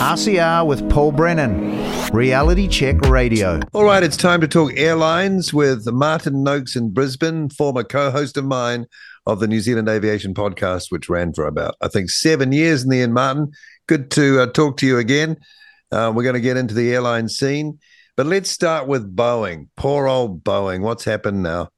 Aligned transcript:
RCR 0.00 0.66
with 0.66 0.88
Paul 0.88 1.12
Brennan, 1.12 2.10
Reality 2.10 2.66
Check 2.66 3.02
Radio. 3.02 3.60
All 3.74 3.84
right, 3.84 4.02
it's 4.02 4.16
time 4.16 4.40
to 4.40 4.48
talk 4.48 4.72
airlines 4.74 5.52
with 5.52 5.86
Martin 5.92 6.42
Noakes 6.42 6.74
in 6.74 6.94
Brisbane, 6.94 7.50
former 7.50 7.84
co 7.84 8.10
host 8.10 8.38
of 8.38 8.46
mine 8.46 8.86
of 9.26 9.40
the 9.40 9.46
New 9.46 9.60
Zealand 9.60 9.90
Aviation 9.90 10.32
podcast, 10.32 10.86
which 10.88 11.10
ran 11.10 11.34
for 11.34 11.46
about, 11.46 11.74
I 11.82 11.88
think, 11.88 12.08
seven 12.08 12.50
years 12.50 12.82
in 12.82 12.88
the 12.88 13.02
end, 13.02 13.12
Martin. 13.12 13.52
Good 13.88 14.10
to 14.12 14.40
uh, 14.40 14.46
talk 14.46 14.78
to 14.78 14.86
you 14.86 14.96
again. 14.96 15.36
Uh, 15.92 16.10
we're 16.14 16.22
going 16.22 16.32
to 16.32 16.40
get 16.40 16.56
into 16.56 16.72
the 16.72 16.94
airline 16.94 17.28
scene, 17.28 17.78
but 18.16 18.24
let's 18.24 18.50
start 18.50 18.88
with 18.88 19.14
Boeing. 19.14 19.68
Poor 19.76 20.08
old 20.08 20.42
Boeing. 20.42 20.80
What's 20.80 21.04
happened 21.04 21.42
now? 21.42 21.68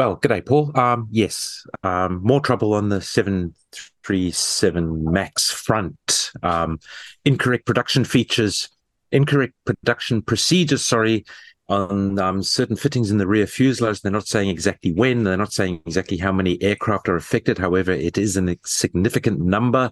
Well, 0.00 0.16
good 0.16 0.28
day, 0.28 0.40
Paul. 0.40 0.72
Um, 0.78 1.08
yes, 1.10 1.62
um, 1.82 2.22
more 2.22 2.40
trouble 2.40 2.72
on 2.72 2.88
the 2.88 3.02
737 3.02 5.12
MAX 5.12 5.50
front. 5.50 6.32
Um, 6.42 6.80
incorrect 7.26 7.66
production 7.66 8.04
features, 8.04 8.70
incorrect 9.12 9.52
production 9.66 10.22
procedures, 10.22 10.86
sorry, 10.86 11.26
on 11.68 12.18
um, 12.18 12.42
certain 12.42 12.76
fittings 12.76 13.10
in 13.10 13.18
the 13.18 13.26
rear 13.26 13.46
fuselage. 13.46 14.00
They're 14.00 14.10
not 14.10 14.26
saying 14.26 14.48
exactly 14.48 14.94
when, 14.94 15.24
they're 15.24 15.36
not 15.36 15.52
saying 15.52 15.82
exactly 15.84 16.16
how 16.16 16.32
many 16.32 16.62
aircraft 16.62 17.10
are 17.10 17.16
affected. 17.16 17.58
However, 17.58 17.92
it 17.92 18.16
is 18.16 18.38
a 18.38 18.56
significant 18.64 19.40
number, 19.40 19.90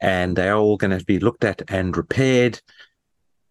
and 0.00 0.36
they 0.36 0.48
are 0.48 0.56
all 0.56 0.78
going 0.78 0.98
to 0.98 1.04
be 1.04 1.18
looked 1.18 1.44
at 1.44 1.60
and 1.68 1.94
repaired. 1.94 2.62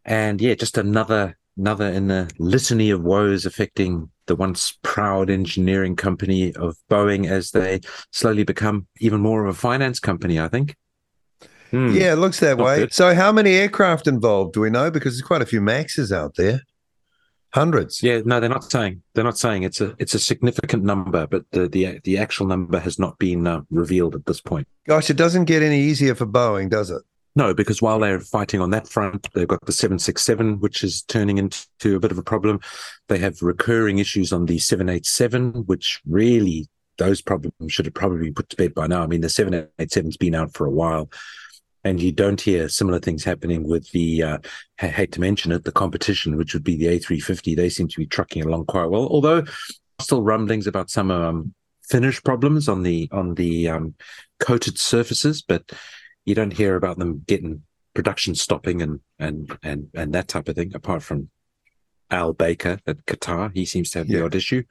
And 0.04 0.42
yeah, 0.42 0.56
just 0.56 0.80
another 0.80 1.38
another 1.56 1.86
in 1.86 2.08
the 2.08 2.32
litany 2.40 2.90
of 2.90 3.04
woes 3.04 3.46
affecting 3.46 4.10
the 4.28 4.36
once 4.36 4.78
proud 4.84 5.30
engineering 5.30 5.96
company 5.96 6.54
of 6.56 6.78
Boeing 6.90 7.30
as 7.30 7.52
they 7.52 7.82
slowly 8.12 8.44
become 8.44 8.88
even 9.00 9.20
more 9.20 9.44
of 9.44 9.50
a 9.50 9.58
finance 9.58 10.00
company, 10.00 10.40
I 10.40 10.48
think. 10.48 10.76
Hmm. 11.72 11.90
Yeah, 11.94 12.14
it 12.14 12.18
looks 12.18 12.40
that 12.40 12.58
way. 12.58 12.80
Good. 12.80 12.94
So, 12.94 13.14
how 13.14 13.32
many 13.32 13.56
aircraft 13.56 14.08
involved 14.08 14.54
do 14.54 14.62
we 14.62 14.70
know? 14.70 14.90
Because 14.90 15.16
there's 15.16 15.28
quite 15.28 15.42
a 15.42 15.46
few 15.46 15.60
Maxes 15.60 16.14
out 16.14 16.36
there, 16.36 16.62
hundreds. 17.54 18.02
Yeah, 18.02 18.22
no, 18.24 18.40
they're 18.40 18.50
not 18.50 18.72
saying. 18.72 19.04
They're 19.14 19.24
not 19.24 19.38
saying 19.38 19.64
it's 19.64 19.82
a 19.82 19.94
it's 20.00 20.14
a 20.14 20.20
significant 20.20 20.84
number, 20.84 21.28
but 21.28 21.44
the 21.52 21.68
the 21.68 22.00
the 22.06 22.18
actual 22.18 22.48
number 22.48 22.80
has 22.80 22.98
not 22.98 23.18
been 23.20 23.46
uh, 23.48 23.62
revealed 23.70 24.16
at 24.16 24.26
this 24.26 24.40
point. 24.40 24.68
Gosh, 24.88 25.10
it 25.10 25.18
doesn't 25.18 25.46
get 25.46 25.62
any 25.62 25.82
easier 25.82 26.16
for 26.16 26.26
Boeing, 26.26 26.70
does 26.70 26.90
it? 26.90 27.02
No, 27.38 27.54
because 27.54 27.84
while 27.84 28.00
they're 28.00 28.20
fighting 28.20 28.62
on 28.62 28.72
that 28.72 28.88
front, 28.88 29.28
they've 29.36 29.48
got 29.48 29.64
the 29.64 29.72
767, 29.72 30.60
which 30.60 30.84
is 30.84 31.04
turning 31.04 31.38
into 31.38 31.96
a 31.96 32.00
bit 32.00 32.12
of 32.12 32.18
a 32.18 32.24
problem. 32.24 32.60
They 33.10 33.20
have 33.20 33.44
recurring 33.44 34.00
issues 34.00 34.34
on 34.34 34.48
the 34.48 34.58
787, 34.58 35.68
which 35.68 36.02
really, 36.08 36.68
those 36.98 37.22
problems 37.22 37.54
should 37.72 37.86
have 37.86 37.94
probably 37.94 38.24
been 38.24 38.34
put 38.34 38.50
to 38.50 38.56
bed 38.56 38.74
by 38.74 38.88
now. 38.88 39.04
I 39.04 39.06
mean, 39.06 39.22
the 39.22 39.28
787's 39.28 40.18
been 40.18 40.34
out 40.34 40.56
for 40.56 40.66
a 40.66 40.72
while, 40.72 41.12
and 41.84 42.02
you 42.02 42.12
don't 42.12 42.42
hear 42.42 42.70
similar 42.70 42.98
things 42.98 43.24
happening 43.24 43.68
with 43.68 43.92
the, 43.92 44.24
uh, 44.24 44.38
I 44.82 44.88
hate 44.88 45.12
to 45.12 45.22
mention 45.22 45.52
it, 45.52 45.64
the 45.64 45.72
competition, 45.72 46.38
which 46.38 46.56
would 46.56 46.64
be 46.64 46.76
the 46.76 46.88
A350. 46.88 47.56
They 47.56 47.70
seem 47.70 47.88
to 47.88 48.00
be 48.00 48.08
trucking 48.08 48.46
along 48.46 48.66
quite 48.66 48.90
well, 48.90 49.08
although 49.12 49.44
still 50.02 50.24
rumblings 50.24 50.66
about 50.66 50.90
some 50.90 51.12
um, 51.12 51.54
finish 51.88 52.24
problems 52.24 52.68
on 52.68 52.82
the 52.82 53.08
on 53.12 53.36
the 53.36 53.70
um, 53.70 53.94
coated 54.40 54.80
surfaces, 54.80 55.44
but 55.44 55.72
you 56.28 56.36
don't 56.36 56.54
hear 56.54 56.76
about 56.76 57.00
them 57.00 57.24
getting 57.26 57.64
production 57.96 58.36
stopping 58.36 58.82
and 58.82 59.00
and 59.18 59.58
and 59.64 59.88
and 59.96 60.14
that 60.14 60.28
type 60.28 60.50
of 60.50 60.56
thing. 60.56 60.74
Apart 60.76 61.02
from 61.02 61.30
Al 62.12 62.34
Baker 62.34 62.80
at 62.86 63.06
Qatar, 63.06 63.52
he 63.54 63.66
seems 63.66 63.90
to 63.92 64.00
have 64.00 64.10
yeah. 64.10 64.20
the 64.20 64.26
odd 64.26 64.36
issue. 64.36 64.64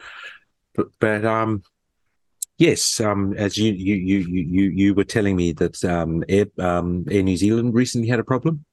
But, 0.74 0.88
but 1.00 1.24
um, 1.24 1.62
yes, 2.58 3.00
um, 3.00 3.34
as 3.36 3.56
you 3.56 3.72
you 3.72 3.94
you 3.96 4.18
you 4.18 4.70
you 4.70 4.94
were 4.94 5.04
telling 5.04 5.34
me 5.34 5.52
that 5.52 5.82
um, 5.82 6.22
Air 6.28 6.46
um, 6.58 7.06
Air 7.10 7.22
New 7.22 7.38
Zealand 7.38 7.74
recently 7.74 8.08
had 8.08 8.20
a 8.20 8.24
problem. 8.24 8.64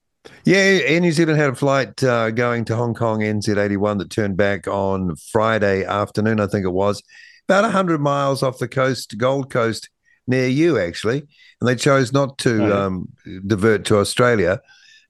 Yeah, 0.44 0.56
Air 0.56 1.00
New 1.00 1.12
Zealand 1.12 1.38
had 1.38 1.50
a 1.50 1.54
flight 1.54 2.04
uh, 2.04 2.30
going 2.30 2.66
to 2.66 2.76
Hong 2.76 2.94
Kong 2.94 3.20
NZ81 3.20 3.98
that 3.98 4.10
turned 4.10 4.36
back 4.36 4.68
on 4.68 5.16
Friday 5.16 5.84
afternoon, 5.84 6.40
I 6.40 6.46
think 6.46 6.64
it 6.64 6.70
was, 6.70 7.02
about 7.46 7.64
100 7.64 8.00
miles 8.00 8.42
off 8.42 8.58
the 8.58 8.68
coast, 8.68 9.18
Gold 9.18 9.50
Coast, 9.50 9.90
near 10.26 10.48
you, 10.48 10.78
actually 10.78 11.26
and 11.64 11.68
they 11.68 11.80
chose 11.80 12.12
not 12.12 12.36
to 12.36 12.76
um, 12.76 13.08
divert 13.46 13.86
to 13.86 13.96
Australia. 13.96 14.60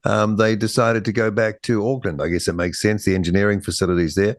Um, 0.05 0.37
they 0.37 0.55
decided 0.55 1.03
to 1.05 1.11
go 1.11 1.29
back 1.29 1.61
to 1.63 1.85
Auckland. 1.85 2.21
I 2.21 2.29
guess 2.29 2.47
it 2.47 2.53
makes 2.53 2.81
sense. 2.81 3.03
The 3.03 3.13
engineering 3.13 3.59
facilities 3.59 4.15
there. 4.15 4.37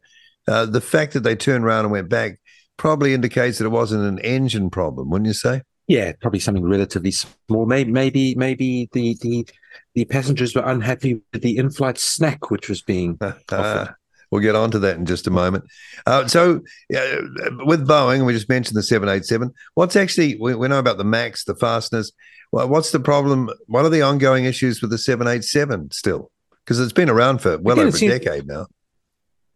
Uh, 0.48 0.64
the 0.64 0.80
fact 0.80 1.12
that 1.12 1.24
they 1.24 1.36
turned 1.36 1.64
around 1.64 1.84
and 1.84 1.92
went 1.92 2.08
back 2.08 2.38
probably 2.78 3.12
indicates 3.12 3.58
that 3.58 3.66
it 3.66 3.70
wasn't 3.70 4.04
an 4.04 4.18
engine 4.20 4.70
problem, 4.70 5.10
wouldn't 5.10 5.26
you 5.26 5.34
say? 5.34 5.60
Yeah, 5.88 6.12
probably 6.22 6.40
something 6.40 6.64
relatively 6.64 7.10
small. 7.10 7.66
Maybe, 7.66 7.92
maybe, 7.92 8.34
maybe 8.34 8.88
the 8.92 9.18
the 9.20 9.46
the 9.94 10.06
passengers 10.06 10.54
were 10.54 10.64
unhappy 10.64 11.20
with 11.32 11.42
the 11.42 11.58
in-flight 11.58 11.98
snack 11.98 12.50
which 12.50 12.70
was 12.70 12.80
being 12.80 13.18
offered. 13.20 13.94
We'll 14.30 14.42
get 14.42 14.56
on 14.56 14.70
to 14.72 14.78
that 14.80 14.96
in 14.96 15.06
just 15.06 15.26
a 15.26 15.30
moment. 15.30 15.64
Uh, 16.04 16.26
so, 16.26 16.56
uh, 16.94 17.16
with 17.64 17.86
Boeing, 17.86 18.26
we 18.26 18.32
just 18.32 18.48
mentioned 18.48 18.76
the 18.76 18.82
787. 18.82 19.52
What's 19.74 19.96
actually, 19.96 20.36
we, 20.40 20.54
we 20.54 20.68
know 20.68 20.78
about 20.78 20.98
the 20.98 21.04
MAX, 21.04 21.44
the 21.44 21.54
fasteners. 21.54 22.12
Well, 22.52 22.68
what's 22.68 22.90
the 22.90 23.00
problem? 23.00 23.50
What 23.66 23.84
are 23.84 23.88
the 23.88 24.02
ongoing 24.02 24.44
issues 24.44 24.80
with 24.80 24.90
the 24.90 24.98
787 24.98 25.92
still? 25.92 26.30
Because 26.64 26.80
it's 26.80 26.92
been 26.92 27.10
around 27.10 27.40
for 27.40 27.58
well 27.58 27.76
Again, 27.76 27.88
over 27.88 27.96
seems, 27.96 28.14
a 28.14 28.18
decade 28.18 28.46
now. 28.46 28.66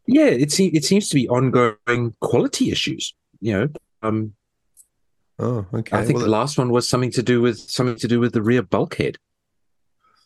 Yeah, 0.06 0.26
it, 0.26 0.52
seems, 0.52 0.76
it 0.76 0.84
seems 0.84 1.08
to 1.08 1.14
be 1.16 1.28
ongoing 1.28 2.14
quality 2.20 2.70
issues. 2.70 3.14
You 3.40 3.52
know, 3.52 3.68
um, 4.02 4.34
oh, 5.38 5.66
okay. 5.72 5.96
I 5.96 6.04
think 6.04 6.18
well, 6.18 6.26
the 6.26 6.30
last 6.30 6.58
one 6.58 6.70
was 6.70 6.88
something 6.88 7.10
to 7.12 7.22
do 7.22 7.40
with 7.40 7.58
something 7.58 7.96
to 7.96 8.08
do 8.08 8.20
with 8.20 8.32
the 8.32 8.42
rear 8.42 8.62
bulkhead. 8.62 9.18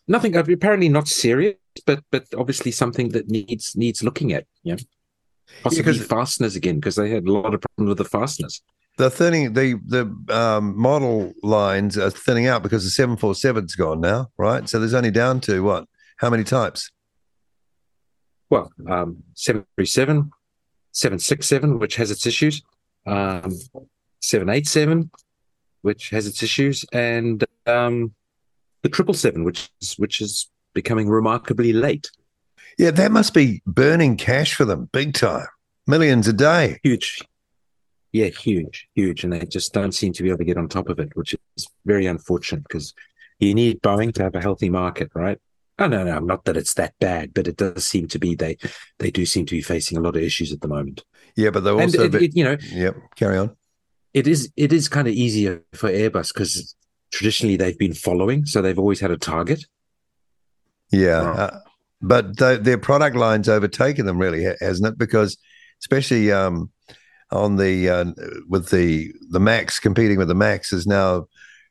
Nothing 0.07 0.35
apparently 0.35 0.89
not 0.89 1.07
serious, 1.07 1.55
but 1.85 2.03
but 2.11 2.25
obviously 2.37 2.71
something 2.71 3.09
that 3.09 3.29
needs 3.29 3.75
needs 3.75 4.03
looking 4.03 4.33
at. 4.33 4.45
Yeah, 4.63 4.77
possibly 5.63 5.93
yeah, 5.93 6.03
fasteners 6.03 6.55
again 6.55 6.75
because 6.75 6.95
they 6.95 7.09
had 7.09 7.25
a 7.25 7.31
lot 7.31 7.53
of 7.53 7.61
problems 7.61 7.89
with 7.89 7.97
the 7.97 8.05
fasteners. 8.05 8.61
The 8.97 9.09
thinning, 9.09 9.53
the 9.53 9.79
the 9.85 10.35
um, 10.35 10.77
model 10.79 11.33
lines 11.43 11.97
are 11.97 12.11
thinning 12.11 12.47
out 12.47 12.63
because 12.63 12.83
the 12.83 13.03
747's 13.03 13.75
gone 13.75 13.99
now, 13.99 14.29
right? 14.37 14.69
So 14.69 14.79
there's 14.79 14.93
only 14.93 15.11
down 15.11 15.41
to 15.41 15.63
what? 15.63 15.87
How 16.17 16.29
many 16.29 16.43
types? 16.43 16.91
Well, 18.49 18.71
um, 18.89 19.23
737, 19.33 20.31
767, 20.91 21.79
which 21.79 21.95
has 21.95 22.11
its 22.11 22.25
issues, 22.25 22.61
um, 23.05 23.51
787, 24.21 25.09
which 25.81 26.11
has 26.11 26.27
its 26.27 26.41
issues, 26.41 26.85
and 26.93 27.43
um, 27.65 28.13
the 28.85 28.89
triple 28.89 29.15
seven, 29.15 29.43
which 29.43 29.67
is 29.81 29.95
which 29.95 30.21
is 30.21 30.47
becoming 30.75 31.09
remarkably 31.09 31.73
late. 31.73 32.11
Yeah, 32.77 32.91
that 32.91 33.11
must 33.11 33.33
be 33.33 33.63
burning 33.65 34.15
cash 34.15 34.53
for 34.53 34.63
them, 34.63 34.89
big 34.93 35.15
time, 35.15 35.47
millions 35.87 36.27
a 36.27 36.33
day. 36.33 36.79
Huge, 36.83 37.19
yeah, 38.11 38.27
huge, 38.27 38.87
huge, 38.93 39.23
and 39.23 39.33
they 39.33 39.43
just 39.47 39.73
don't 39.73 39.91
seem 39.91 40.13
to 40.13 40.21
be 40.21 40.29
able 40.29 40.37
to 40.37 40.45
get 40.45 40.57
on 40.57 40.69
top 40.69 40.87
of 40.87 40.99
it, 40.99 41.15
which 41.15 41.33
is 41.57 41.67
very 41.83 42.05
unfortunate 42.05 42.61
because 42.61 42.93
you 43.39 43.55
need 43.55 43.81
Boeing 43.81 44.13
to 44.13 44.23
have 44.23 44.35
a 44.35 44.41
healthy 44.41 44.69
market, 44.69 45.09
right? 45.15 45.39
Oh 45.79 45.87
no, 45.87 46.03
no, 46.03 46.19
not 46.19 46.45
that 46.45 46.55
it's 46.55 46.75
that 46.75 46.93
bad, 46.99 47.33
but 47.33 47.47
it 47.47 47.57
does 47.57 47.87
seem 47.87 48.07
to 48.09 48.19
be 48.19 48.35
they 48.35 48.59
they 48.99 49.09
do 49.09 49.25
seem 49.25 49.47
to 49.47 49.55
be 49.55 49.63
facing 49.63 49.97
a 49.97 50.01
lot 50.01 50.15
of 50.15 50.21
issues 50.21 50.53
at 50.53 50.61
the 50.61 50.67
moment. 50.67 51.03
Yeah, 51.35 51.49
but 51.49 51.63
they're 51.63 51.73
also, 51.73 52.03
it, 52.03 52.13
it, 52.13 52.35
you 52.35 52.43
know, 52.43 52.57
yep. 52.71 52.95
Carry 53.15 53.39
on. 53.39 53.57
It 54.13 54.27
is 54.27 54.51
it 54.55 54.71
is 54.71 54.87
kind 54.89 55.07
of 55.07 55.15
easier 55.15 55.63
for 55.73 55.89
Airbus 55.89 56.31
because 56.31 56.75
traditionally 57.11 57.57
they've 57.57 57.77
been 57.77 57.93
following, 57.93 58.45
so 58.45 58.61
they've 58.61 58.79
always 58.79 58.99
had 58.99 59.11
a 59.11 59.17
target. 59.17 59.65
Yeah, 60.91 61.21
uh, 61.21 61.59
but 62.01 62.37
the, 62.37 62.59
their 62.61 62.77
product 62.77 63.15
line's 63.15 63.49
overtaken 63.49 64.05
them, 64.05 64.19
really, 64.19 64.43
hasn't 64.59 64.87
it? 64.87 64.97
Because 64.97 65.37
especially 65.81 66.31
um, 66.31 66.71
on 67.31 67.57
the 67.57 67.89
uh, 67.89 68.05
with 68.47 68.69
the 68.69 69.13
the 69.29 69.39
Max 69.39 69.79
competing 69.79 70.17
with 70.17 70.27
the 70.27 70.35
Max 70.35 70.71
is 70.73 70.85
now, 70.85 71.27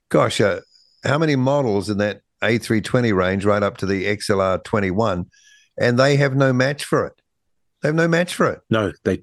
gosh, 0.08 0.40
uh, 0.40 0.60
how 1.04 1.18
many 1.18 1.36
models 1.36 1.88
in 1.88 1.98
that 1.98 2.20
A320 2.42 3.14
range, 3.14 3.44
right 3.44 3.62
up 3.62 3.76
to 3.78 3.86
the 3.86 4.04
XLR 4.04 4.62
21, 4.64 5.26
and 5.78 5.98
they 5.98 6.16
have 6.16 6.34
no 6.34 6.52
match 6.52 6.84
for 6.84 7.06
it. 7.06 7.14
They 7.82 7.88
have 7.88 7.96
no 7.96 8.08
match 8.08 8.34
for 8.34 8.50
it. 8.50 8.60
No, 8.70 8.92
they 9.04 9.22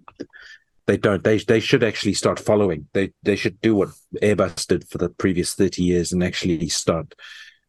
they 0.88 0.98
don't. 0.98 1.24
They 1.24 1.38
they 1.38 1.60
should 1.60 1.84
actually 1.84 2.14
start 2.14 2.40
following. 2.40 2.88
They 2.94 3.14
they 3.24 3.36
should 3.36 3.62
do 3.62 3.76
what 3.76 3.90
Airbus 4.22 4.68
did 4.68 4.88
for 4.90 4.98
the 4.98 5.10
previous 5.10 5.54
thirty 5.54 5.84
years 5.84 6.12
and 6.12 6.24
actually 6.24 6.68
start 6.70 7.14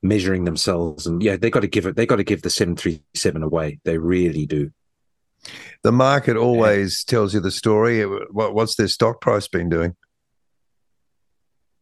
measuring 0.03 0.45
themselves. 0.45 1.07
And 1.07 1.23
yeah, 1.23 1.37
they 1.37 1.51
got 1.51 1.61
to 1.61 1.69
give 1.69 1.87
it. 1.87 1.97
They 1.97 2.07
got 2.07 2.17
to 2.17 2.25
give 2.25 2.43
the 2.43 2.51
seven 2.51 2.77
three 2.77 3.03
seven 3.15 3.43
away. 3.43 3.81
They 3.85 3.99
really 3.99 4.47
do. 4.47 4.71
The 5.83 5.93
market 5.93 6.37
always 6.37 7.05
yeah. 7.07 7.11
tells 7.11 7.35
you 7.35 7.41
the 7.41 7.51
story. 7.51 8.03
What, 8.05 8.55
what's 8.55 8.77
their 8.77 8.89
stock 8.89 9.21
price 9.21 9.49
been 9.49 9.69
doing? 9.69 9.97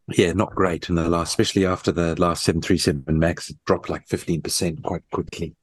Yeah, 0.09 0.33
not 0.33 0.55
great 0.55 0.89
in 0.89 0.97
the 0.97 1.09
last, 1.09 1.31
especially 1.31 1.67
after 1.67 1.93
the 1.93 2.21
last 2.21 2.43
seven 2.43 2.61
three 2.61 2.79
seven 2.79 3.05
max 3.19 3.51
it 3.51 3.57
dropped 3.65 3.89
like 3.89 4.09
fifteen 4.09 4.43
percent 4.43 4.83
quite 4.83 5.03
quickly, 5.13 5.55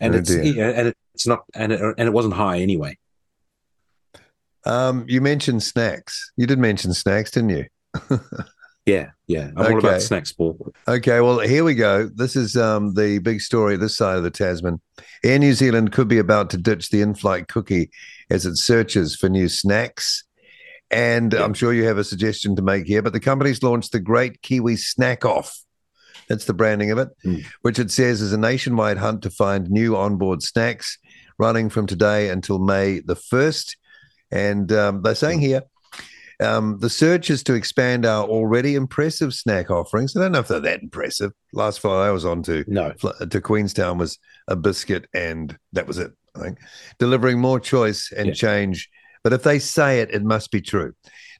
and 0.00 0.14
oh, 0.14 0.18
it's 0.18 0.34
yeah, 0.34 0.68
and 0.68 0.94
it's 1.14 1.26
not 1.26 1.44
and 1.54 1.72
it, 1.72 1.80
and 1.80 2.06
it 2.06 2.12
wasn't 2.12 2.34
high 2.34 2.58
anyway. 2.58 2.98
Um, 4.66 5.04
you 5.08 5.20
mentioned 5.20 5.62
snacks. 5.62 6.32
You 6.36 6.46
did 6.46 6.58
mention 6.58 6.92
snacks, 6.92 7.30
didn't 7.30 7.50
you? 7.50 7.64
yeah, 8.86 9.10
Yeah, 9.26 9.50
I'm 9.56 9.58
all 9.72 9.76
Okay. 9.78 9.88
about 9.88 10.02
snacks, 10.02 10.32
Paul. 10.32 10.72
Okay, 10.88 11.20
well, 11.20 11.38
here 11.40 11.64
we 11.64 11.74
go. 11.74 12.08
This 12.14 12.36
is 12.36 12.56
um, 12.56 12.94
the 12.94 13.18
big 13.20 13.40
story 13.40 13.76
this 13.76 13.96
side 13.96 14.16
of 14.16 14.22
the 14.22 14.30
Tasman. 14.30 14.80
Air 15.24 15.38
New 15.38 15.52
Zealand 15.54 15.92
could 15.92 16.08
be 16.08 16.18
about 16.18 16.50
to 16.50 16.56
ditch 16.56 16.90
the 16.90 17.00
in 17.00 17.14
flight 17.14 17.48
cookie 17.48 17.90
as 18.28 18.44
it 18.44 18.56
searches 18.56 19.14
for 19.16 19.28
new 19.28 19.48
snacks. 19.48 20.24
And 20.90 21.32
Yeah. 21.32 21.44
I'm 21.44 21.54
sure 21.54 21.72
you 21.72 21.84
have 21.84 21.98
a 21.98 22.04
suggestion 22.04 22.54
to 22.56 22.62
make 22.62 22.86
here, 22.86 23.02
but 23.02 23.12
the 23.12 23.20
company's 23.20 23.62
launched 23.62 23.92
the 23.92 24.00
Great 24.00 24.42
Kiwi 24.42 24.76
Snack 24.76 25.24
Off. 25.24 25.56
That's 26.28 26.44
the 26.44 26.54
branding 26.54 26.90
of 26.90 26.98
it, 26.98 27.08
Mm. 27.24 27.44
which 27.62 27.78
it 27.78 27.92
says 27.92 28.20
is 28.20 28.32
a 28.32 28.36
nationwide 28.38 28.98
hunt 28.98 29.22
to 29.22 29.30
find 29.30 29.70
new 29.70 29.96
onboard 29.96 30.42
snacks 30.42 30.98
running 31.38 31.70
from 31.70 31.86
today 31.86 32.30
until 32.30 32.58
May 32.58 32.98
the 33.00 33.14
1st. 33.16 33.76
And 34.30 34.72
um, 34.72 35.02
they're 35.02 35.14
saying 35.14 35.40
here 35.40 35.62
um, 36.40 36.78
the 36.80 36.90
search 36.90 37.30
is 37.30 37.42
to 37.44 37.54
expand 37.54 38.04
our 38.04 38.24
already 38.26 38.74
impressive 38.74 39.32
snack 39.32 39.70
offerings. 39.70 40.16
I 40.16 40.20
don't 40.20 40.32
know 40.32 40.40
if 40.40 40.48
they're 40.48 40.60
that 40.60 40.82
impressive. 40.82 41.32
Last 41.52 41.80
flight 41.80 42.06
I 42.08 42.10
was 42.10 42.24
on 42.24 42.42
to 42.44 42.64
No, 42.66 42.92
fl- 42.98 43.24
to 43.30 43.40
Queenstown 43.40 43.98
was 43.98 44.18
a 44.48 44.56
biscuit, 44.56 45.06
and 45.14 45.56
that 45.72 45.86
was 45.86 45.98
it. 45.98 46.12
I 46.34 46.40
think 46.40 46.58
delivering 46.98 47.38
more 47.40 47.58
choice 47.60 48.12
and 48.12 48.28
Yeah. 48.28 48.34
change. 48.34 48.90
But 49.24 49.32
if 49.32 49.42
they 49.42 49.58
say 49.58 50.00
it, 50.00 50.10
it 50.12 50.22
must 50.22 50.50
be 50.50 50.60
true. 50.60 50.92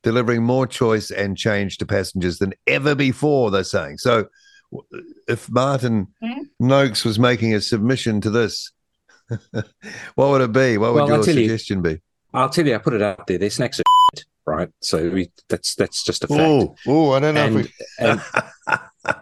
Delivering 0.03 0.43
more 0.43 0.67
choice 0.67 1.11
and 1.11 1.37
change 1.37 1.79
to 1.79 1.87
passengers 1.87 2.39
than 2.39 2.55
ever 2.67 2.95
before. 2.95 3.51
They're 3.51 3.65
saying 3.65 3.99
so. 3.99 4.27
If 5.29 5.49
Martin 5.51 6.09
Hmm? 6.23 6.43
Noakes 6.59 7.05
was 7.05 7.19
making 7.19 7.55
a 7.55 7.61
submission 7.61 8.21
to 8.23 8.31
this, 8.31 8.73
what 9.53 10.29
would 10.31 10.41
it 10.41 10.53
be? 10.53 10.79
What 10.79 10.95
would 10.95 11.01
Well, 11.05 11.09
your 11.09 11.25
tell 11.25 11.35
you- 11.37 11.43
suggestion 11.49 11.83
be? 11.83 12.01
I'll 12.37 12.49
tell 12.51 12.67
you, 12.67 12.75
I 12.75 12.79
put 12.79 12.95
it 12.95 13.03
out 13.03 13.27
there. 13.27 13.39
Their 13.39 13.51
snacks 13.51 13.81
are 13.81 13.85
shit, 14.15 14.25
right? 14.45 14.69
So 14.81 15.09
we, 15.11 15.31
that's 15.49 15.75
that's 15.75 16.03
just 16.05 16.25
a 16.25 16.29
fact. 16.29 16.41
Oh, 16.41 16.77
oh, 16.87 17.13
I 17.13 17.21
don't 17.21 17.35
know 17.35 17.45
and, 17.47 17.61
if 17.61 17.67
we. 17.67 19.15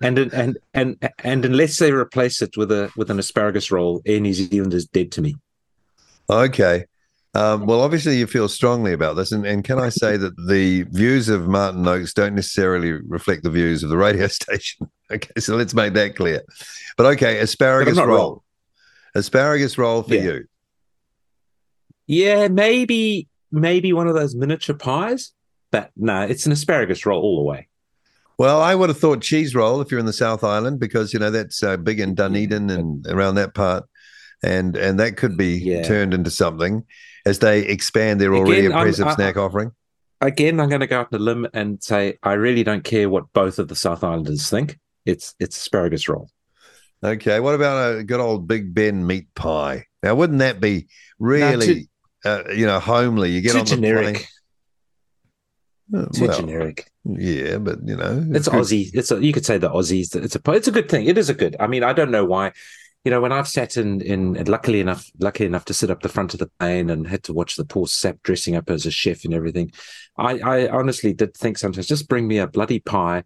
and, 0.00 0.18
and 0.18 0.32
and 0.32 0.58
and 0.74 1.10
and 1.22 1.44
unless 1.44 1.78
they 1.78 1.92
replace 1.92 2.40
it 2.42 2.56
with 2.56 2.70
a 2.72 2.90
with 2.96 3.10
an 3.10 3.18
asparagus 3.18 3.70
roll, 3.70 4.00
Air 4.06 4.20
New 4.20 4.32
Zealand 4.34 4.74
is 4.74 4.86
dead 4.86 5.12
to 5.12 5.22
me. 5.22 5.36
Okay. 6.30 6.86
Um, 7.36 7.66
well, 7.66 7.80
obviously, 7.80 8.16
you 8.16 8.28
feel 8.28 8.48
strongly 8.48 8.92
about 8.92 9.16
this. 9.16 9.32
And, 9.32 9.44
and 9.44 9.64
can 9.64 9.80
I 9.80 9.88
say 9.88 10.16
that 10.16 10.34
the 10.46 10.82
views 10.82 11.28
of 11.28 11.48
Martin 11.48 11.82
Noakes 11.82 12.14
don't 12.14 12.36
necessarily 12.36 12.92
reflect 12.92 13.42
the 13.42 13.50
views 13.50 13.82
of 13.82 13.90
the 13.90 13.96
radio 13.96 14.26
station? 14.28 14.88
Okay. 15.10 15.32
So 15.40 15.56
let's 15.56 15.74
make 15.74 15.94
that 15.94 16.14
clear. 16.14 16.42
But 16.96 17.06
okay, 17.14 17.40
asparagus 17.40 17.96
not 17.96 18.06
roll. 18.06 18.16
wrong. 18.16 18.40
Asparagus 19.16 19.76
roll 19.78 20.04
for 20.04 20.14
Yeah. 20.14 20.22
you. 20.22 20.44
Yeah, 22.06 22.48
maybe 22.48 23.28
maybe 23.50 23.92
one 23.92 24.08
of 24.08 24.14
those 24.14 24.34
miniature 24.34 24.76
pies, 24.76 25.32
but 25.70 25.90
no, 25.96 26.22
it's 26.22 26.46
an 26.46 26.52
asparagus 26.52 27.06
roll 27.06 27.22
all 27.22 27.36
the 27.38 27.44
way. 27.44 27.68
Well, 28.36 28.60
I 28.60 28.74
would 28.74 28.88
have 28.88 28.98
thought 28.98 29.20
cheese 29.22 29.54
roll 29.54 29.80
if 29.80 29.90
you're 29.90 30.00
in 30.00 30.06
the 30.06 30.12
South 30.12 30.42
Island 30.42 30.80
because, 30.80 31.12
you 31.12 31.20
know, 31.20 31.30
that's 31.30 31.62
uh, 31.62 31.76
big 31.76 32.00
in 32.00 32.14
Dunedin 32.16 32.68
and 32.68 33.06
around 33.06 33.36
that 33.36 33.54
part. 33.54 33.84
And 34.42 34.76
and 34.76 34.98
that 35.00 35.16
could 35.16 35.36
be 35.36 35.56
Yeah. 35.58 35.82
turned 35.84 36.12
into 36.12 36.30
something 36.30 36.84
as 37.24 37.38
they 37.38 37.60
expand 37.60 38.20
their 38.20 38.34
already 38.34 38.66
Again, 38.66 38.72
impressive 38.72 39.06
I- 39.06 39.14
snack 39.14 39.36
offering. 39.36 39.70
Again, 40.20 40.58
I'm 40.58 40.68
going 40.68 40.80
to 40.80 40.86
go 40.86 41.00
on 41.00 41.06
a 41.12 41.18
limb 41.18 41.46
and 41.54 41.82
say 41.82 42.18
I 42.22 42.32
really 42.34 42.64
don't 42.64 42.82
care 42.84 43.08
what 43.10 43.32
both 43.32 43.58
of 43.58 43.68
the 43.68 43.76
South 43.76 44.02
Islanders 44.02 44.48
think. 44.50 44.78
It's 45.06 45.34
it's 45.38 45.56
asparagus 45.56 46.08
roll. 46.08 46.28
Okay, 47.02 47.38
what 47.40 47.54
about 47.54 47.98
a 47.98 48.02
good 48.04 48.20
old 48.20 48.48
Big 48.48 48.74
Ben 48.74 49.06
meat 49.06 49.26
pie? 49.34 49.84
Now, 50.02 50.14
wouldn't 50.14 50.38
that 50.38 50.60
be 50.60 50.86
really, 51.18 51.88
uh, 52.24 52.42
you 52.54 52.66
know, 52.66 52.80
homely? 52.80 53.30
You 53.30 53.40
get 53.40 53.52
too 53.52 53.58
on 53.60 53.64
the 53.64 53.70
generic. 53.70 54.14
plane. 54.14 54.26
Uh, 55.94 56.06
Too 56.14 56.26
well, 56.28 56.40
generic. 56.40 56.90
yeah, 57.04 57.58
but 57.58 57.78
you 57.84 57.94
know, 57.96 58.24
It's 58.32 58.48
Aussie. 58.48 58.90
It's 58.94 59.10
a, 59.10 59.22
you 59.22 59.32
could 59.34 59.44
say 59.44 59.58
the 59.58 59.68
Aussies. 59.68 60.16
It's 60.16 60.34
a 60.34 60.50
it's 60.52 60.66
a 60.68 60.72
good 60.72 60.88
thing. 60.88 61.04
It 61.06 61.18
is 61.18 61.28
a 61.28 61.34
good. 61.34 61.56
I 61.60 61.66
mean, 61.66 61.82
I 61.84 61.92
don't 61.92 62.10
know 62.10 62.24
why. 62.24 62.52
You 63.04 63.10
know, 63.10 63.20
when 63.20 63.32
I've 63.32 63.46
sat 63.48 63.76
in 63.76 64.00
in 64.00 64.34
and 64.36 64.48
luckily 64.48 64.80
enough, 64.80 65.10
lucky 65.20 65.44
enough 65.44 65.66
to 65.66 65.74
sit 65.74 65.90
up 65.90 66.00
the 66.00 66.08
front 66.08 66.32
of 66.32 66.40
the 66.40 66.50
plane 66.58 66.88
and 66.88 67.06
had 67.06 67.22
to 67.24 67.34
watch 67.34 67.56
the 67.56 67.66
poor 67.66 67.86
sap 67.86 68.16
dressing 68.22 68.56
up 68.56 68.70
as 68.70 68.86
a 68.86 68.90
chef 68.90 69.26
and 69.26 69.34
everything, 69.34 69.72
I 70.16 70.38
I 70.38 70.68
honestly 70.68 71.12
did 71.12 71.36
think 71.36 71.58
sometimes 71.58 71.86
just 71.86 72.08
bring 72.08 72.26
me 72.26 72.38
a 72.38 72.46
bloody 72.46 72.80
pie 72.80 73.24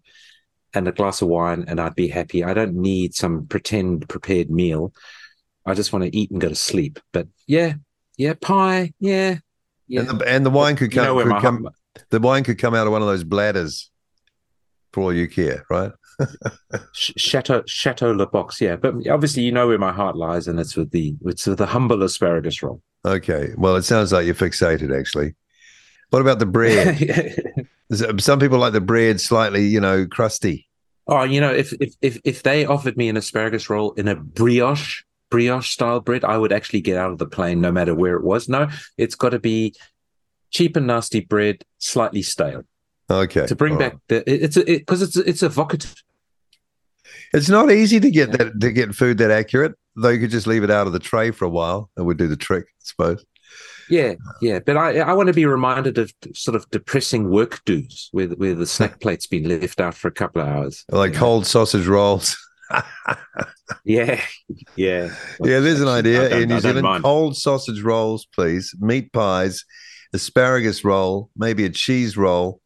and 0.73 0.85
a 0.87 0.91
glass 0.91 1.21
of 1.21 1.29
wine 1.29 1.63
and 1.67 1.79
I'd 1.79 1.95
be 1.95 2.09
happy. 2.09 2.43
I 2.43 2.53
don't 2.53 2.75
need 2.75 3.15
some 3.15 3.47
pretend 3.47 4.09
prepared 4.09 4.51
meal. 4.51 4.93
I 5.65 5.75
just 5.75 5.93
want 5.93 6.03
to 6.03 6.15
eat 6.15 6.29
and 6.29 6.41
go 6.41 6.49
to 6.49 6.55
sleep. 6.55 6.99
But 7.13 7.29
yeah, 7.47 7.75
yeah, 8.19 8.33
pie, 8.39 8.93
yeah, 8.99 9.37
yeah. 9.87 10.01
And 10.01 10.19
the, 10.19 10.27
and 10.27 10.45
the 10.45 10.49
wine 10.51 10.75
could 10.75 10.93
You 10.93 11.01
come, 11.01 11.17
know 11.17 11.23
could 11.23 11.41
come 11.41 11.63
heart- 11.63 11.75
the 12.11 12.19
wine 12.19 12.43
could 12.43 12.59
come 12.59 12.75
out 12.75 12.85
of 12.85 12.93
one 12.93 13.01
of 13.01 13.07
those 13.07 13.23
bladders 13.23 13.89
for 14.93 15.01
all 15.05 15.13
you 15.13 15.27
care, 15.27 15.65
right? 15.71 15.91
Ch- 16.93 17.13
Chateau 17.17 17.63
Chateau 17.65 18.11
Le 18.11 18.27
Box, 18.27 18.59
yeah. 18.61 18.75
But 18.75 19.07
obviously, 19.07 19.43
you 19.43 19.51
know 19.51 19.67
where 19.67 19.77
my 19.79 19.91
heart 19.93 20.15
lies, 20.15 20.47
and 20.47 20.59
it's 20.59 20.75
with 20.75 20.91
the 20.91 21.15
it's 21.25 21.47
with 21.47 21.57
the 21.57 21.65
humble 21.65 22.03
asparagus 22.03 22.61
roll. 22.61 22.81
Okay. 23.05 23.53
Well, 23.57 23.75
it 23.77 23.83
sounds 23.83 24.11
like 24.11 24.25
you're 24.25 24.35
fixated, 24.35 24.97
actually. 24.97 25.33
What 26.09 26.21
about 26.21 26.39
the 26.39 26.45
bread? 26.45 27.67
Some 28.19 28.39
people 28.39 28.57
like 28.59 28.73
the 28.73 28.81
bread 28.81 29.21
slightly, 29.21 29.65
you 29.65 29.79
know, 29.79 30.05
crusty. 30.05 30.67
oh, 31.07 31.23
you 31.23 31.39
know, 31.39 31.53
if 31.53 31.71
if 31.79 31.93
if 32.01 32.19
if 32.25 32.43
they 32.43 32.65
offered 32.65 32.97
me 32.97 33.07
an 33.09 33.15
asparagus 33.17 33.69
roll 33.69 33.93
in 33.93 34.07
a 34.07 34.15
brioche 34.15 35.03
brioche 35.29 35.69
style 35.71 35.99
bread, 35.99 36.23
I 36.23 36.37
would 36.37 36.51
actually 36.53 36.81
get 36.81 36.97
out 36.97 37.11
of 37.11 37.17
the 37.17 37.25
plane, 37.27 37.61
no 37.61 37.71
matter 37.71 37.93
where 37.95 38.15
it 38.15 38.23
was. 38.23 38.49
No, 38.49 38.67
it's 38.97 39.15
got 39.15 39.29
to 39.29 39.39
be 39.39 39.75
cheap 40.51 40.75
and 40.75 40.87
nasty 40.87 41.19
bread, 41.21 41.63
slightly 41.77 42.21
stale, 42.21 42.63
Okay. 43.09 43.45
to 43.45 43.55
bring 43.55 43.73
all 43.73 43.79
back 43.79 43.93
right. 43.93 44.01
the 44.25 44.29
it, 44.31 44.43
it's 44.43 44.55
because 44.57 45.01
it's 45.01 45.15
it's 45.15 45.43
evocative. 45.43 45.95
It's 47.33 47.49
not 47.49 47.71
easy 47.71 47.99
to 47.99 48.09
get 48.11 48.31
that 48.33 48.59
to 48.59 48.71
get 48.71 48.95
food 48.95 49.17
that 49.19 49.31
accurate, 49.31 49.73
though. 49.95 50.09
You 50.09 50.19
could 50.19 50.31
just 50.31 50.47
leave 50.47 50.63
it 50.63 50.71
out 50.71 50.87
of 50.87 50.93
the 50.93 50.99
tray 50.99 51.31
for 51.31 51.45
a 51.45 51.49
while. 51.49 51.89
It 51.97 52.01
would 52.01 52.17
do 52.17 52.27
the 52.27 52.35
trick, 52.37 52.65
I 52.65 52.79
suppose. 52.79 53.25
Yeah, 53.89 54.13
yeah, 54.41 54.59
but 54.59 54.77
I 54.77 54.99
I 54.99 55.13
want 55.13 55.27
to 55.27 55.33
be 55.33 55.45
reminded 55.45 55.97
of 55.97 56.13
sort 56.33 56.55
of 56.55 56.69
depressing 56.69 57.29
work 57.29 57.63
dues 57.65 58.09
where 58.11 58.27
the- 58.27 58.35
where 58.35 58.53
the 58.55 58.67
snack 58.67 58.99
plate's 59.01 59.25
been 59.27 59.47
left 59.47 59.79
out 59.81 59.95
for 59.95 60.07
a 60.07 60.11
couple 60.11 60.41
of 60.41 60.47
hours. 60.47 60.85
Like 60.91 61.09
you 61.09 61.13
know? 61.13 61.19
cold 61.19 61.45
sausage 61.47 61.87
rolls. 61.87 62.35
Yeah, 63.85 64.21
yeah, 64.75 65.15
Yeah, 65.43 65.59
there's 65.59 65.81
an 65.81 65.87
idea 65.87 66.37
in 66.37 66.49
New 66.49 66.59
Zealand. 66.59 66.83
mind. 66.83 67.03
Cold 67.03 67.37
sausage 67.37 67.81
rolls, 67.81 68.27
please. 68.33 68.73
Meat 68.79 69.11
pies, 69.13 69.63
asparagus 70.13 70.83
roll, 70.83 71.29
maybe 71.35 71.65
a 71.65 71.69
cheese 71.69 72.17
roll. 72.17 72.61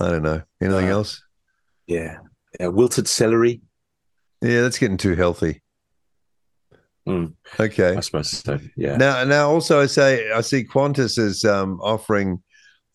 I 0.00 0.10
don't 0.10 0.22
know. 0.22 0.42
Anything 0.60 0.86
Uh, 0.88 0.92
else? 0.92 1.22
Yeah, 1.86 2.18
yeah, 2.58 2.68
wilted 2.68 3.08
celery. 3.08 3.60
Yeah, 4.40 4.62
that's 4.62 4.78
getting 4.78 4.96
too 4.96 5.14
healthy. 5.16 5.62
Mm. 7.08 7.34
Okay. 7.58 7.96
I 7.96 8.00
suppose 8.00 8.30
so. 8.30 8.58
Yeah. 8.76 8.96
Now, 8.96 9.24
now 9.24 9.50
also 9.50 9.80
I 9.80 9.86
say 9.86 10.30
I 10.30 10.42
see 10.42 10.64
Qantas 10.64 11.18
is 11.18 11.44
um, 11.44 11.80
offering. 11.80 12.42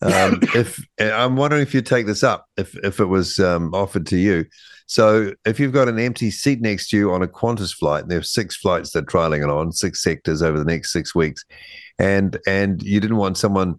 Um, 0.00 0.38
if 0.54 0.80
I'm 1.00 1.36
wondering 1.36 1.62
if 1.62 1.74
you 1.74 1.82
take 1.82 2.06
this 2.06 2.22
up, 2.22 2.46
if 2.56 2.74
if 2.84 3.00
it 3.00 3.06
was 3.06 3.38
um, 3.38 3.74
offered 3.74 4.06
to 4.06 4.16
you. 4.16 4.44
So 4.86 5.32
if 5.46 5.58
you've 5.58 5.72
got 5.72 5.88
an 5.88 5.98
empty 5.98 6.30
seat 6.30 6.60
next 6.60 6.90
to 6.90 6.96
you 6.96 7.12
on 7.12 7.22
a 7.22 7.28
Qantas 7.28 7.74
flight, 7.74 8.02
and 8.02 8.10
there 8.10 8.18
are 8.18 8.22
six 8.22 8.56
flights 8.56 8.90
they're 8.90 9.02
trialing 9.02 9.42
it 9.42 9.50
on, 9.50 9.72
six 9.72 10.02
sectors 10.02 10.42
over 10.42 10.58
the 10.58 10.64
next 10.64 10.92
six 10.92 11.14
weeks, 11.14 11.44
and 11.98 12.38
and 12.46 12.82
you 12.82 13.00
didn't 13.00 13.16
want 13.16 13.38
someone 13.38 13.76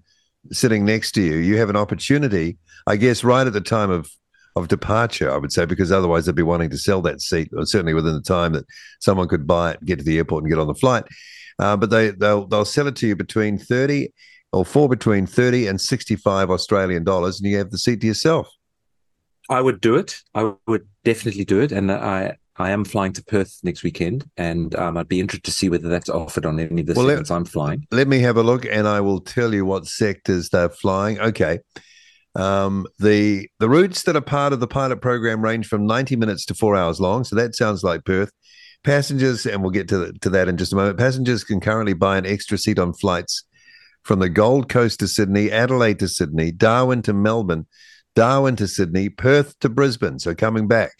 sitting 0.51 0.85
next 0.85 1.11
to 1.13 1.21
you, 1.21 1.35
you 1.35 1.57
have 1.57 1.69
an 1.69 1.75
opportunity, 1.75 2.57
I 2.87 2.95
guess, 2.97 3.23
right 3.23 3.45
at 3.47 3.53
the 3.53 3.61
time 3.61 3.91
of 3.91 4.09
of 4.55 4.69
departure, 4.69 5.29
I 5.31 5.37
would 5.37 5.51
say, 5.51 5.65
because 5.65 5.91
otherwise 5.91 6.25
they'd 6.25 6.35
be 6.35 6.41
wanting 6.41 6.69
to 6.69 6.77
sell 6.77 7.01
that 7.01 7.21
seat, 7.21 7.49
or 7.55 7.65
certainly 7.65 7.93
within 7.93 8.13
the 8.13 8.21
time 8.21 8.53
that 8.53 8.65
someone 9.01 9.27
could 9.27 9.45
buy 9.45 9.71
it, 9.71 9.85
get 9.85 9.99
to 9.99 10.05
the 10.05 10.17
airport, 10.17 10.43
and 10.43 10.51
get 10.51 10.59
on 10.59 10.67
the 10.67 10.73
flight. 10.73 11.03
Uh, 11.59 11.75
but 11.77 11.89
they 11.89 12.11
they'll 12.11 12.47
they'll 12.47 12.65
sell 12.65 12.87
it 12.87 12.95
to 12.97 13.07
you 13.07 13.15
between 13.15 13.57
thirty 13.57 14.13
or 14.51 14.65
for 14.65 14.89
between 14.89 15.25
thirty 15.27 15.67
and 15.67 15.79
sixty 15.79 16.15
five 16.15 16.49
Australian 16.49 17.03
dollars, 17.03 17.39
and 17.39 17.49
you 17.49 17.57
have 17.57 17.69
the 17.69 17.77
seat 17.77 18.01
to 18.01 18.07
yourself. 18.07 18.49
I 19.49 19.61
would 19.61 19.81
do 19.81 19.95
it. 19.95 20.17
I 20.33 20.53
would 20.67 20.87
definitely 21.03 21.45
do 21.45 21.61
it, 21.61 21.71
and 21.71 21.91
I 21.91 22.37
I 22.57 22.71
am 22.71 22.85
flying 22.85 23.11
to 23.13 23.23
Perth 23.23 23.59
next 23.63 23.83
weekend, 23.83 24.25
and 24.37 24.73
um, 24.75 24.97
I'd 24.97 25.07
be 25.07 25.19
interested 25.19 25.43
to 25.45 25.51
see 25.51 25.69
whether 25.69 25.89
that's 25.89 26.09
offered 26.09 26.45
on 26.45 26.59
any 26.59 26.81
of 26.81 26.87
the 26.87 26.93
Well, 26.93 27.05
let- 27.05 27.13
segments 27.13 27.31
I'm 27.31 27.45
flying. 27.45 27.85
Let 27.91 28.07
me 28.07 28.19
have 28.19 28.37
a 28.37 28.43
look, 28.43 28.65
and 28.65 28.87
I 28.87 29.01
will 29.01 29.19
tell 29.19 29.53
you 29.53 29.65
what 29.65 29.85
sectors 29.87 30.49
they're 30.49 30.69
flying. 30.69 31.19
Okay. 31.19 31.59
Um, 32.35 32.85
the 32.99 33.47
the 33.59 33.69
routes 33.69 34.03
that 34.03 34.15
are 34.15 34.21
part 34.21 34.51
of 34.51 34.59
the 34.59 34.67
pilot 34.67 35.01
program 35.01 35.41
range 35.41 35.67
from 35.67 35.85
90 35.85 36.15
minutes 36.17 36.45
to 36.45 36.53
four 36.53 36.75
hours 36.75 36.99
long. 36.99 37.23
So 37.23 37.35
that 37.35 37.55
sounds 37.55 37.83
like 37.83 38.03
Perth. 38.05 38.31
Passengers, 38.83 39.45
and 39.47 39.61
we'll 39.61 39.71
get 39.71 39.87
to, 39.89 40.13
to 40.21 40.29
that 40.29 40.47
in 40.47 40.57
just 40.57 40.71
a 40.71 40.75
moment. 40.75 40.97
Passengers 40.99 41.43
can 41.43 41.59
currently 41.59 41.93
buy 41.93 42.17
an 42.17 42.25
extra 42.25 42.57
seat 42.57 42.77
on 42.77 42.93
flights 42.93 43.43
from 44.03 44.19
the 44.19 44.29
Gold 44.29 44.69
Coast 44.69 44.99
to 44.99 45.07
Sydney, 45.07 45.49
Adelaide 45.49 45.97
to 45.99 46.07
Sydney, 46.07 46.51
Darwin 46.51 47.01
to 47.03 47.13
Melbourne, 47.13 47.65
Darwin 48.15 48.55
to 48.57 48.67
Sydney, 48.67 49.09
Perth 49.09 49.57
to 49.59 49.69
Brisbane. 49.69 50.19
So 50.19 50.33
coming 50.33 50.67
back, 50.67 50.91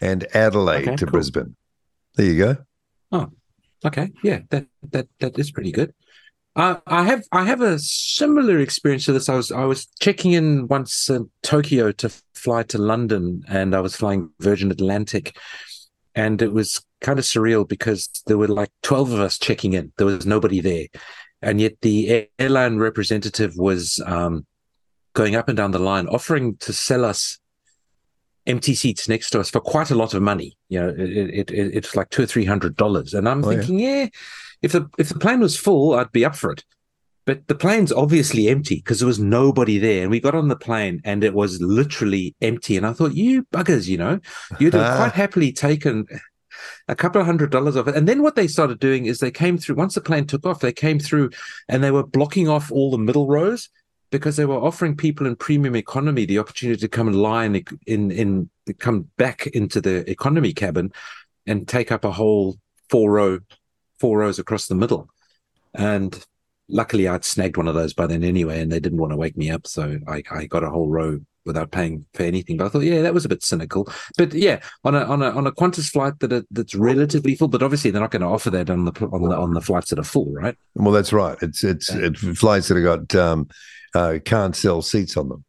and 0.00 0.26
Adelaide 0.34 0.88
Okay, 0.88 0.96
to 0.96 1.06
cool. 1.06 1.12
Brisbane. 1.12 1.56
There 2.14 2.26
you 2.26 2.38
go. 2.38 2.56
Oh, 3.12 3.30
okay, 3.84 4.10
yeah, 4.22 4.40
that 4.50 4.66
that 4.90 5.08
that 5.20 5.38
is 5.38 5.50
pretty 5.50 5.72
good. 5.72 5.92
Uh, 6.54 6.76
I 6.86 7.04
have 7.04 7.24
I 7.32 7.44
have 7.44 7.60
a 7.60 7.78
similar 7.78 8.58
experience 8.58 9.04
to 9.06 9.12
this. 9.12 9.28
I 9.28 9.34
was 9.34 9.52
I 9.52 9.64
was 9.64 9.86
checking 10.00 10.32
in 10.32 10.68
once 10.68 11.10
in 11.10 11.30
Tokyo 11.42 11.92
to 11.92 12.08
fly 12.34 12.62
to 12.64 12.78
London, 12.78 13.42
and 13.48 13.74
I 13.74 13.80
was 13.80 13.96
flying 13.96 14.30
Virgin 14.40 14.70
Atlantic, 14.70 15.36
and 16.14 16.40
it 16.40 16.52
was 16.52 16.80
kind 17.02 17.18
of 17.18 17.26
surreal 17.26 17.68
because 17.68 18.08
there 18.26 18.38
were 18.38 18.48
like 18.48 18.70
twelve 18.82 19.12
of 19.12 19.20
us 19.20 19.38
checking 19.38 19.74
in. 19.74 19.92
There 19.98 20.06
was 20.06 20.24
nobody 20.24 20.60
there, 20.60 20.86
and 21.42 21.60
yet 21.60 21.74
the 21.82 22.28
airline 22.38 22.78
representative 22.78 23.56
was 23.56 24.00
um, 24.06 24.46
going 25.16 25.34
up 25.34 25.48
and 25.48 25.56
down 25.56 25.72
the 25.72 25.80
line, 25.80 26.06
offering 26.06 26.56
to 26.58 26.72
sell 26.72 27.04
us 27.04 27.38
empty 28.46 28.76
seats 28.76 29.08
next 29.08 29.30
to 29.30 29.40
us 29.40 29.50
for 29.50 29.60
quite 29.60 29.90
a 29.90 29.96
lot 29.96 30.14
of 30.14 30.22
money. 30.22 30.56
You 30.68 30.80
know, 30.80 30.88
it, 30.90 31.00
it, 31.00 31.50
it 31.50 31.74
it's 31.74 31.96
like 31.96 32.10
two 32.10 32.22
or 32.22 32.26
three 32.26 32.44
hundred 32.44 32.76
dollars, 32.76 33.14
and 33.14 33.28
I'm 33.28 33.44
oh, 33.44 33.48
thinking, 33.48 33.80
yeah. 33.80 34.02
yeah 34.02 34.08
if 34.62 34.72
the 34.72 34.88
if 34.98 35.08
the 35.08 35.18
plane 35.18 35.40
was 35.40 35.56
full, 35.56 35.94
I'd 35.94 36.12
be 36.12 36.24
up 36.24 36.36
for 36.36 36.52
it. 36.52 36.64
But 37.24 37.48
the 37.48 37.56
plane's 37.56 37.90
obviously 37.90 38.48
empty 38.48 38.76
because 38.76 39.00
there 39.00 39.06
was 39.06 39.18
nobody 39.18 39.78
there. 39.78 40.02
And 40.02 40.12
we 40.12 40.20
got 40.20 40.36
on 40.36 40.46
the 40.46 40.54
plane 40.56 41.00
and 41.04 41.24
it 41.24 41.34
was 41.34 41.60
literally 41.60 42.36
empty. 42.40 42.76
And 42.76 42.86
I 42.86 42.92
thought, 42.92 43.14
you 43.14 43.42
buggers, 43.52 43.88
you 43.88 43.98
know, 43.98 44.20
you'd 44.60 44.74
have 44.74 44.96
quite 45.00 45.12
happily 45.12 45.52
taken 45.52 46.06
a 46.86 46.94
couple 46.94 47.20
of 47.20 47.26
hundred 47.26 47.50
dollars 47.50 47.74
of 47.74 47.88
it. 47.88 47.96
And 47.96 48.08
then 48.08 48.22
what 48.22 48.36
they 48.36 48.46
started 48.46 48.78
doing 48.78 49.06
is 49.06 49.18
they 49.18 49.32
came 49.32 49.58
through, 49.58 49.74
once 49.74 49.96
the 49.96 50.00
plane 50.00 50.28
took 50.28 50.46
off, 50.46 50.60
they 50.60 50.72
came 50.72 51.00
through 51.00 51.30
and 51.68 51.82
they 51.82 51.90
were 51.90 52.06
blocking 52.06 52.48
off 52.48 52.70
all 52.70 52.92
the 52.92 52.98
middle 52.98 53.26
rows 53.26 53.70
because 54.10 54.36
they 54.36 54.44
were 54.44 54.54
offering 54.54 54.96
people 54.96 55.26
in 55.26 55.36
premium 55.36 55.76
economy 55.76 56.24
the 56.24 56.38
opportunity 56.38 56.80
to 56.80 56.88
come 56.88 57.08
and 57.08 57.20
lie 57.20 57.44
in, 57.44 57.64
in, 57.86 58.10
in 58.10 58.50
come 58.78 59.08
back 59.16 59.46
into 59.48 59.80
the 59.80 60.08
economy 60.10 60.52
cabin 60.52 60.92
and 61.46 61.68
take 61.68 61.90
up 61.92 62.04
a 62.04 62.12
whole 62.12 62.56
four 62.88 63.12
row 63.12 63.38
four 63.98 64.18
rows 64.18 64.38
across 64.38 64.66
the 64.66 64.74
middle. 64.74 65.08
And 65.74 66.24
luckily, 66.68 67.08
I'd 67.08 67.24
snagged 67.24 67.56
one 67.56 67.68
of 67.68 67.74
those 67.74 67.94
by 67.94 68.06
then 68.06 68.24
anyway, 68.24 68.60
and 68.60 68.70
they 68.70 68.80
didn't 68.80 68.98
want 68.98 69.12
to 69.12 69.16
wake 69.16 69.36
me 69.36 69.50
up. 69.50 69.66
So 69.66 69.98
I, 70.06 70.22
I 70.30 70.46
got 70.46 70.64
a 70.64 70.70
whole 70.70 70.88
row 70.88 71.20
without 71.44 71.70
paying 71.70 72.04
for 72.12 72.24
anything. 72.24 72.56
But 72.56 72.66
I 72.66 72.68
thought, 72.68 72.82
yeah, 72.82 73.02
that 73.02 73.14
was 73.14 73.24
a 73.24 73.28
bit 73.28 73.42
cynical. 73.42 73.88
But 74.18 74.34
yeah, 74.34 74.60
on 74.84 74.94
a 74.94 75.04
on 75.04 75.22
a 75.22 75.30
on 75.30 75.46
a 75.46 75.52
Qantas 75.52 75.90
flight 75.90 76.18
that 76.20 76.32
are, 76.32 76.44
that's 76.50 76.74
relatively 76.74 77.34
full, 77.34 77.48
but 77.48 77.62
obviously 77.62 77.90
they're 77.90 78.00
not 78.00 78.10
going 78.10 78.22
to 78.22 78.28
offer 78.28 78.50
that 78.50 78.68
on 78.68 78.84
the 78.84 79.08
on 79.12 79.22
the 79.28 79.36
on 79.36 79.54
the 79.54 79.60
flights 79.60 79.90
that 79.90 79.98
are 79.98 80.04
full, 80.04 80.32
right? 80.32 80.56
Well, 80.74 80.92
that's 80.92 81.12
right. 81.12 81.38
It's 81.40 81.64
it's 81.64 81.94
yeah. 81.94 82.06
it, 82.06 82.18
flights 82.18 82.68
that 82.68 82.76
have 82.76 82.84
got 83.08 83.14
um, 83.14 83.48
uh, 83.96 84.18
can't 84.24 84.54
sell 84.54 84.82
seats 84.82 85.16
on 85.16 85.28
them. 85.28 85.44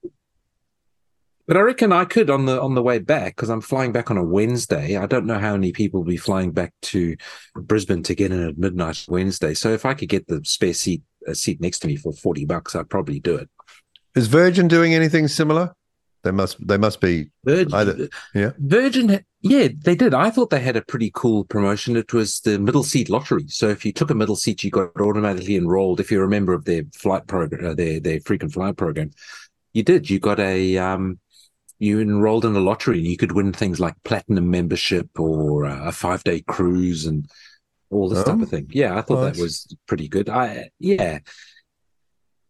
But 1.48 1.56
I 1.56 1.62
reckon 1.62 1.94
I 1.94 2.04
could 2.04 2.30
on 2.30 2.46
the 2.46 2.62
on 2.62 2.76
the 2.76 2.84
way 2.84 3.00
back 3.00 3.36
because 3.36 3.50
I'm 3.50 3.62
flying 3.62 3.94
back 3.94 4.12
on 4.12 4.18
a 4.18 4.24
Wednesday. 4.24 4.98
I 4.98 5.06
don't 5.06 5.26
know 5.26 5.40
how 5.40 5.54
many 5.54 5.72
people 5.72 6.02
will 6.02 6.08
be 6.08 6.18
flying 6.18 6.52
back 6.52 6.74
to 6.84 7.16
Brisbane 7.56 8.04
to 8.04 8.16
get 8.16 8.34
in 8.34 8.50
at 8.50 8.58
midnight 8.58 9.06
Wednesday. 9.08 9.54
So 9.54 9.72
if 9.72 9.86
I 9.86 9.94
could 9.94 10.10
get 10.10 10.28
the 10.28 10.42
spare 10.44 10.74
seat 10.74 11.04
a 11.26 11.36
seat 11.36 11.62
next 11.62 11.80
to 11.80 11.88
me 11.88 11.96
for 11.96 12.12
forty 12.12 12.44
bucks, 12.44 12.76
I'd 12.76 12.90
probably 12.90 13.22
do 13.22 13.36
it. 13.36 13.50
Is 14.16 14.28
Virgin 14.28 14.68
doing 14.68 14.94
anything 14.94 15.30
similar? 15.30 15.74
They 16.24 16.32
must. 16.32 16.68
They 16.68 16.78
must 16.78 17.00
be. 17.00 17.30
Virgin, 17.46 17.74
either, 17.74 18.10
yeah. 18.34 18.52
Virgin. 18.58 19.24
Yeah, 19.42 19.70
they 19.80 19.96
did. 19.96 20.14
I 20.14 20.30
thought 20.30 20.50
they 20.50 20.60
had 20.60 20.76
a 20.76 20.82
pretty 20.82 21.12
cool 21.14 21.46
promotion. 21.46 21.96
It 21.96 22.12
was 22.14 22.40
the 22.42 22.60
middle 22.60 22.84
seat 22.84 23.10
lottery. 23.10 23.46
So 23.48 23.70
if 23.70 23.86
you 23.86 23.94
took 23.94 24.10
a 24.10 24.16
middle 24.16 24.36
seat, 24.36 24.64
you 24.64 24.72
got 24.72 25.00
automatically 25.00 25.56
enrolled. 25.56 26.00
If 26.00 26.12
you're 26.12 26.26
a 26.26 26.30
member 26.30 26.54
of 26.54 26.66
their 26.66 26.84
flight 26.94 27.28
program, 27.28 27.66
uh, 27.66 27.74
their 27.76 28.00
their 28.00 28.20
frequent 28.22 28.54
flyer 28.54 28.74
program, 28.74 29.12
you 29.74 29.84
did. 29.84 30.10
You 30.10 30.20
got 30.20 30.40
a 30.40 30.78
um, 30.78 31.20
you 31.80 32.00
enrolled 32.00 32.46
in 32.46 32.56
a 32.56 32.60
lottery 32.60 32.98
and 32.98 33.08
you 33.08 33.18
could 33.18 33.32
win 33.32 33.54
things 33.54 33.80
like 33.80 33.96
platinum 34.04 34.50
membership 34.50 35.08
or 35.20 35.66
uh, 35.66 35.88
a 35.88 35.92
five 35.92 36.24
day 36.24 36.42
cruise 36.42 37.06
and 37.06 37.30
all 37.90 38.10
this 38.10 38.20
oh, 38.20 38.24
type 38.24 38.42
of 38.42 38.50
thing. 38.50 38.68
Yeah, 38.72 38.98
I 38.98 39.02
thought 39.02 39.24
nice. 39.24 39.36
that 39.36 39.42
was 39.42 39.78
pretty 39.86 40.08
good. 40.08 40.30
I 40.30 40.72
yeah. 40.80 41.20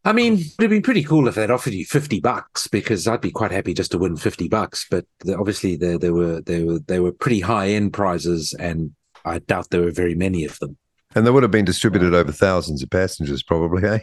I 0.07 0.13
mean, 0.13 0.35
it'd 0.35 0.61
have 0.61 0.69
been 0.69 0.81
pretty 0.81 1.03
cool 1.03 1.27
if 1.27 1.35
they'd 1.35 1.51
offered 1.51 1.73
you 1.73 1.85
fifty 1.85 2.21
bucks 2.21 2.67
because 2.67 3.09
I'd 3.09 3.19
be 3.19 3.29
quite 3.29 3.51
happy 3.51 3.73
just 3.73 3.91
to 3.91 3.97
win 3.97 4.15
fifty 4.15 4.47
bucks. 4.47 4.87
But 4.89 5.05
obviously, 5.37 5.75
there 5.75 5.97
there 5.97 6.13
were 6.13 6.39
there 6.39 6.65
were 6.65 6.79
they 6.79 7.01
were 7.01 7.11
pretty 7.11 7.41
high 7.41 7.71
end 7.71 7.91
prizes, 7.91 8.53
and 8.53 8.93
I 9.25 9.39
doubt 9.39 9.69
there 9.69 9.81
were 9.81 9.91
very 9.91 10.15
many 10.15 10.45
of 10.45 10.57
them. 10.59 10.77
And 11.13 11.27
they 11.27 11.31
would 11.31 11.43
have 11.43 11.51
been 11.51 11.65
distributed 11.65 12.13
over 12.13 12.31
thousands 12.31 12.81
of 12.81 12.89
passengers, 12.89 13.43
probably, 13.43 13.83
eh? 13.85 13.99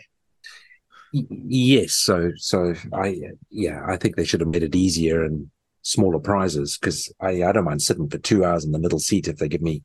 Yes, 1.13 1.93
so 1.93 2.33
so 2.37 2.75
I 2.93 3.23
yeah, 3.49 3.83
I 3.89 3.97
think 3.97 4.17
they 4.17 4.25
should 4.25 4.41
have 4.41 4.51
made 4.51 4.63
it 4.63 4.75
easier 4.75 5.25
and 5.25 5.49
smaller 5.81 6.19
prizes 6.19 6.77
because 6.77 7.11
I 7.19 7.45
I 7.45 7.53
don't 7.53 7.65
mind 7.65 7.81
sitting 7.81 8.11
for 8.11 8.19
two 8.19 8.45
hours 8.45 8.67
in 8.67 8.73
the 8.73 8.79
middle 8.79 8.99
seat 8.99 9.27
if 9.27 9.39
they 9.39 9.49
give 9.49 9.63
me 9.63 9.83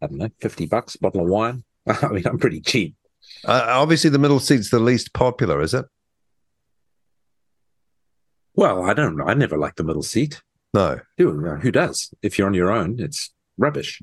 I 0.00 0.06
don't 0.06 0.18
know 0.18 0.30
fifty 0.40 0.64
bucks 0.64 0.96
bottle 0.96 1.20
of 1.20 1.28
wine. 1.28 1.64
I 1.86 2.08
mean 2.08 2.26
I'm 2.26 2.38
pretty 2.38 2.62
cheap. 2.62 2.94
Uh, 3.44 3.64
obviously, 3.68 4.10
the 4.10 4.18
middle 4.18 4.40
seat's 4.40 4.70
the 4.70 4.80
least 4.80 5.12
popular, 5.12 5.60
is 5.60 5.74
it? 5.74 5.86
Well, 8.54 8.84
I 8.84 8.92
don't 8.92 9.16
know. 9.16 9.24
I 9.24 9.34
never 9.34 9.56
liked 9.56 9.76
the 9.76 9.84
middle 9.84 10.02
seat. 10.02 10.42
No, 10.74 11.00
who 11.16 11.56
who 11.56 11.70
does? 11.70 12.12
If 12.22 12.38
you're 12.38 12.46
on 12.46 12.54
your 12.54 12.70
own, 12.70 12.96
it's 12.98 13.32
rubbish. 13.56 14.02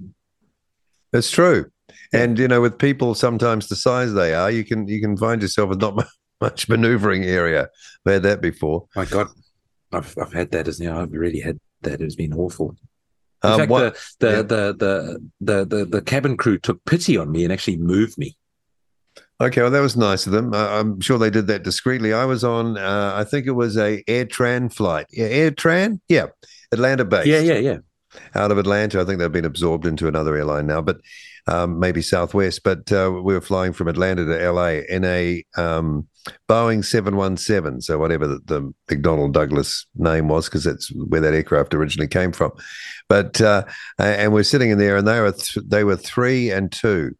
It's 1.13 1.30
true. 1.30 1.72
And 2.13 2.39
you 2.39 2.48
know, 2.48 2.62
with 2.62 2.77
people 2.77 3.15
sometimes 3.15 3.68
the 3.68 3.75
size 3.75 4.13
they 4.13 4.34
are, 4.34 4.50
you 4.50 4.63
can 4.63 4.88
you 4.88 5.01
can 5.01 5.18
find 5.18 5.42
yourself 5.42 5.70
with 5.70 5.82
not 5.82 6.06
much 6.42 6.68
maneuvering 6.70 7.24
area. 7.24 7.70
I've 8.06 8.13
had 8.13 8.24
that 8.24 8.42
before. 8.42 8.88
My 8.96 9.06
God, 9.06 9.27
I've 9.92 10.18
I've 10.18 10.34
had 10.34 10.51
that 10.51 10.68
as 10.68 10.80
you 10.80 10.89
know, 10.89 11.01
I've 11.01 11.12
really 11.12 11.39
had 11.39 11.60
that. 11.82 12.01
It's 12.01 12.15
been 12.15 12.34
awful. 12.34 12.75
In 13.44 13.51
um, 13.51 13.60
fact, 13.60 13.70
what, 13.70 13.94
the, 14.20 14.27
the, 14.27 14.32
yeah. 14.32 14.42
the, 14.42 14.74
the, 14.74 15.32
the 15.42 15.65
the 15.65 15.86
the 15.86 16.01
cabin 16.01 16.38
crew 16.38 16.58
took 16.58 16.84
pity 16.86 17.18
on 17.18 17.32
me 17.32 17.44
and 17.44 17.54
actually 17.54 17.77
moved 17.77 18.18
me. 18.18 18.36
Okay, 19.42 19.62
well, 19.62 19.72
that 19.72 19.82
was 19.82 19.98
nice 19.98 20.25
of 20.25 20.32
them. 20.32 20.54
Uh, 20.54 20.80
I'm 20.80 21.01
sure 21.01 21.18
they 21.18 21.30
did 21.30 21.48
that 21.48 21.63
discreetly. 21.63 22.13
I 22.13 22.24
was 22.24 22.44
on, 22.44 22.77
uh, 22.77 23.13
I 23.15 23.25
think 23.25 23.48
it 23.48 23.51
was 23.51 23.75
a 23.77 24.01
AirTran 24.04 24.74
flight. 24.74 25.08
Yeah, 25.12 25.27
AirTran, 25.27 26.00
yeah, 26.08 26.27
Atlanta 26.72 27.04
based. 27.04 27.27
Yeah, 27.27 27.39
yeah, 27.39 27.58
yeah. 27.58 27.77
Out 28.34 28.51
of 28.51 28.58
Atlanta, 28.58 29.01
I 29.01 29.04
think 29.04 29.20
they've 29.20 29.32
been 29.32 29.44
absorbed 29.44 29.86
into 29.86 30.08
another 30.08 30.38
airline 30.38 30.68
now, 30.68 30.82
but 30.82 31.01
um, 31.48 31.80
maybe 31.80 32.01
Southwest. 32.01 32.63
But 32.63 32.89
uh, 32.94 33.12
we 33.13 33.34
were 33.34 33.42
flying 33.42 33.74
from 33.74 33.89
Atlanta 33.89 34.24
to 34.24 34.51
LA 34.51 34.80
in 34.88 35.04
a 35.04 35.44
um, 35.58 36.08
Boeing 36.50 36.84
717, 36.84 37.82
so 37.82 37.98
whatever 37.98 38.27
the, 38.27 38.39
the 38.46 38.74
McDonnell 38.89 39.32
Douglas 39.32 39.86
name 39.96 40.27
was, 40.27 40.46
because 40.46 40.63
that's 40.63 40.92
where 40.94 41.22
that 41.22 41.34
aircraft 41.34 41.74
originally 41.74 42.08
came 42.08 42.32
from. 42.32 42.51
But 43.10 43.42
uh, 43.42 43.65
and 44.00 44.34
we're 44.34 44.44
sitting 44.44 44.72
in 44.72 44.77
there, 44.77 44.98
and 44.98 45.08
they 45.08 45.20
were 45.20 45.32
th- 45.32 45.65
they 45.65 45.84
were 45.84 45.98
three 45.98 46.51
and 46.51 46.72
two, 46.72 47.15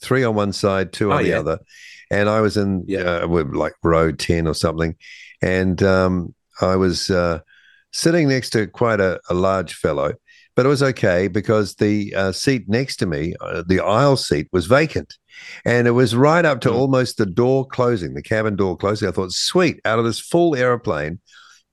three 0.00 0.24
on 0.24 0.34
one 0.34 0.52
side, 0.52 0.92
two 0.92 1.12
on 1.12 1.20
oh, 1.20 1.22
the 1.22 1.30
yeah. 1.30 1.38
other, 1.40 1.58
and 2.10 2.28
I 2.28 2.40
was 2.40 2.56
in 2.56 2.84
yeah. 2.86 3.20
uh, 3.22 3.44
like 3.52 3.74
row 3.82 4.12
ten 4.12 4.46
or 4.46 4.54
something, 4.54 4.96
and 5.42 5.82
um, 5.82 6.34
I 6.60 6.76
was 6.76 7.10
uh, 7.10 7.40
sitting 7.92 8.28
next 8.28 8.50
to 8.50 8.66
quite 8.66 9.00
a, 9.00 9.20
a 9.30 9.34
large 9.34 9.74
fellow, 9.74 10.12
but 10.54 10.66
it 10.66 10.68
was 10.68 10.82
okay 10.82 11.28
because 11.28 11.76
the 11.76 12.14
uh, 12.14 12.32
seat 12.32 12.68
next 12.68 12.96
to 12.96 13.06
me, 13.06 13.34
uh, 13.40 13.62
the 13.66 13.80
aisle 13.80 14.16
seat, 14.16 14.48
was 14.52 14.66
vacant. 14.66 15.16
And 15.64 15.86
it 15.86 15.92
was 15.92 16.16
right 16.16 16.44
up 16.44 16.60
to 16.62 16.70
mm. 16.70 16.74
almost 16.74 17.16
the 17.16 17.26
door 17.26 17.64
closing, 17.64 18.14
the 18.14 18.22
cabin 18.22 18.56
door 18.56 18.76
closing. 18.76 19.08
I 19.08 19.12
thought, 19.12 19.30
sweet, 19.30 19.80
out 19.84 20.00
of 20.00 20.04
this 20.04 20.18
full 20.18 20.56
aeroplane, 20.56 21.20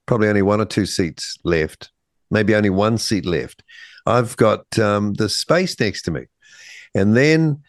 probably 0.06 0.28
only 0.28 0.42
one 0.42 0.60
or 0.60 0.66
two 0.66 0.86
seats 0.86 1.36
left, 1.42 1.90
maybe 2.30 2.54
only 2.54 2.70
one 2.70 2.96
seat 2.96 3.26
left. 3.26 3.64
I've 4.06 4.36
got 4.36 4.78
um, 4.78 5.14
the 5.14 5.28
space 5.28 5.78
next 5.80 6.02
to 6.02 6.12
me. 6.12 6.26
And 6.94 7.16
then 7.16 7.62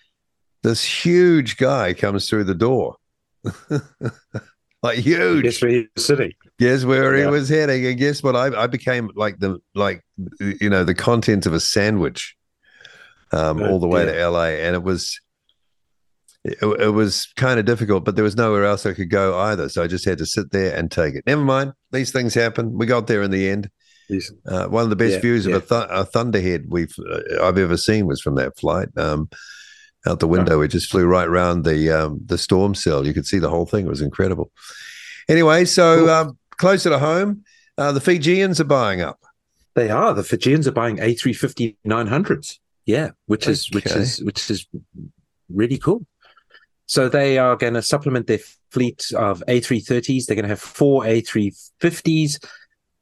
this 0.64 0.84
huge 0.84 1.58
guy 1.58 1.94
comes 1.94 2.30
through 2.30 2.46
the 2.46 2.56
door. 2.56 2.96
like 4.84 5.00
huge. 5.00 5.44
Guess 5.44 5.62
where 5.62 5.72
he 5.72 5.88
was 5.96 6.06
sitting. 6.06 6.34
Guess 6.60 6.86
where 6.86 7.16
yeah. 7.16 7.26
he 7.26 7.30
was 7.30 7.50
heading, 7.50 7.86
and 7.86 7.98
guess 7.98 8.24
what? 8.24 8.36
I, 8.36 8.64
I 8.64 8.68
became 8.68 9.12
like 9.16 9.40
the 9.40 9.60
like 9.76 10.04
you 10.40 10.70
know 10.70 10.84
the 10.84 10.96
content 10.96 11.46
of 11.46 11.54
a 11.54 11.60
sandwich, 11.60 12.36
um, 13.32 13.62
all 13.62 13.80
the 13.80 13.88
way 13.88 14.06
yeah. 14.06 14.14
to 14.14 14.30
LA, 14.30 14.46
and 14.46 14.76
it 14.76 14.84
was 14.84 15.20
it, 16.44 16.58
it 16.80 16.94
was 16.94 17.28
kind 17.36 17.60
of 17.60 17.66
difficult, 17.66 18.06
but 18.06 18.16
there 18.16 18.24
was 18.24 18.36
nowhere 18.36 18.66
else 18.66 18.86
I 18.86 18.94
could 18.94 19.10
go 19.10 19.38
either, 19.38 19.70
so 19.70 19.84
I 19.84 19.88
just 19.88 20.06
had 20.06 20.18
to 20.20 20.26
sit 20.26 20.52
there 20.52 20.76
and 20.76 20.90
take 20.90 21.16
it. 21.16 21.24
Never 21.28 21.44
mind, 21.44 21.74
these 21.92 22.12
things 22.12 22.34
happen. 22.34 22.78
We 22.78 22.86
got 22.86 23.08
there 23.08 23.22
in 23.22 23.32
the 23.32 23.50
end. 23.50 23.70
Uh, 24.46 24.68
one 24.68 24.86
of 24.86 24.90
the 24.90 24.96
best 24.96 25.16
yeah, 25.16 25.20
views 25.20 25.46
of 25.46 25.54
a, 25.54 25.60
th- 25.60 25.90
a, 25.90 26.06
thunderhead 26.06 26.68
we've 26.70 26.96
uh, 27.12 27.44
I've 27.44 27.58
ever 27.58 27.76
seen 27.76 28.08
was 28.08 28.22
from 28.22 28.36
that 28.36 28.58
flight. 28.58 28.88
Um, 28.96 29.30
out 30.06 30.20
the 30.20 30.28
window. 30.28 30.62
It 30.62 30.70
just 30.70 30.90
flew 30.90 31.06
right 31.06 31.28
around 31.28 31.64
the 31.64 31.92
um, 31.92 32.22
the 32.26 32.38
storm 32.38 32.76
cell. 32.76 33.06
You 33.06 33.14
could 33.14 33.26
see 33.26 33.40
the 33.40 33.50
whole 33.50 33.66
thing. 33.66 33.86
It 33.86 33.90
was 33.90 34.02
incredible. 34.02 34.52
Anyway, 35.28 35.66
so 35.66 36.10
um, 36.10 36.38
closer 36.52 36.90
to 36.90 37.00
home, 37.00 37.44
uh, 37.78 37.92
the 37.92 38.02
Fijians 38.02 38.62
are 38.62 38.66
buying 38.66 39.02
up. 39.02 39.20
They 39.76 39.90
are. 39.90 40.14
The 40.14 40.24
Fijians 40.24 40.68
are 40.68 40.72
buying 40.72 40.98
A350 40.98 41.76
900s. 41.86 42.60
Yeah, 42.86 43.12
which 43.26 43.44
okay. 43.44 43.52
is 43.52 43.70
which 43.72 43.86
is 43.88 44.24
which 44.24 44.50
is 44.50 44.66
really 45.50 45.78
cool. 45.78 46.06
So 46.86 47.10
they 47.10 47.38
are 47.38 47.58
going 47.58 47.74
to 47.74 47.82
supplement 47.82 48.28
their 48.28 48.40
fleet 48.72 49.12
of 49.16 49.44
A330s. 49.48 50.26
They're 50.26 50.36
going 50.36 50.44
to 50.44 50.50
have 50.50 50.62
four 50.62 51.04
A350s. 51.04 52.44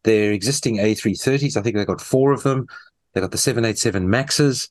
Their 0.03 0.31
existing 0.31 0.77
A330s, 0.77 1.57
I 1.57 1.61
think 1.61 1.75
they've 1.75 1.87
got 1.87 2.01
four 2.01 2.31
of 2.31 2.43
them. 2.43 2.67
They've 3.13 3.23
got 3.23 3.31
the 3.31 3.37
787 3.37 4.07
Maxes 4.09 4.69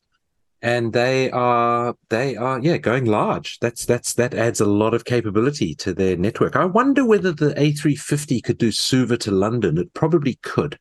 and 0.64 0.94
they 0.94 1.30
are 1.30 1.94
they 2.08 2.36
are 2.36 2.58
yeah 2.58 2.78
going 2.78 3.04
large. 3.04 3.58
That's 3.60 3.84
that's 3.84 4.14
that 4.14 4.32
adds 4.32 4.60
a 4.60 4.64
lot 4.64 4.94
of 4.94 5.04
capability 5.04 5.74
to 5.76 5.92
their 5.92 6.16
network. 6.16 6.56
I 6.56 6.64
wonder 6.64 7.04
whether 7.04 7.32
the 7.32 7.50
A350 7.50 8.42
could 8.42 8.56
do 8.56 8.72
Suva 8.72 9.18
to 9.18 9.30
London. 9.30 9.76
It 9.76 9.92
probably 9.92 10.36
could. 10.36 10.78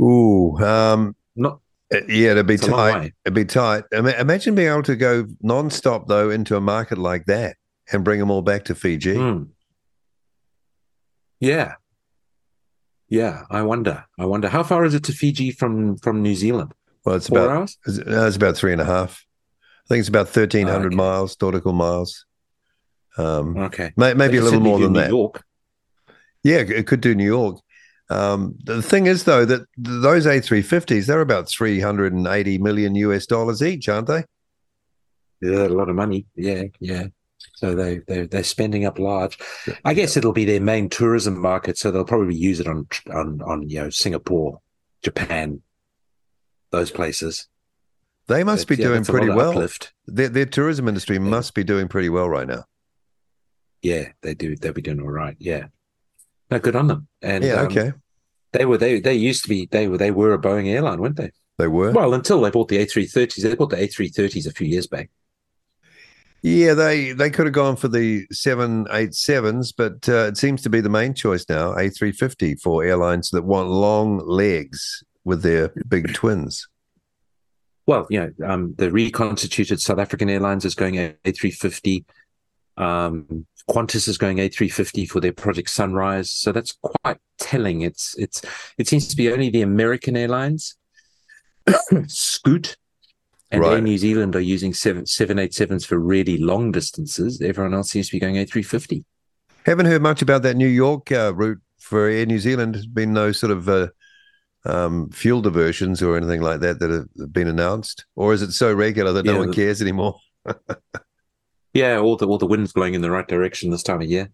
Ooh, 0.00 0.56
um, 0.58 1.16
Not 1.34 1.58
uh, 1.92 2.04
yeah, 2.08 2.30
it'd 2.30 2.46
be 2.46 2.54
It's 2.54 2.68
a 2.68 2.70
long 2.70 2.92
tight. 2.92 3.14
It'd 3.24 3.34
be 3.34 3.44
tight. 3.44 3.82
Ima- 3.90 4.12
Imagine 4.12 4.54
being 4.54 4.70
able 4.70 4.84
to 4.84 4.94
go 4.94 5.26
non-stop 5.42 6.06
though 6.06 6.30
into 6.30 6.56
a 6.56 6.60
market 6.60 6.96
like 6.96 7.26
that 7.26 7.56
and 7.92 8.04
bring 8.04 8.20
them 8.20 8.30
all 8.30 8.42
back 8.42 8.64
to 8.66 8.76
Fiji. 8.76 9.16
Mm. 9.16 9.48
Yeah. 11.40 11.74
Yeah, 13.08 13.42
I 13.50 13.62
wonder. 13.62 14.04
I 14.20 14.24
wonder 14.26 14.48
how 14.48 14.62
far 14.62 14.84
is 14.84 14.94
it 14.94 15.02
to 15.04 15.12
Fiji 15.12 15.50
from 15.50 15.96
from 15.96 16.22
New 16.22 16.36
Zealand? 16.36 16.74
Well, 17.04 17.16
it's 17.16 17.28
Four 17.28 17.38
about 17.38 17.56
hours? 17.56 17.78
it's, 17.86 17.98
no, 17.98 18.26
it's 18.26 18.36
about 18.36 18.56
three 18.56 18.72
and 18.72 18.80
a 18.80 18.84
half. 18.84 19.24
I 19.84 19.88
think 19.88 20.00
it's 20.00 20.08
about 20.08 20.28
thirteen 20.28 20.66
hundred 20.66 20.88
okay. 20.88 20.96
miles 20.96 21.36
nautical 21.40 21.72
miles. 21.72 22.24
Um, 23.16 23.56
Okay, 23.56 23.92
may, 23.96 24.14
maybe 24.14 24.38
a 24.38 24.42
little 24.42 24.60
more 24.60 24.78
than 24.78 24.92
New 24.92 25.00
that. 25.00 25.10
York. 25.10 25.44
Yeah, 26.42 26.58
it 26.58 26.86
could 26.86 27.00
do 27.00 27.14
New 27.14 27.24
York. 27.24 27.58
Um, 28.10 28.56
the 28.62 28.82
thing 28.82 29.06
is, 29.06 29.24
though, 29.24 29.44
that 29.46 29.62
those 29.78 30.26
A350s, 30.26 31.06
they're 31.06 31.20
about 31.20 31.48
380 31.48 32.58
million 32.58 32.94
US 32.96 33.26
dollars 33.26 33.62
each, 33.62 33.88
aren't 33.88 34.08
they? 34.08 34.24
Yeah, 35.40 35.66
a 35.66 35.68
lot 35.68 35.88
of 35.88 35.96
money. 35.96 36.26
Yeah, 36.34 36.64
yeah. 36.80 37.04
So 37.56 37.74
they 37.74 37.98
they 38.06 38.26
they're 38.26 38.42
spending 38.44 38.84
up 38.84 38.98
large. 38.98 39.38
I 39.84 39.94
guess 39.94 40.16
it'll 40.16 40.32
be 40.32 40.44
their 40.44 40.60
main 40.60 40.88
tourism 40.88 41.38
market, 41.40 41.78
so 41.78 41.90
they'll 41.90 42.04
probably 42.04 42.36
use 42.36 42.60
it 42.60 42.66
on 42.66 42.86
on 43.12 43.40
on 43.42 43.68
you 43.68 43.80
know 43.80 43.90
Singapore, 43.90 44.60
Japan, 45.02 45.62
those 46.74 46.90
places. 46.90 47.48
They 48.26 48.42
must 48.42 48.66
But, 48.66 48.76
be 48.76 48.82
yeah, 48.82 48.88
doing 48.88 49.00
that's 49.00 49.08
a 49.08 49.12
lot 49.12 49.18
pretty 49.18 49.34
well. 49.34 49.50
Uplift. 49.50 49.92
Their, 50.06 50.28
their 50.28 50.46
tourism 50.46 50.88
industry 50.88 51.18
must 51.18 51.54
be 51.54 51.64
doing 51.64 51.88
pretty 51.88 52.08
well 52.08 52.28
right 52.28 52.46
now. 52.46 52.64
Yeah, 53.82 54.08
they 54.22 54.34
do. 54.34 54.56
They'll 54.56 54.72
be 54.72 54.80
doing 54.80 55.00
all 55.00 55.10
right. 55.10 55.36
Yeah. 55.38 55.66
No, 56.50 56.58
good 56.58 56.76
on 56.76 56.86
them. 56.86 57.06
And 57.20 57.44
yeah, 57.44 57.54
um, 57.54 57.66
okay. 57.66 57.92
they 58.52 58.64
were 58.64 58.78
they 58.78 59.00
they 59.00 59.14
used 59.14 59.42
to 59.42 59.48
be 59.48 59.66
they 59.70 59.88
were 59.88 59.98
they 59.98 60.10
were 60.10 60.32
a 60.32 60.38
Boeing 60.38 60.68
airline, 60.68 61.00
weren't 61.00 61.16
they? 61.16 61.32
They 61.58 61.68
were. 61.68 61.92
Well, 61.92 62.14
until 62.14 62.40
they 62.40 62.50
bought 62.50 62.68
the 62.68 62.78
A330s. 62.78 63.42
They 63.42 63.54
bought 63.54 63.70
the 63.70 63.76
A330s 63.76 64.46
a 64.46 64.52
few 64.52 64.66
years 64.66 64.86
back. 64.86 65.10
Yeah, 66.42 66.74
they 66.74 67.12
they 67.12 67.30
could 67.30 67.46
have 67.46 67.54
gone 67.54 67.76
for 67.76 67.88
the 67.88 68.26
seven 68.30 68.86
eight 68.90 69.14
sevens, 69.14 69.72
but 69.72 70.08
uh, 70.08 70.26
it 70.28 70.36
seems 70.36 70.62
to 70.62 70.70
be 70.70 70.80
the 70.80 70.90
main 70.90 71.14
choice 71.14 71.46
now. 71.48 71.72
A 71.72 71.90
three 71.90 72.12
fifty 72.12 72.54
for 72.54 72.84
airlines 72.84 73.30
that 73.30 73.44
want 73.44 73.68
long 73.68 74.18
legs 74.18 75.02
with 75.24 75.42
their 75.42 75.72
big 75.88 76.14
twins. 76.14 76.68
Well, 77.86 78.06
you 78.08 78.20
know, 78.20 78.48
um, 78.48 78.74
the 78.78 78.90
reconstituted 78.90 79.80
South 79.80 79.98
African 79.98 80.30
Airlines 80.30 80.64
is 80.64 80.74
going 80.74 80.94
A350. 80.94 82.04
Um, 82.76 83.46
Qantas 83.68 84.08
is 84.08 84.18
going 84.18 84.38
A350 84.38 85.08
for 85.08 85.20
their 85.20 85.32
Project 85.32 85.70
Sunrise. 85.70 86.30
So 86.30 86.52
that's 86.52 86.72
quite 86.82 87.18
telling. 87.38 87.82
It's 87.82 88.14
it's 88.18 88.42
it 88.78 88.88
seems 88.88 89.06
to 89.08 89.16
be 89.16 89.30
only 89.32 89.50
the 89.50 89.62
American 89.62 90.16
airlines, 90.16 90.76
Scoot, 92.06 92.76
and 93.50 93.64
Air 93.64 93.80
New 93.80 93.98
Zealand 93.98 94.34
are 94.36 94.40
using 94.40 94.74
seven 94.74 95.06
seven 95.06 95.38
eight 95.38 95.54
sevens 95.54 95.84
for 95.84 95.98
really 95.98 96.38
long 96.38 96.72
distances. 96.72 97.40
Everyone 97.40 97.74
else 97.74 97.90
seems 97.90 98.08
to 98.08 98.12
be 98.12 98.20
going 98.20 98.36
A350. 98.36 99.04
Haven't 99.66 99.86
heard 99.86 100.02
much 100.02 100.20
about 100.20 100.42
that 100.42 100.56
New 100.56 100.68
York 100.68 101.10
uh, 101.10 101.32
route 101.34 101.60
for 101.78 102.08
Air 102.08 102.26
New 102.26 102.38
Zealand. 102.38 102.74
There's 102.74 102.86
been 102.86 103.12
no 103.12 103.32
sort 103.32 103.52
of 103.52 103.68
uh, 103.68 103.88
um, 104.64 105.10
fuel 105.10 105.40
diversions 105.40 106.02
or 106.02 106.16
anything 106.16 106.40
like 106.40 106.60
that 106.60 106.78
that 106.80 106.90
have 106.90 107.32
been 107.32 107.48
announced, 107.48 108.06
or 108.16 108.32
is 108.32 108.42
it 108.42 108.52
so 108.52 108.72
regular 108.72 109.12
that 109.12 109.24
no 109.24 109.38
one 109.38 109.48
the- 109.48 109.54
cares 109.54 109.80
anymore? 109.82 110.18
Yeah, 111.74 111.98
all 111.98 112.16
the 112.16 112.26
all 112.28 112.38
the 112.38 112.46
winds 112.46 112.72
blowing 112.72 112.94
in 112.94 113.02
the 113.02 113.10
right 113.10 113.26
direction 113.26 113.70
this 113.70 113.82
time 113.82 114.00
of 114.00 114.08
year. 114.08 114.30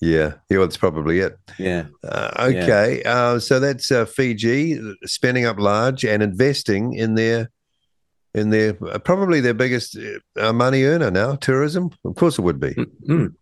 Yeah, 0.00 0.34
yeah, 0.48 0.58
well, 0.58 0.60
that's 0.60 0.76
probably 0.76 1.18
it. 1.18 1.36
Yeah. 1.58 1.86
Uh, 2.04 2.30
okay, 2.38 3.02
uh, 3.02 3.40
so 3.40 3.58
that's 3.58 3.90
uh, 3.90 4.04
Fiji 4.04 4.80
spending 5.04 5.44
up 5.44 5.58
large 5.58 6.04
and 6.04 6.22
investing 6.22 6.94
in 6.94 7.16
their 7.16 7.50
in 8.32 8.50
their 8.50 8.78
uh, 8.86 9.00
probably 9.00 9.40
their 9.40 9.54
biggest 9.54 9.98
uh, 10.38 10.52
money 10.52 10.84
earner 10.84 11.10
now, 11.10 11.34
tourism. 11.34 11.90
Of 12.04 12.14
course, 12.14 12.38
it 12.38 12.42
would 12.42 12.60
be. 12.60 12.74
Mm, 12.74 12.86
mm. 13.08 13.34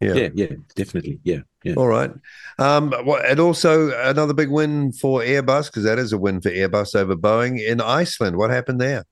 Yeah. 0.00 0.14
yeah, 0.14 0.28
yeah, 0.34 0.52
definitely. 0.74 1.20
Yeah, 1.24 1.40
yeah. 1.62 1.74
All 1.74 1.86
right, 1.86 2.10
um, 2.58 2.94
and 3.26 3.38
also 3.38 3.92
another 4.08 4.32
big 4.32 4.50
win 4.50 4.92
for 4.92 5.20
Airbus 5.20 5.66
because 5.66 5.84
that 5.84 5.98
is 5.98 6.12
a 6.12 6.18
win 6.18 6.40
for 6.40 6.50
Airbus 6.50 6.94
over 6.94 7.14
Boeing 7.16 7.60
in 7.60 7.80
Iceland. 7.80 8.36
What 8.36 8.50
happened 8.50 8.80
there? 8.80 9.04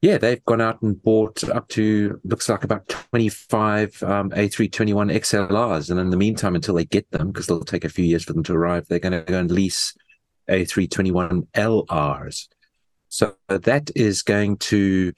Yeah, 0.00 0.18
they've 0.18 0.44
gone 0.44 0.60
out 0.60 0.80
and 0.82 1.02
bought 1.02 1.42
up 1.48 1.66
to 1.70 2.20
looks 2.22 2.48
like 2.48 2.62
about 2.62 2.88
25 2.88 4.00
um, 4.04 4.30
A321 4.30 5.12
XLRs. 5.12 5.90
And 5.90 5.98
in 5.98 6.10
the 6.10 6.16
meantime, 6.16 6.54
until 6.54 6.76
they 6.76 6.84
get 6.84 7.10
them, 7.10 7.32
because 7.32 7.48
they'll 7.48 7.64
take 7.64 7.84
a 7.84 7.88
few 7.88 8.04
years 8.04 8.22
for 8.24 8.32
them 8.32 8.44
to 8.44 8.54
arrive, 8.54 8.86
they're 8.86 9.00
going 9.00 9.12
to 9.12 9.22
go 9.22 9.40
and 9.40 9.50
lease 9.50 9.96
A321 10.48 11.48
LRs. 11.52 12.46
So 13.08 13.34
that 13.48 13.90
is 13.96 14.22
going 14.22 14.58
to, 14.58 15.14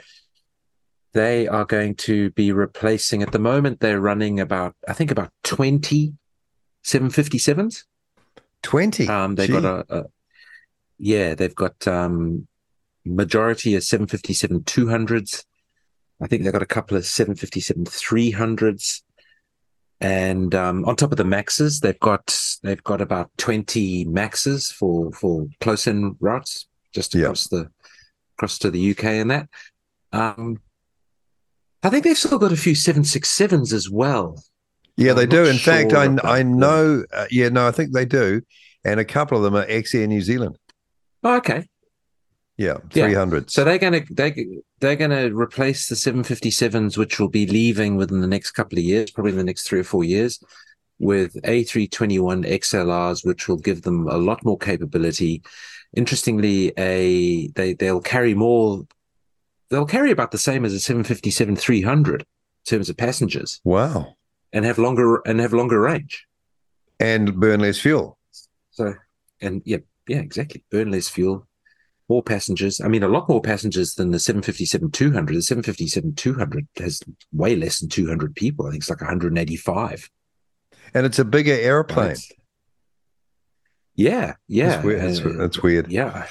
they 1.12 1.48
are 1.48 1.64
going 1.64 1.96
to 1.96 2.30
be 2.30 2.52
replacing, 2.52 3.22
at 3.22 3.32
the 3.32 3.38
moment, 3.38 3.80
they're 3.80 4.00
running 4.00 4.40
about, 4.40 4.74
I 4.88 4.92
think 4.92 5.10
about 5.10 5.32
20 5.44 6.14
757s. 6.84 7.84
Twenty. 8.62 9.08
Um, 9.08 9.34
they've 9.34 9.46
Gee. 9.46 9.60
got 9.60 9.64
a, 9.64 9.98
a 9.98 10.04
yeah, 10.98 11.34
they've 11.34 11.54
got 11.54 11.86
um 11.88 12.46
majority 13.04 13.74
of 13.74 13.82
757 13.82 14.60
200s. 14.60 15.44
I 16.22 16.26
think 16.26 16.42
they've 16.42 16.52
got 16.52 16.62
a 16.62 16.66
couple 16.66 16.96
of 16.96 17.06
757 17.06 17.84
300s. 17.86 19.02
And 20.02 20.54
um, 20.54 20.84
on 20.84 20.96
top 20.96 21.12
of 21.12 21.18
the 21.18 21.24
maxes, 21.24 21.80
they've 21.80 21.98
got 22.00 22.38
they've 22.62 22.82
got 22.82 23.00
about 23.00 23.30
20 23.38 24.06
maxes 24.06 24.70
for 24.70 25.12
for 25.12 25.46
close 25.60 25.86
in 25.86 26.16
routes 26.20 26.66
just 26.92 27.14
across 27.14 27.48
the 27.48 27.70
across 28.36 28.58
to 28.58 28.70
the 28.70 28.90
UK 28.90 29.04
and 29.04 29.30
that. 29.30 29.48
Um, 30.12 30.60
I 31.82 31.88
think 31.90 32.04
they've 32.04 32.16
still 32.16 32.38
got 32.38 32.52
a 32.52 32.56
few 32.56 32.74
767s 32.74 33.72
as 33.72 33.88
well. 33.90 34.42
Yeah, 34.96 35.12
I'm 35.12 35.16
they 35.16 35.26
do. 35.26 35.44
not 35.44 35.50
In 35.50 35.58
fact, 35.58 35.92
I 35.92 36.16
I 36.24 36.42
know. 36.42 37.04
Uh, 37.12 37.26
yeah, 37.30 37.48
no, 37.48 37.66
I 37.66 37.70
think 37.70 37.92
they 37.92 38.04
do, 38.04 38.42
and 38.84 39.00
a 39.00 39.04
couple 39.04 39.38
of 39.38 39.44
them 39.44 39.56
are 39.56 39.64
ex 39.68 39.94
Air 39.94 40.06
New 40.06 40.20
Zealand. 40.20 40.58
Oh, 41.22 41.36
okay. 41.36 41.66
Yeah, 42.58 42.76
Yeah. 42.92 43.06
three 43.06 43.14
hundred. 43.14 43.50
So 43.50 43.64
they're 43.64 43.78
going 43.78 44.04
to 44.04 44.14
they 44.14 44.46
they're 44.80 44.96
going 44.96 45.10
to 45.10 45.34
replace 45.34 45.88
the 45.88 45.94
757s, 45.94 46.98
which 46.98 47.18
will 47.18 47.30
be 47.30 47.46
leaving 47.46 47.96
within 47.96 48.20
the 48.20 48.26
next 48.26 48.50
couple 48.50 48.78
of 48.78 48.84
years, 48.84 49.10
probably 49.10 49.32
in 49.32 49.38
the 49.38 49.44
next 49.44 49.66
three 49.66 49.80
or 49.80 49.84
four 49.84 50.04
years, 50.04 50.38
with 50.98 51.32
A321 51.42 52.46
XLRs, 52.46 53.24
which 53.24 53.48
will 53.48 53.56
give 53.56 53.82
them 53.82 54.06
a 54.08 54.18
lot 54.18 54.44
more 54.44 54.58
capability. 54.58 55.42
Interestingly, 55.96 56.72
a 56.76 57.48
they 57.48 57.72
they'll 57.72 58.02
carry 58.02 58.34
more. 58.34 58.82
They'll 59.70 59.86
carry 59.86 60.10
about 60.10 60.30
the 60.32 60.38
same 60.38 60.64
as 60.64 60.72
a 60.74 60.80
757 60.80 61.56
300 61.56 62.20
in 62.22 62.26
terms 62.66 62.88
of 62.90 62.96
passengers, 62.96 63.60
Wow, 63.64 64.16
and 64.52 64.64
have 64.64 64.78
longer 64.78 65.20
and 65.26 65.40
have 65.40 65.52
longer 65.52 65.80
range. 65.80 66.26
and 66.98 67.38
burn 67.40 67.60
less 67.60 67.78
fuel. 67.80 68.18
So, 68.70 68.94
and 69.40 69.62
yeah, 69.64 69.78
yeah, 70.08 70.18
exactly. 70.18 70.64
Burn 70.70 70.90
less 70.90 71.08
fuel, 71.08 71.46
more 72.08 72.22
passengers. 72.22 72.80
I 72.80 72.88
mean, 72.88 73.02
a 73.02 73.08
lot 73.08 73.28
more 73.28 73.40
passengers 73.40 73.94
than 73.94 74.10
the 74.10 74.18
757 74.18 74.90
200. 74.90 75.34
The 75.36 75.42
757 75.42 76.14
200 76.14 76.66
has 76.78 77.00
way 77.32 77.54
less 77.56 77.78
than 77.80 77.88
200 77.88 78.34
people. 78.34 78.66
I 78.66 78.70
think 78.70 78.82
it's 78.82 78.90
like 78.90 79.00
185. 79.00 80.10
And 80.94 81.06
it's 81.06 81.18
a 81.20 81.24
bigger 81.24 81.52
airplane. 81.52 82.16
Yeah, 83.94 84.34
yeah. 84.48 84.68
That's 84.70 84.84
weird. 84.84 85.00
That's, 85.02 85.20
uh, 85.20 85.32
that's 85.38 85.62
weird. 85.62 85.90
yeah, 85.92 86.26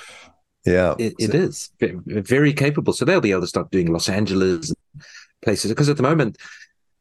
Yeah. 0.66 0.96
it, 1.00 1.14
it 1.20 1.34
is 1.34 1.72
very 1.80 2.54
capable. 2.54 2.94
So 2.94 3.06
they'll 3.06 3.22
be 3.22 3.32
able 3.32 3.42
to 3.42 3.48
start 3.48 3.72
doing 3.72 3.92
Los 3.92 4.10
Angeles 4.10 4.70
and 4.70 5.04
places 5.42 5.72
because 5.72 5.90
at 5.90 5.98
the 5.98 6.04
moment 6.04 6.38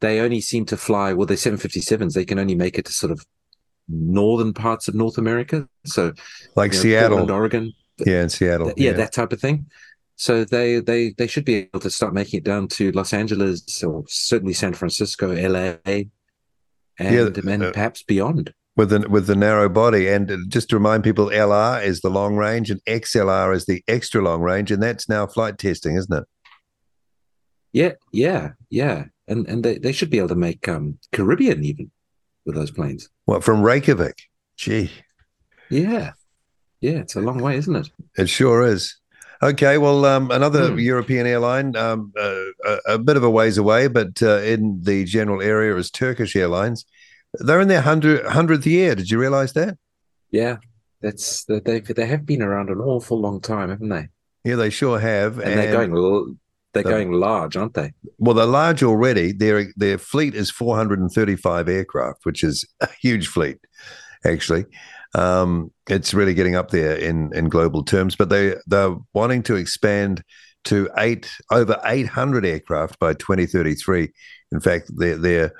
they 0.00 0.20
only 0.20 0.40
seem 0.40 0.64
to 0.66 0.76
fly. 0.76 1.12
Well, 1.12 1.26
they're 1.26 1.36
757s. 1.36 2.14
They 2.14 2.24
can 2.24 2.38
only 2.38 2.54
make 2.54 2.78
it 2.78 2.86
to 2.86 2.92
sort 2.92 3.10
of 3.10 3.26
northern 3.88 4.52
parts 4.52 4.88
of 4.88 4.94
North 4.94 5.18
America. 5.18 5.68
So 5.84 6.12
like 6.54 6.72
you 6.72 6.78
know, 6.78 6.82
Seattle. 6.82 7.08
Portland, 7.18 7.30
Oregon. 7.30 7.72
Yeah, 8.06 8.22
in 8.22 8.28
Seattle. 8.28 8.66
Th- 8.66 8.78
yeah, 8.78 8.92
that 8.92 9.12
type 9.12 9.32
of 9.32 9.40
thing. 9.40 9.66
So 10.16 10.44
they 10.44 10.80
they 10.80 11.10
they 11.10 11.26
should 11.26 11.44
be 11.44 11.56
able 11.56 11.80
to 11.80 11.90
start 11.90 12.12
making 12.14 12.38
it 12.38 12.44
down 12.44 12.68
to 12.68 12.90
Los 12.92 13.12
Angeles 13.12 13.82
or 13.84 14.04
certainly 14.08 14.54
San 14.54 14.72
Francisco, 14.74 15.28
LA, 15.32 15.74
and 15.84 16.08
Yeah, 16.98 17.52
and 17.52 17.62
uh, 17.62 17.72
perhaps 17.72 18.02
beyond. 18.02 18.52
With 18.78 18.88
the 18.90 19.06
with 19.10 19.26
the 19.26 19.34
narrow 19.36 19.68
body. 19.68 20.08
And 20.08 20.30
just 20.48 20.70
to 20.70 20.76
remind 20.76 21.04
people, 21.04 21.26
LR 21.26 21.84
is 21.84 22.00
the 22.00 22.08
long 22.08 22.36
range, 22.36 22.70
and 22.70 22.82
XLR 22.84 23.54
is 23.54 23.66
the 23.66 23.82
extra 23.86 24.22
long 24.22 24.40
range, 24.40 24.70
and 24.72 24.82
that's 24.82 25.08
now 25.08 25.26
flight 25.26 25.58
testing, 25.58 25.96
isn't 25.96 26.16
it? 26.16 26.24
Yeah, 27.72 27.92
yeah, 28.12 28.52
yeah. 28.70 29.04
And 29.26 29.46
and 29.46 29.62
they, 29.62 29.76
they 29.76 29.92
should 29.92 30.08
be 30.08 30.18
able 30.18 30.28
to 30.28 30.34
make 30.34 30.66
um 30.68 30.98
Caribbean 31.12 31.62
even 31.64 31.90
with 32.46 32.54
those 32.54 32.70
planes. 32.70 33.10
What 33.26 33.44
from 33.44 33.60
Reykjavik? 33.62 34.16
Gee, 34.56 34.90
Yeah. 35.68 36.12
Yeah, 36.80 36.98
it's 37.00 37.16
a 37.16 37.20
long 37.20 37.38
way, 37.42 37.56
isn't 37.56 37.74
it? 37.74 37.90
it 38.16 38.28
sure 38.28 38.64
is. 38.64 38.96
Okay, 39.42 39.78
well, 39.78 40.04
um, 40.04 40.30
another 40.30 40.70
Hmm. 40.70 40.78
European 40.78 41.26
airline, 41.26 41.74
um, 41.76 42.12
uh, 42.18 42.40
a, 42.64 42.78
a 42.94 42.98
bit 42.98 43.16
of 43.16 43.24
a 43.24 43.30
ways 43.30 43.58
away, 43.58 43.88
but 43.88 44.22
uh, 44.22 44.38
in 44.42 44.80
the 44.82 45.04
general 45.04 45.42
area 45.42 45.76
is 45.76 45.90
Turkish 45.90 46.34
Airlines. 46.36 46.84
They're 47.34 47.60
in 47.60 47.68
their 47.68 47.82
hundred 47.82 48.26
hundredth 48.26 48.66
year. 48.66 48.94
Did 48.94 49.10
you 49.10 49.18
realize 49.18 49.52
that? 49.54 49.76
Yeah, 50.30 50.56
that's 51.00 51.44
they 51.44 51.60
they 51.60 51.80
they 51.80 52.06
have 52.06 52.26
been 52.26 52.42
around 52.42 52.70
an 52.70 52.78
awful 52.78 53.20
long 53.20 53.40
time, 53.40 53.70
haven't 53.70 53.88
they? 53.88 54.08
Yeah, 54.44 54.56
they 54.56 54.70
sure 54.70 54.98
have. 54.98 55.38
And, 55.38 55.58
they're 55.58 55.72
going 55.72 55.94
l- 55.94 56.34
they're 56.72 56.82
going 56.82 57.12
large, 57.12 57.56
aren't 57.56 57.74
they? 57.74 57.92
well. 58.18 58.34
They're 58.34 58.46
large 58.46 58.82
already. 58.82 59.32
Their 59.32 59.72
their 59.76 59.98
fleet 59.98 60.34
is 60.34 60.50
435 60.50 61.68
aircraft, 61.68 62.24
which 62.24 62.44
is 62.44 62.64
a 62.80 62.88
huge 63.00 63.28
fleet, 63.28 63.58
actually. 64.24 64.66
Um, 65.14 65.72
it's 65.88 66.12
really 66.12 66.34
getting 66.34 66.54
up 66.56 66.70
there 66.70 66.94
in 66.94 67.32
in 67.34 67.48
global 67.48 67.82
terms. 67.82 68.16
But 68.16 68.28
they 68.28 68.54
they're 68.66 68.96
wanting 69.12 69.42
to 69.44 69.56
expand 69.56 70.22
to 70.64 70.90
eight 70.98 71.30
over 71.50 71.80
800 71.84 72.44
aircraft 72.44 72.98
by 72.98 73.14
2033. 73.14 74.12
In 74.52 74.60
fact, 74.60 74.90
their 74.96 75.16
their 75.16 75.52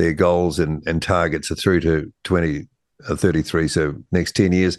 their 0.00 0.14
goals 0.14 0.58
and, 0.58 0.82
and 0.86 1.02
targets 1.02 1.50
are 1.50 1.56
through 1.56 1.80
to 1.80 2.12
2033, 2.24 3.68
so 3.68 3.94
next 4.10 4.32
10 4.32 4.52
years, 4.52 4.78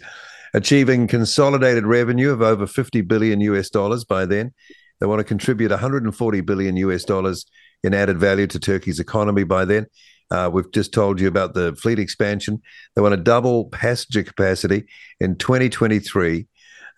achieving 0.52 1.06
consolidated 1.06 1.86
revenue 1.86 2.30
of 2.30 2.42
over 2.42 2.66
50 2.66 3.00
billion 3.02 3.40
US 3.40 3.70
dollars 3.70 4.04
by 4.04 4.26
then. 4.26 4.52
They 5.00 5.06
want 5.06 5.20
to 5.20 5.24
contribute 5.24 5.70
140 5.70 6.40
billion 6.40 6.76
US 6.76 7.04
dollars 7.04 7.46
in 7.84 7.94
added 7.94 8.18
value 8.18 8.46
to 8.48 8.58
Turkey's 8.58 9.00
economy 9.00 9.44
by 9.44 9.64
then. 9.64 9.86
Uh, 10.30 10.50
we've 10.52 10.70
just 10.72 10.92
told 10.92 11.20
you 11.20 11.28
about 11.28 11.54
the 11.54 11.74
fleet 11.76 11.98
expansion. 11.98 12.60
They 12.94 13.02
want 13.02 13.12
to 13.12 13.20
double 13.20 13.66
passenger 13.66 14.22
capacity 14.22 14.86
in 15.20 15.36
2023 15.36 16.46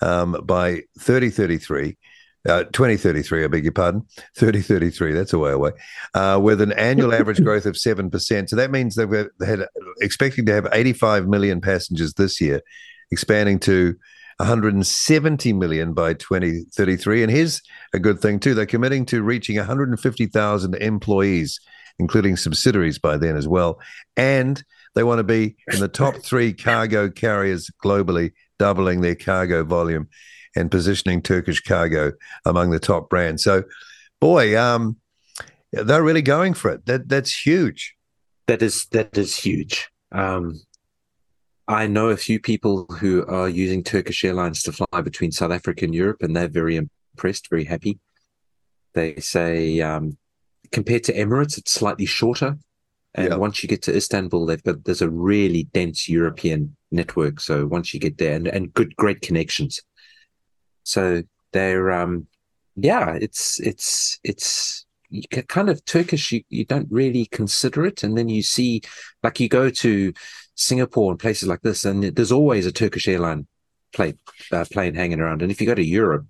um, 0.00 0.40
by 0.44 0.82
3033. 1.00 1.96
Uh, 2.46 2.64
2033, 2.64 3.44
I 3.44 3.46
beg 3.46 3.64
your 3.64 3.72
pardon, 3.72 4.02
3033, 4.36 5.12
that's 5.12 5.32
a 5.32 5.38
way 5.38 5.52
away, 5.52 5.70
uh, 6.12 6.38
with 6.42 6.60
an 6.60 6.72
annual 6.72 7.14
average 7.18 7.42
growth 7.42 7.64
of 7.64 7.74
7%. 7.74 8.48
So 8.50 8.56
that 8.56 8.70
means 8.70 8.96
they've 8.96 9.28
had 9.46 9.66
expecting 10.02 10.44
to 10.46 10.52
have 10.52 10.68
85 10.70 11.26
million 11.26 11.62
passengers 11.62 12.12
this 12.14 12.42
year, 12.42 12.60
expanding 13.10 13.58
to 13.60 13.96
170 14.38 15.52
million 15.54 15.94
by 15.94 16.12
2033. 16.12 17.22
And 17.22 17.32
here's 17.32 17.62
a 17.94 17.98
good 17.98 18.20
thing, 18.20 18.40
too. 18.40 18.52
They're 18.52 18.66
committing 18.66 19.06
to 19.06 19.22
reaching 19.22 19.56
150,000 19.56 20.74
employees, 20.74 21.60
including 21.98 22.36
subsidiaries 22.36 22.98
by 22.98 23.16
then 23.16 23.36
as 23.36 23.48
well. 23.48 23.80
And 24.18 24.62
they 24.94 25.02
want 25.02 25.18
to 25.18 25.24
be 25.24 25.56
in 25.72 25.80
the 25.80 25.88
top 25.88 26.16
three 26.16 26.52
cargo 26.52 27.08
carriers 27.08 27.70
globally, 27.82 28.32
doubling 28.58 29.00
their 29.00 29.14
cargo 29.14 29.64
volume 29.64 30.08
and 30.56 30.70
positioning 30.70 31.22
Turkish 31.22 31.60
cargo 31.60 32.12
among 32.44 32.70
the 32.70 32.78
top 32.80 33.08
brands. 33.08 33.42
So, 33.42 33.64
boy, 34.20 34.58
um, 34.58 34.96
they're 35.72 36.02
really 36.02 36.22
going 36.22 36.54
for 36.54 36.70
it. 36.70 36.86
That 36.86 37.08
that's 37.08 37.46
huge. 37.46 37.94
That 38.46 38.62
is 38.62 38.86
that 38.86 39.16
is 39.18 39.36
huge. 39.36 39.90
Um, 40.12 40.60
I 41.66 41.86
know 41.86 42.10
a 42.10 42.16
few 42.16 42.38
people 42.38 42.84
who 43.00 43.26
are 43.26 43.48
using 43.48 43.82
Turkish 43.82 44.22
Airlines 44.22 44.62
to 44.64 44.72
fly 44.72 45.00
between 45.00 45.32
South 45.32 45.50
Africa 45.50 45.84
and 45.86 45.94
Europe, 45.94 46.18
and 46.20 46.36
they're 46.36 46.48
very 46.48 46.76
impressed, 46.76 47.48
very 47.48 47.64
happy. 47.64 47.98
They 48.92 49.16
say 49.16 49.80
um, 49.80 50.18
compared 50.72 51.04
to 51.04 51.14
Emirates, 51.14 51.58
it's 51.58 51.72
slightly 51.72 52.06
shorter, 52.06 52.58
and 53.14 53.28
Yeah. 53.30 53.36
once 53.36 53.62
you 53.62 53.68
get 53.68 53.82
to 53.82 53.96
Istanbul, 53.96 54.46
they've 54.46 54.62
got 54.62 54.84
there's 54.84 55.02
a 55.02 55.10
really 55.10 55.64
dense 55.72 56.08
European 56.08 56.76
network. 56.92 57.40
So 57.40 57.66
once 57.66 57.92
you 57.94 57.98
get 57.98 58.18
there, 58.18 58.36
and, 58.36 58.46
and 58.46 58.72
good, 58.74 58.94
great 58.96 59.20
connections. 59.22 59.80
So 60.84 61.22
they're 61.52 61.90
um, 61.90 62.26
yeah, 62.76 63.16
it's 63.20 63.60
it's 63.60 64.18
it's 64.22 64.86
kind 65.48 65.68
of 65.68 65.84
Turkish. 65.84 66.32
You, 66.32 66.42
you 66.48 66.64
don't 66.64 66.88
really 66.90 67.26
consider 67.26 67.84
it, 67.86 68.02
and 68.02 68.16
then 68.16 68.28
you 68.28 68.42
see 68.42 68.82
like 69.22 69.40
you 69.40 69.48
go 69.48 69.70
to 69.70 70.12
Singapore 70.54 71.10
and 71.10 71.20
places 71.20 71.48
like 71.48 71.62
this, 71.62 71.84
and 71.84 72.02
there's 72.02 72.32
always 72.32 72.66
a 72.66 72.72
Turkish 72.72 73.08
airline 73.08 73.46
plane 73.92 74.18
uh, 74.52 74.64
plane 74.70 74.94
hanging 74.94 75.20
around. 75.20 75.42
And 75.42 75.50
if 75.50 75.60
you 75.60 75.66
go 75.66 75.74
to 75.74 75.84
Europe, 75.84 76.26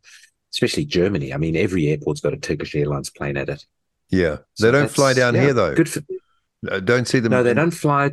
especially 0.53 0.85
Germany, 0.85 1.33
I 1.33 1.37
mean, 1.37 1.57
every 1.57 1.89
airport's 1.89 2.21
got 2.21 2.33
a 2.33 2.39
Turkish 2.39 2.75
Airlines 2.75 3.11
plane 3.11 3.37
at 3.37 3.49
it. 3.49 3.65
Yeah, 4.11 4.39
So 4.55 4.67
they 4.67 4.79
don't 4.79 4.91
fly 4.91 5.15
down 5.15 5.35
yeah, 5.35 5.41
here 5.41 5.55
though. 5.55 5.75
Good 5.75 5.89
for 5.89 6.03
Uh, 6.71 6.81
don't 6.81 7.09
see 7.09 7.19
them. 7.19 7.33
no, 7.33 7.43
they 7.43 7.55
don't 7.55 7.73
fly. 7.73 8.13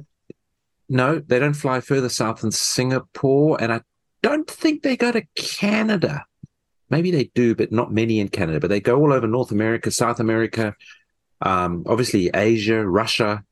No, 0.89 1.19
they 1.19 1.39
don't 1.39 1.53
fly 1.53 1.79
further 1.79 2.09
south 2.09 2.41
than 2.41 2.51
Singapore, 2.51 3.61
and 3.61 3.71
I 3.71 3.81
don't 4.23 4.49
think 4.49 4.81
they 4.81 4.97
go 4.97 5.11
to 5.11 5.23
Canada. 5.35 6.25
Maybe 6.91 7.09
they 7.09 7.31
do, 7.33 7.55
but 7.55 7.71
not 7.71 7.91
many 7.91 8.19
in 8.19 8.27
Canada. 8.27 8.59
But 8.59 8.69
they 8.69 8.81
go 8.81 8.99
all 8.99 9.13
over 9.13 9.25
North 9.25 9.51
America, 9.51 9.89
South 9.89 10.19
America, 10.19 10.75
um, 11.41 11.83
obviously 11.87 12.29
Asia, 12.33 12.85
Russia. 12.85 13.43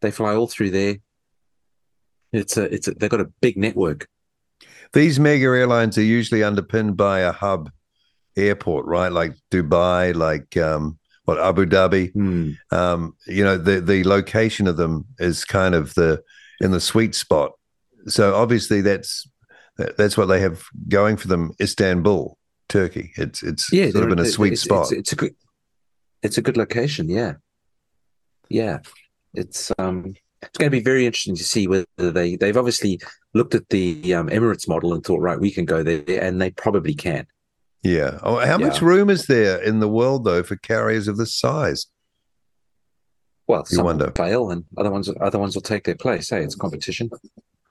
They 0.00 0.10
fly 0.10 0.34
all 0.34 0.46
through 0.46 0.70
there. 0.70 0.98
It's 2.32 2.56
a, 2.56 2.64
it's 2.64 2.88
a, 2.88 2.92
they've 2.92 3.10
got 3.10 3.20
a 3.20 3.32
big 3.40 3.56
network. 3.56 4.06
These 4.92 5.18
mega 5.18 5.46
airlines 5.46 5.96
are 5.98 6.02
usually 6.02 6.44
underpinned 6.44 6.96
by 6.96 7.20
a 7.20 7.32
hub 7.32 7.70
airport, 8.36 8.86
right? 8.86 9.10
Like 9.10 9.34
Dubai, 9.50 10.14
like 10.14 10.56
um, 10.56 10.98
what 11.24 11.40
Abu 11.40 11.66
Dhabi. 11.66 12.12
Hmm. 12.12 12.50
Um, 12.70 13.16
you 13.26 13.42
know, 13.44 13.56
the 13.56 13.80
the 13.80 14.04
location 14.04 14.66
of 14.66 14.76
them 14.76 15.06
is 15.18 15.44
kind 15.44 15.74
of 15.74 15.94
the 15.94 16.22
in 16.60 16.70
the 16.70 16.80
sweet 16.80 17.14
spot. 17.14 17.52
So 18.06 18.34
obviously 18.34 18.82
that's 18.82 19.26
that's 19.96 20.16
what 20.16 20.26
they 20.26 20.40
have 20.40 20.62
going 20.88 21.16
for 21.16 21.28
them. 21.28 21.52
Istanbul, 21.60 22.38
Turkey. 22.74 23.12
It's 23.16 23.42
it's 23.42 23.72
Yeah, 23.72 23.90
sort 23.90 24.06
of 24.06 24.12
in 24.12 24.18
a 24.18 24.24
sweet 24.26 24.54
it's, 24.54 24.62
spot. 24.62 24.82
It's, 24.90 24.92
it's 24.92 25.12
a 25.12 25.16
good, 25.16 25.34
it's 26.22 26.38
a 26.38 26.42
good 26.42 26.56
location. 26.56 27.08
Yeah, 27.08 27.34
yeah. 28.48 28.78
It's 29.32 29.70
um, 29.78 30.14
it's 30.42 30.58
going 30.58 30.70
to 30.70 30.76
be 30.76 30.82
very 30.82 31.06
interesting 31.06 31.36
to 31.36 31.44
see 31.44 31.66
whether 31.68 31.86
they 32.18 32.34
they've 32.36 32.56
obviously 32.56 33.00
looked 33.32 33.54
at 33.54 33.68
the 33.68 34.12
um, 34.14 34.28
Emirates 34.28 34.68
model 34.68 34.92
and 34.92 35.04
thought, 35.04 35.20
right, 35.20 35.38
we 35.40 35.50
can 35.52 35.64
go 35.64 35.82
there, 35.82 36.02
and 36.22 36.40
they 36.42 36.50
probably 36.50 36.94
can. 36.94 37.26
yeah. 37.84 38.18
Oh, 38.22 38.38
how 38.38 38.58
much 38.58 38.80
Yeah. 38.82 38.88
room 38.88 39.08
is 39.10 39.26
there 39.26 39.62
in 39.62 39.78
the 39.80 39.88
world 39.88 40.24
though 40.24 40.42
for 40.42 40.56
carriers 40.56 41.06
of 41.08 41.16
this 41.16 41.34
size? 41.34 41.86
Well, 43.46 43.64
You 43.70 43.76
some 43.76 43.84
wonder. 43.84 44.06
will 44.06 44.12
fail, 44.12 44.50
and 44.50 44.64
other 44.76 44.90
ones 44.90 45.08
other 45.20 45.38
ones 45.38 45.54
will 45.54 45.62
take 45.62 45.84
their 45.84 45.96
place. 45.96 46.30
Hey, 46.30 46.42
it's 46.42 46.54
competition. 46.56 47.10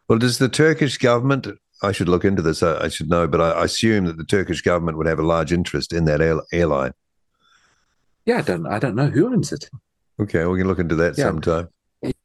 Well, 0.07 0.19
does 0.19 0.37
the 0.37 0.49
Turkish 0.49 0.97
government? 0.97 1.47
I 1.83 1.91
should 1.91 2.09
look 2.09 2.25
into 2.25 2.41
this. 2.41 2.63
I, 2.63 2.85
I 2.85 2.87
should 2.87 3.09
know, 3.09 3.27
but 3.27 3.41
I, 3.41 3.51
I 3.51 3.65
assume 3.65 4.05
that 4.05 4.17
the 4.17 4.23
Turkish 4.23 4.61
government 4.61 4.97
would 4.97 5.07
have 5.07 5.19
a 5.19 5.23
large 5.23 5.51
interest 5.51 5.93
in 5.93 6.05
that 6.05 6.21
air, 6.21 6.39
airline. 6.51 6.93
Yeah, 8.25 8.37
I 8.37 8.41
don't 8.41 8.65
I 8.65 8.79
don't 8.79 8.95
know 8.95 9.07
who 9.07 9.27
owns 9.27 9.51
it. 9.51 9.69
Okay, 10.19 10.45
we 10.45 10.57
can 10.59 10.67
look 10.67 10.79
into 10.79 10.95
that 10.95 11.17
Yeah. 11.17 11.25
sometime. 11.25 11.67
It- 12.01 12.15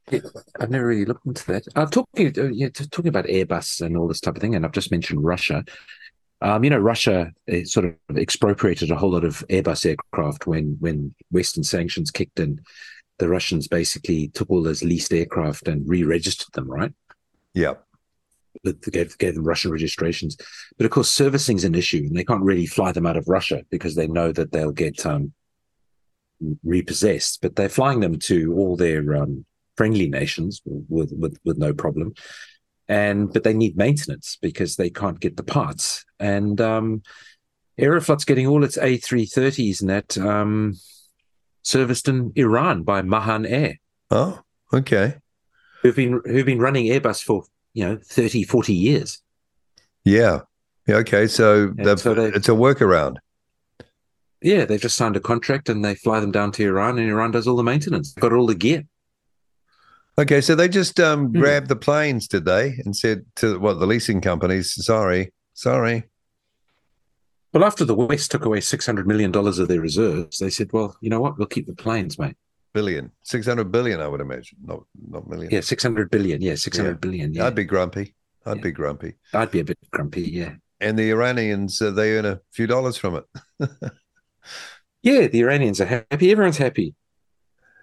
I've 0.59 0.71
never 0.71 0.87
really 0.87 1.05
looked 1.05 1.25
into 1.25 1.45
that. 1.47 1.67
Uh, 1.75 1.85
talking, 1.85 2.33
uh, 2.37 2.45
yeah, 2.45 2.69
talking 2.69 3.07
about 3.09 3.25
Airbus 3.25 3.81
and 3.85 3.95
all 3.95 4.07
this 4.07 4.19
type 4.19 4.35
of 4.35 4.41
thing, 4.41 4.55
and 4.55 4.65
I've 4.65 4.71
just 4.71 4.89
mentioned 4.91 5.23
Russia. 5.23 5.63
Um, 6.41 6.63
you 6.63 6.69
know, 6.69 6.79
Russia 6.79 7.31
uh, 7.51 7.63
sort 7.65 7.85
of 8.09 8.17
expropriated 8.17 8.89
a 8.91 8.95
whole 8.95 9.11
lot 9.11 9.23
of 9.23 9.43
Airbus 9.49 9.85
aircraft 9.85 10.47
when 10.47 10.77
when 10.79 11.13
Western 11.31 11.63
sanctions 11.63 12.11
kicked 12.11 12.39
in. 12.39 12.59
The 13.19 13.27
Russians 13.29 13.67
basically 13.67 14.29
took 14.29 14.49
all 14.49 14.63
those 14.63 14.83
leased 14.83 15.11
aircraft 15.13 15.67
and 15.67 15.87
re-registered 15.87 16.53
them, 16.53 16.69
right? 16.71 16.93
Yeah, 17.53 17.73
gave, 18.91 19.17
gave 19.17 19.35
them 19.35 19.43
Russian 19.43 19.71
registrations. 19.71 20.37
But 20.77 20.85
of 20.85 20.91
course, 20.91 21.09
servicing 21.09 21.57
is 21.57 21.63
an 21.63 21.75
issue, 21.75 22.05
and 22.07 22.15
they 22.15 22.23
can't 22.23 22.43
really 22.43 22.65
fly 22.65 22.91
them 22.91 23.05
out 23.05 23.17
of 23.17 23.27
Russia 23.27 23.63
because 23.69 23.95
they 23.95 24.07
know 24.07 24.31
that 24.31 24.51
they'll 24.51 24.71
get 24.71 25.05
um, 25.05 25.33
repossessed. 26.63 27.41
But 27.41 27.55
they're 27.55 27.69
flying 27.69 27.99
them 27.99 28.19
to 28.19 28.53
all 28.55 28.75
their 28.75 29.15
um, 29.15 29.45
friendly 29.77 30.09
nations 30.09 30.61
with, 30.65 31.11
with 31.17 31.37
with 31.45 31.57
no 31.57 31.73
problem. 31.73 32.13
And 32.87 33.31
but 33.31 33.43
they 33.43 33.53
need 33.53 33.77
maintenance 33.77 34.37
because 34.41 34.75
they 34.75 34.89
can't 34.89 35.19
get 35.19 35.37
the 35.37 35.43
parts. 35.43 36.03
And 36.19 36.59
um, 36.59 37.03
Aeroflot's 37.79 38.25
getting 38.25 38.47
all 38.47 38.63
its 38.63 38.77
A330s 38.77 39.81
and 39.81 39.89
that 39.89 40.17
um, 40.17 40.73
serviced 41.61 42.07
in 42.07 42.31
Iran 42.35 42.83
by 42.83 43.01
Mahan 43.03 43.45
Air 43.45 43.75
Oh, 44.09 44.41
okay. 44.73 45.15
who've 45.83 45.95
been 45.95 46.19
who've 46.25 46.45
been 46.45 46.59
running 46.59 46.87
Airbus 46.87 47.23
for 47.23 47.43
you 47.79 47.85
know 47.85 47.97
30, 48.03 48.43
40 48.43 48.73
years. 48.73 49.21
Yeah. 50.03 50.41
Yeah. 50.85 50.97
Okay. 50.97 51.27
So, 51.27 51.73
so 51.95 52.13
they- 52.13 52.27
it's 52.27 52.49
a 52.49 52.51
workaround. 52.51 53.17
Yeah, 54.41 54.65
they've 54.65 54.79
just 54.81 54.95
signed 54.97 55.15
a 55.17 55.19
contract 55.19 55.67
and 55.69 55.83
they 55.83 55.95
fly 55.95 56.19
them 56.19 56.31
down 56.31 56.51
to 56.53 56.63
Iran, 56.65 56.97
and 56.97 57.09
Iran 57.09 57.31
does 57.31 57.47
all 57.47 57.55
the 57.57 57.63
maintenance. 57.63 58.13
Got 58.13 58.33
all 58.33 58.45
the 58.47 58.55
gear. 58.55 58.83
Okay. 60.17 60.41
So 60.41 60.55
they 60.55 60.67
just 60.67 60.99
um, 60.99 61.27
Hmm. 61.27 61.39
grabbed 61.39 61.67
the 61.69 61.75
planes, 61.77 62.27
did 62.27 62.45
they? 62.45 62.79
And 62.85 62.95
said 62.95 63.25
to 63.37 63.59
what 63.59 63.79
the 63.79 63.87
leasing 63.87 64.19
companies, 64.21 64.73
sorry, 64.85 65.31
sorry. 65.53 66.03
Well, 67.53 67.63
after 67.65 67.83
the 67.85 67.95
West 67.95 68.29
took 68.31 68.45
away 68.45 68.61
six 68.61 68.85
hundred 68.85 69.07
million 69.07 69.31
dollars 69.31 69.57
of 69.59 69.67
their 69.69 69.81
reserves, 69.81 70.37
they 70.39 70.49
said, 70.51 70.71
"Well, 70.73 70.95
you 71.01 71.09
know 71.09 71.19
what? 71.21 71.37
We'll 71.37 71.47
keep 71.47 71.65
the 71.67 71.73
planes, 71.75 72.19
mate." 72.19 72.35
Billion, 72.73 73.11
600 73.23 73.71
billion, 73.71 73.99
I 73.99 74.07
would 74.07 74.21
imagine, 74.21 74.59
not 74.63 74.83
not 75.09 75.27
million. 75.27 75.51
Yeah, 75.51 75.61
six 75.61 75.81
hundred 75.81 76.11
billion. 76.11 76.41
Yeah, 76.41 76.55
six 76.55 76.77
hundred 76.77 77.01
billion. 77.01 77.33
Yeah, 77.33 77.47
I'd 77.47 77.55
be 77.55 77.63
grumpy. 77.63 78.15
I'd 78.45 78.57
Yeah. 78.57 78.63
be 78.63 78.71
grumpy. 78.71 79.15
I'd 79.33 79.51
be 79.51 79.59
a 79.59 79.63
bit 79.63 79.77
grumpy. 79.91 80.21
Yeah, 80.29 80.53
and 80.79 80.97
the 80.97 81.09
Iranians 81.09 81.81
uh, 81.81 81.89
they 81.91 82.17
earn 82.17 82.25
a 82.25 82.41
few 82.51 82.67
dollars 82.67 82.95
from 82.95 83.15
it. 83.15 83.25
yeah, 85.01 85.27
the 85.27 85.39
Iranians 85.41 85.81
are 85.81 85.85
happy. 85.85 86.31
Everyone's 86.31 86.57
happy, 86.57 86.93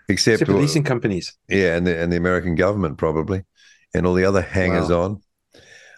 except, 0.08 0.42
except 0.42 0.50
the 0.50 0.56
leasing 0.56 0.84
companies. 0.84 1.36
Yeah, 1.48 1.76
and 1.76 1.86
the 1.86 1.98
and 1.98 2.12
the 2.12 2.16
American 2.16 2.54
government 2.54 2.96
probably, 2.96 3.44
and 3.92 4.06
all 4.06 4.14
the 4.14 4.24
other 4.24 4.42
hangers 4.42 4.88
wow. 4.88 5.02
on. 5.02 5.22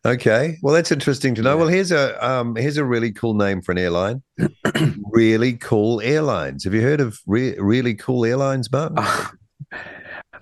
Okay, 0.05 0.59
well 0.63 0.75
that's 0.75 0.93
interesting 0.93 1.35
to 1.35 1.43
know. 1.43 1.51
Yeah. 1.51 1.55
Well, 1.57 1.69
here's 1.69 1.93
a 1.93 2.27
um, 2.27 2.55
here's 2.57 2.77
a 2.77 2.85
really 2.85 3.13
cool 3.13 3.35
name 3.35 3.63
for 3.63 3.73
an 3.73 3.79
airline. 3.79 4.23
really 5.13 5.55
cool 5.55 6.01
airlines. 6.01 6.65
Have 6.65 6.75
you 6.75 6.83
heard 6.83 7.01
of 7.01 7.19
re- 7.27 7.59
really 7.59 7.95
cool 7.95 8.25
airlines, 8.25 8.71
Martin? 8.71 8.99
Uh, 8.99 9.27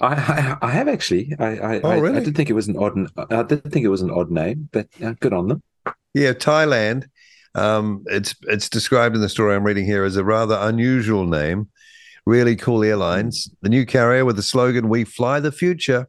I, 0.01 0.15
I, 0.15 0.57
I 0.61 0.71
have 0.71 0.89
actually. 0.89 1.35
I 1.39 1.47
I, 1.47 1.81
oh, 1.81 2.01
really? 2.01 2.19
I, 2.19 2.21
I, 2.21 2.25
did 2.25 2.37
think 2.37 2.51
it 2.51 2.55
was 2.55 2.69
an 2.69 2.77
odd. 2.77 2.99
I 3.31 3.43
did 3.43 3.63
think 3.73 3.85
it 3.85 3.89
was 3.89 4.03
an 4.03 4.11
odd 4.11 4.31
name, 4.31 4.69
but 4.73 4.89
uh, 5.03 5.15
good 5.21 5.33
on 5.33 5.49
them. 5.49 5.63
Yeah, 6.13 6.33
Thailand. 6.33 7.09
Um, 7.55 8.05
it's 8.07 8.35
it's 8.43 8.69
described 8.69 9.15
in 9.15 9.23
the 9.23 9.29
story 9.29 9.57
I'm 9.57 9.65
reading 9.65 9.87
here 9.87 10.05
as 10.05 10.17
a 10.17 10.25
rather 10.25 10.59
unusual 10.61 11.27
name. 11.27 11.71
Really 12.27 12.57
cool 12.57 12.85
airlines. 12.85 13.49
The 13.63 13.71
new 13.71 13.87
carrier 13.87 14.25
with 14.25 14.37
the 14.37 14.43
slogan 14.43 14.91
"We 14.91 15.05
fly 15.05 15.41
the 15.41 15.53
future" 15.53 16.09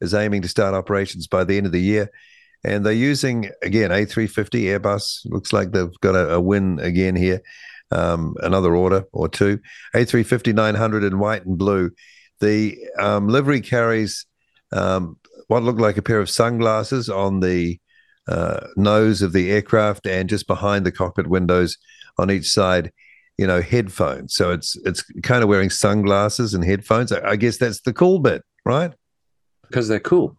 is 0.00 0.14
aiming 0.14 0.42
to 0.42 0.48
start 0.48 0.74
operations 0.74 1.26
by 1.26 1.42
the 1.42 1.56
end 1.56 1.66
of 1.66 1.72
the 1.72 1.80
year, 1.80 2.10
and 2.64 2.84
they're 2.84 2.92
using 2.92 3.50
again 3.62 3.90
A350 3.90 4.78
Airbus. 4.78 5.20
Looks 5.26 5.52
like 5.52 5.72
they've 5.72 6.00
got 6.00 6.14
a, 6.14 6.34
a 6.34 6.40
win 6.40 6.78
again 6.80 7.16
here. 7.16 7.40
Um, 7.90 8.34
another 8.42 8.74
order 8.74 9.04
or 9.12 9.28
two. 9.28 9.60
A350 9.94 10.54
900 10.54 11.04
in 11.04 11.18
white 11.18 11.44
and 11.44 11.58
blue 11.58 11.90
the 12.40 12.78
um, 12.98 13.28
livery 13.28 13.60
carries 13.60 14.26
um, 14.72 15.16
what 15.48 15.62
looked 15.62 15.80
like 15.80 15.96
a 15.96 16.02
pair 16.02 16.20
of 16.20 16.30
sunglasses 16.30 17.08
on 17.08 17.40
the 17.40 17.78
uh, 18.28 18.66
nose 18.76 19.22
of 19.22 19.32
the 19.32 19.50
aircraft, 19.50 20.06
and 20.06 20.28
just 20.28 20.46
behind 20.46 20.84
the 20.84 20.92
cockpit 20.92 21.26
windows 21.26 21.76
on 22.18 22.30
each 22.30 22.50
side, 22.50 22.90
you 23.38 23.46
know, 23.46 23.60
headphones. 23.60 24.34
So 24.34 24.50
it's 24.50 24.76
it's 24.84 25.02
kind 25.22 25.42
of 25.42 25.48
wearing 25.48 25.70
sunglasses 25.70 26.54
and 26.54 26.64
headphones. 26.64 27.12
I, 27.12 27.30
I 27.30 27.36
guess 27.36 27.58
that's 27.58 27.82
the 27.82 27.92
cool 27.92 28.18
bit, 28.18 28.42
right? 28.64 28.92
Because 29.62 29.88
they're 29.88 30.00
cool. 30.00 30.36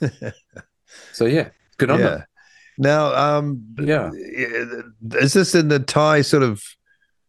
so 1.12 1.24
yeah, 1.26 1.50
good 1.74 1.90
on 1.90 2.00
yeah. 2.00 2.06
them. 2.06 2.24
Now, 2.76 3.14
um, 3.14 3.62
yeah, 3.78 4.10
is 4.12 5.32
this 5.32 5.54
in 5.54 5.68
the 5.68 5.78
Thai 5.78 6.22
sort 6.22 6.42
of 6.42 6.62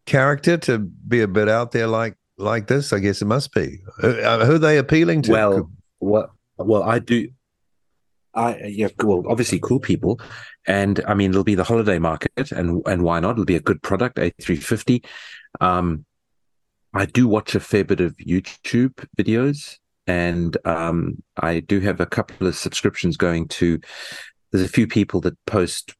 character 0.05 0.57
to 0.57 0.79
be 0.79 1.21
a 1.21 1.27
bit 1.27 1.49
out 1.49 1.71
there 1.71 1.87
like 1.87 2.15
like 2.37 2.67
this? 2.67 2.91
I 2.91 2.99
guess 2.99 3.21
it 3.21 3.25
must 3.25 3.53
be. 3.53 3.79
Uh, 4.01 4.45
who 4.45 4.55
are 4.55 4.59
they 4.59 4.77
appealing 4.77 5.21
to? 5.23 5.31
Well, 5.31 5.71
well, 5.99 6.35
well, 6.57 6.83
I 6.83 6.99
do. 6.99 7.29
I 8.33 8.57
yeah, 8.65 8.87
well, 9.03 9.23
obviously 9.29 9.59
cool 9.59 9.79
people, 9.79 10.19
and 10.65 10.99
I 11.07 11.13
mean 11.13 11.29
it'll 11.29 11.43
be 11.43 11.55
the 11.55 11.63
holiday 11.63 11.99
market, 11.99 12.51
and 12.51 12.81
and 12.87 13.03
why 13.03 13.19
not? 13.19 13.31
It'll 13.31 13.45
be 13.45 13.55
a 13.55 13.61
good 13.61 13.81
product, 13.83 14.17
A 14.17 14.31
three 14.41 14.57
fifty. 14.57 15.03
Um, 15.61 16.05
I 16.93 17.05
do 17.05 17.27
watch 17.27 17.55
a 17.55 17.59
fair 17.59 17.83
bit 17.83 18.01
of 18.01 18.15
YouTube 18.17 19.05
videos, 19.17 19.77
and 20.07 20.57
um, 20.65 21.21
I 21.37 21.59
do 21.59 21.81
have 21.81 21.99
a 21.99 22.05
couple 22.05 22.47
of 22.47 22.55
subscriptions 22.55 23.15
going 23.15 23.47
to. 23.49 23.79
There's 24.55 24.69
a 24.69 24.71
few 24.73 24.87
people 24.87 25.21
that 25.21 25.37
post. 25.45 25.93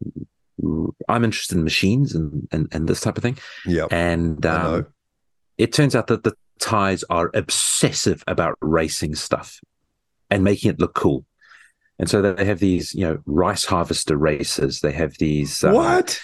I'm 1.10 1.24
interested 1.24 1.58
in 1.58 1.64
machines 1.64 2.16
and 2.16 2.48
and, 2.52 2.68
and 2.72 2.88
this 2.88 3.02
type 3.02 3.18
of 3.18 3.24
thing. 3.24 3.38
Yeah, 3.66 3.88
and 3.92 4.46
um, 4.46 4.88
it 5.58 5.74
turns 5.74 5.96
out 5.96 6.08
that 6.08 6.24
the 6.24 6.34
Thais 6.60 7.04
are 7.10 7.32
obsessive 7.34 8.24
about 8.28 8.58
racing 8.62 9.16
stuff 9.16 9.60
and 10.30 10.44
making 10.44 10.72
it 10.72 10.80
look 10.80 10.94
cool. 10.94 11.26
And 12.00 12.10
so 12.10 12.22
they 12.22 12.46
have 12.46 12.60
these, 12.60 12.94
you 12.94 13.06
know, 13.06 13.20
rice 13.26 13.66
harvester 13.66 14.18
races. 14.18 14.82
They 14.82 14.92
have 14.92 15.18
these. 15.18 15.64
Uh, 15.64 15.72
what? 15.72 16.20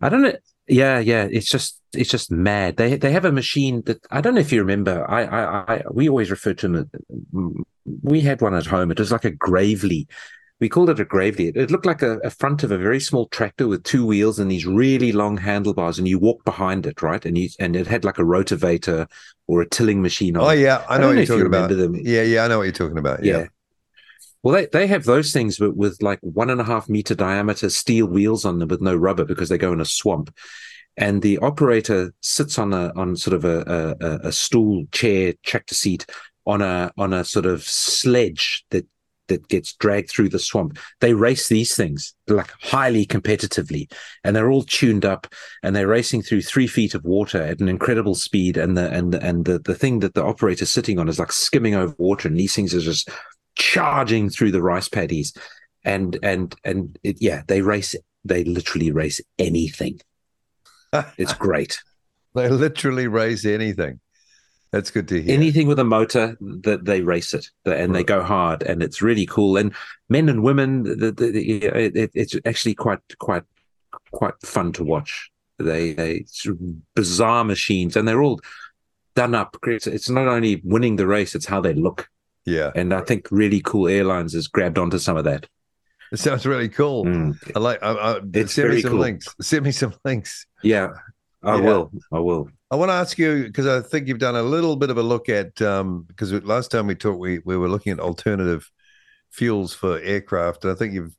I 0.00 0.08
don't 0.08 0.22
know. 0.22 0.36
Yeah, 0.68 0.98
yeah. 0.98 1.28
It's 1.30 1.48
just, 1.48 1.80
it's 1.92 2.10
just 2.10 2.30
mad. 2.30 2.76
They 2.76 2.96
they 2.96 3.12
have 3.12 3.24
a 3.24 3.32
machine 3.32 3.82
that 3.82 4.04
I 4.10 4.20
don't 4.20 4.34
know 4.34 4.40
if 4.40 4.52
you 4.52 4.60
remember. 4.60 5.08
I, 5.08 5.24
I, 5.24 5.74
I 5.74 5.82
we 5.90 6.08
always 6.08 6.30
referred 6.30 6.58
to 6.58 6.68
them. 6.68 7.64
We 8.02 8.20
had 8.20 8.40
one 8.40 8.54
at 8.54 8.66
home. 8.66 8.90
It 8.90 8.98
was 8.98 9.12
like 9.12 9.24
a 9.24 9.30
Gravely 9.30 10.08
we 10.62 10.68
called 10.68 10.90
it 10.90 11.00
a 11.00 11.04
gravely. 11.04 11.48
It, 11.48 11.56
it 11.56 11.70
looked 11.72 11.86
like 11.86 12.02
a, 12.02 12.18
a, 12.18 12.30
front 12.30 12.62
of 12.62 12.70
a 12.70 12.78
very 12.78 13.00
small 13.00 13.26
tractor 13.26 13.66
with 13.66 13.82
two 13.82 14.06
wheels 14.06 14.38
and 14.38 14.48
these 14.48 14.64
really 14.64 15.10
long 15.10 15.36
handlebars, 15.36 15.98
and 15.98 16.06
you 16.06 16.20
walk 16.20 16.44
behind 16.44 16.86
it, 16.86 17.02
right? 17.02 17.26
And 17.26 17.36
you 17.36 17.48
and 17.58 17.74
it 17.74 17.88
had 17.88 18.04
like 18.04 18.18
a 18.18 18.22
rotavator 18.22 19.10
or 19.48 19.62
a 19.62 19.68
tilling 19.68 20.00
machine 20.02 20.36
on. 20.36 20.44
Oh 20.44 20.50
yeah, 20.52 20.84
I 20.88 20.98
know, 20.98 21.06
I 21.06 21.06
what 21.08 21.16
you're 21.16 21.26
talking 21.26 21.40
you 21.40 21.46
about. 21.46 21.70
Them. 21.70 21.96
Yeah, 21.96 22.22
yeah, 22.22 22.44
I 22.44 22.48
know 22.48 22.58
what 22.58 22.62
you're 22.62 22.72
talking 22.72 22.98
about. 22.98 23.24
Yeah. 23.24 23.38
yeah. 23.38 23.46
Well, 24.44 24.54
they, 24.54 24.66
they 24.66 24.86
have 24.86 25.02
those 25.02 25.32
things, 25.32 25.58
but 25.58 25.76
with 25.76 26.00
like 26.00 26.20
one 26.22 26.48
and 26.48 26.60
a 26.60 26.64
half 26.64 26.88
meter 26.88 27.16
diameter 27.16 27.68
steel 27.68 28.06
wheels 28.06 28.44
on 28.44 28.60
them 28.60 28.68
with 28.68 28.80
no 28.80 28.94
rubber 28.94 29.24
because 29.24 29.48
they 29.48 29.58
go 29.58 29.72
in 29.72 29.80
a 29.80 29.84
swamp. 29.84 30.32
And 30.96 31.22
the 31.22 31.38
operator 31.38 32.14
sits 32.20 32.56
on 32.56 32.72
a 32.72 32.92
on 32.94 33.16
sort 33.16 33.34
of 33.34 33.44
a, 33.44 33.96
a, 34.00 34.28
a 34.28 34.32
stool 34.32 34.84
chair 34.92 35.34
tractor 35.42 35.74
seat 35.74 36.06
on 36.46 36.62
a 36.62 36.92
on 36.96 37.12
a 37.12 37.24
sort 37.24 37.46
of 37.46 37.64
sledge 37.64 38.64
that 38.70 38.86
that 39.32 39.48
gets 39.48 39.72
dragged 39.74 40.10
through 40.10 40.28
the 40.28 40.38
swamp. 40.38 40.78
They 41.00 41.14
race 41.14 41.48
these 41.48 41.74
things 41.74 42.14
like 42.28 42.50
highly 42.60 43.06
competitively, 43.06 43.90
and 44.22 44.36
they're 44.36 44.50
all 44.50 44.62
tuned 44.62 45.04
up, 45.04 45.26
and 45.62 45.74
they're 45.74 45.88
racing 45.88 46.22
through 46.22 46.42
three 46.42 46.66
feet 46.66 46.94
of 46.94 47.04
water 47.04 47.42
at 47.42 47.60
an 47.60 47.68
incredible 47.68 48.14
speed. 48.14 48.56
And 48.56 48.76
the 48.76 48.90
and 48.90 49.12
the, 49.12 49.22
and 49.22 49.44
the 49.44 49.58
the 49.58 49.74
thing 49.74 50.00
that 50.00 50.14
the 50.14 50.24
operator's 50.24 50.70
sitting 50.70 50.98
on 50.98 51.08
is 51.08 51.18
like 51.18 51.32
skimming 51.32 51.74
over 51.74 51.94
water, 51.98 52.28
and 52.28 52.38
these 52.38 52.54
things 52.54 52.74
are 52.74 52.80
just 52.80 53.08
charging 53.56 54.30
through 54.30 54.52
the 54.52 54.62
rice 54.62 54.88
paddies, 54.88 55.32
and 55.84 56.18
and 56.22 56.54
and 56.64 56.98
it, 57.02 57.16
yeah, 57.20 57.42
they 57.48 57.62
race. 57.62 57.94
They 58.24 58.44
literally 58.44 58.92
race 58.92 59.20
anything. 59.38 60.00
it's 61.18 61.34
great. 61.34 61.80
they 62.34 62.48
literally 62.48 63.08
race 63.08 63.44
anything. 63.44 64.00
That's 64.72 64.90
good 64.90 65.06
to 65.08 65.20
hear. 65.20 65.34
Anything 65.34 65.66
with 65.66 65.78
a 65.78 65.84
motor 65.84 66.36
that 66.40 66.86
they 66.86 67.02
race 67.02 67.34
it 67.34 67.46
and 67.66 67.92
right. 67.92 67.92
they 67.92 68.04
go 68.04 68.22
hard, 68.22 68.62
and 68.62 68.82
it's 68.82 69.02
really 69.02 69.26
cool. 69.26 69.58
And 69.58 69.74
men 70.08 70.30
and 70.30 70.42
women, 70.42 70.84
the, 70.84 71.12
the, 71.12 71.30
the, 71.30 71.64
it, 71.66 72.10
it's 72.14 72.34
actually 72.46 72.74
quite 72.74 73.00
quite 73.18 73.44
quite 74.12 74.34
fun 74.42 74.72
to 74.72 74.84
watch. 74.84 75.30
They 75.58 75.92
they 75.92 76.24
bizarre 76.96 77.44
machines, 77.44 77.96
and 77.96 78.08
they're 78.08 78.22
all 78.22 78.40
done 79.14 79.34
up. 79.34 79.58
It's 79.66 80.08
not 80.08 80.26
only 80.26 80.62
winning 80.64 80.96
the 80.96 81.06
race; 81.06 81.34
it's 81.34 81.46
how 81.46 81.60
they 81.60 81.74
look. 81.74 82.08
Yeah, 82.46 82.70
and 82.74 82.94
I 82.94 83.02
think 83.02 83.28
really 83.30 83.60
cool 83.60 83.88
airlines 83.88 84.32
has 84.32 84.48
grabbed 84.48 84.78
onto 84.78 84.98
some 84.98 85.18
of 85.18 85.24
that. 85.24 85.46
It 86.12 86.18
sounds 86.18 86.46
really 86.46 86.70
cool. 86.70 87.04
Mm. 87.04 87.52
I 87.54 87.58
like. 87.58 87.82
I, 87.82 87.92
I, 87.92 88.20
it's 88.32 88.54
send 88.54 88.70
me 88.70 88.80
some 88.80 88.92
cool. 88.92 89.00
links. 89.00 89.34
Send 89.42 89.64
me 89.64 89.72
some 89.72 89.94
links. 90.04 90.46
Yeah, 90.62 90.88
I 91.42 91.56
yeah. 91.56 91.60
will. 91.60 91.90
I 92.10 92.18
will. 92.20 92.48
I 92.72 92.74
want 92.74 92.88
to 92.88 92.94
ask 92.94 93.18
you 93.18 93.44
because 93.44 93.66
I 93.66 93.86
think 93.86 94.08
you've 94.08 94.18
done 94.18 94.34
a 94.34 94.42
little 94.42 94.76
bit 94.76 94.88
of 94.88 94.96
a 94.96 95.02
look 95.02 95.28
at 95.28 95.60
um, 95.60 96.04
because 96.08 96.32
last 96.32 96.70
time 96.70 96.86
we 96.86 96.94
talked, 96.94 97.20
we 97.20 97.38
we 97.44 97.58
were 97.58 97.68
looking 97.68 97.92
at 97.92 98.00
alternative 98.00 98.70
fuels 99.30 99.74
for 99.74 100.00
aircraft, 100.00 100.64
and 100.64 100.72
I 100.72 100.74
think 100.74 100.94
you've 100.94 101.14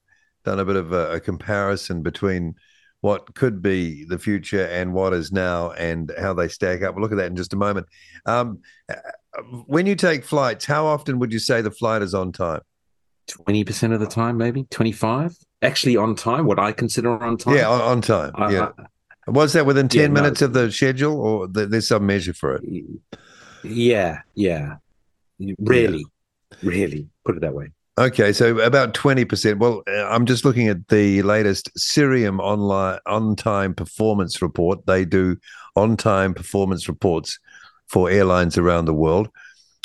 done 0.45 0.59
a 0.59 0.65
bit 0.65 0.77
of 0.77 0.93
a, 0.93 1.11
a 1.11 1.19
comparison 1.19 2.01
between 2.01 2.55
what 3.01 3.35
could 3.35 3.61
be 3.61 4.03
the 4.03 4.17
future 4.17 4.65
and 4.65 4.93
what 4.93 5.13
is 5.13 5.31
now, 5.31 5.69
and 5.73 6.11
how 6.19 6.33
they 6.33 6.47
stack 6.47 6.81
up. 6.81 6.95
We'll 6.95 7.03
look 7.03 7.11
at 7.11 7.17
that 7.17 7.27
in 7.27 7.35
just 7.35 7.53
a 7.53 7.57
moment. 7.57 7.85
Um, 8.25 8.61
when 9.67 9.85
you 9.85 9.93
take 9.93 10.25
flights, 10.25 10.65
how 10.65 10.87
often 10.87 11.19
would 11.19 11.31
you 11.31 11.39
say 11.39 11.61
the 11.61 11.69
flight 11.69 12.01
is 12.01 12.15
on 12.15 12.31
time? 12.31 12.61
Twenty 13.27 13.63
percent 13.63 13.93
of 13.93 13.99
the 13.99 14.07
time, 14.07 14.37
maybe 14.37 14.63
twenty-five. 14.71 15.35
Actually, 15.61 15.97
on 15.97 16.15
time. 16.15 16.47
What 16.47 16.57
I 16.57 16.71
consider 16.71 17.11
on 17.23 17.37
time. 17.37 17.55
Yeah, 17.55 17.69
on, 17.69 17.79
on 17.79 18.01
time. 18.01 18.31
I, 18.33 18.51
yeah. 18.51 18.69
I, 18.75 18.85
was 19.27 19.53
that 19.53 19.65
within 19.65 19.87
10 19.87 20.01
yeah, 20.01 20.07
minutes 20.07 20.41
no, 20.41 20.47
of 20.47 20.53
the 20.53 20.71
schedule 20.71 21.19
or 21.19 21.47
there's 21.47 21.87
some 21.87 22.05
measure 22.05 22.33
for 22.33 22.55
it? 22.55 22.63
Yeah, 23.63 24.19
yeah. 24.35 24.75
Really, 25.59 26.05
yeah. 26.51 26.57
really, 26.61 27.07
put 27.25 27.37
it 27.37 27.41
that 27.41 27.53
way. 27.53 27.69
Okay, 27.97 28.33
so 28.33 28.57
about 28.59 28.95
20%. 28.95 29.59
Well, 29.59 29.83
uh, 29.87 30.07
I'm 30.07 30.25
just 30.25 30.43
looking 30.43 30.67
at 30.67 30.87
the 30.87 31.21
latest 31.21 31.69
Cirium 31.77 32.39
online 32.39 32.97
on-time 33.05 33.75
performance 33.75 34.41
report. 34.41 34.85
They 34.87 35.05
do 35.05 35.37
on-time 35.75 36.33
performance 36.33 36.87
reports 36.87 37.37
for 37.87 38.09
airlines 38.09 38.57
around 38.57 38.85
the 38.85 38.95
world. 38.95 39.29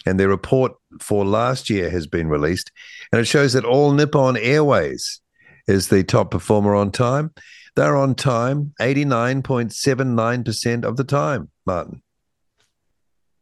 And 0.06 0.18
their 0.18 0.28
report 0.28 0.72
for 1.00 1.26
last 1.26 1.68
year 1.68 1.90
has 1.90 2.06
been 2.06 2.28
released, 2.28 2.72
and 3.12 3.20
it 3.20 3.26
shows 3.26 3.52
that 3.52 3.66
all 3.66 3.92
Nippon 3.92 4.38
Airways 4.38 5.20
is 5.66 5.88
the 5.88 6.02
top 6.02 6.30
performer 6.30 6.74
on 6.74 6.90
time. 6.90 7.32
They're 7.78 7.96
on 7.96 8.16
time 8.16 8.74
89.79% 8.80 10.84
of 10.84 10.96
the 10.96 11.04
time, 11.04 11.50
Martin. 11.64 12.02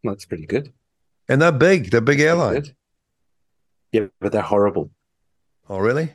That's 0.05 0.27
pretty 0.27 0.45
good. 0.45 0.75
And 1.27 1.41
they're 1.41 1.51
big. 1.51 1.91
They're 1.91 2.03
big 2.03 2.21
airlines. 2.21 2.75
Yeah, 3.93 4.09
but 4.21 4.33
they're 4.33 4.43
horrible. 4.43 4.91
Oh, 5.71 5.79
really? 5.79 6.13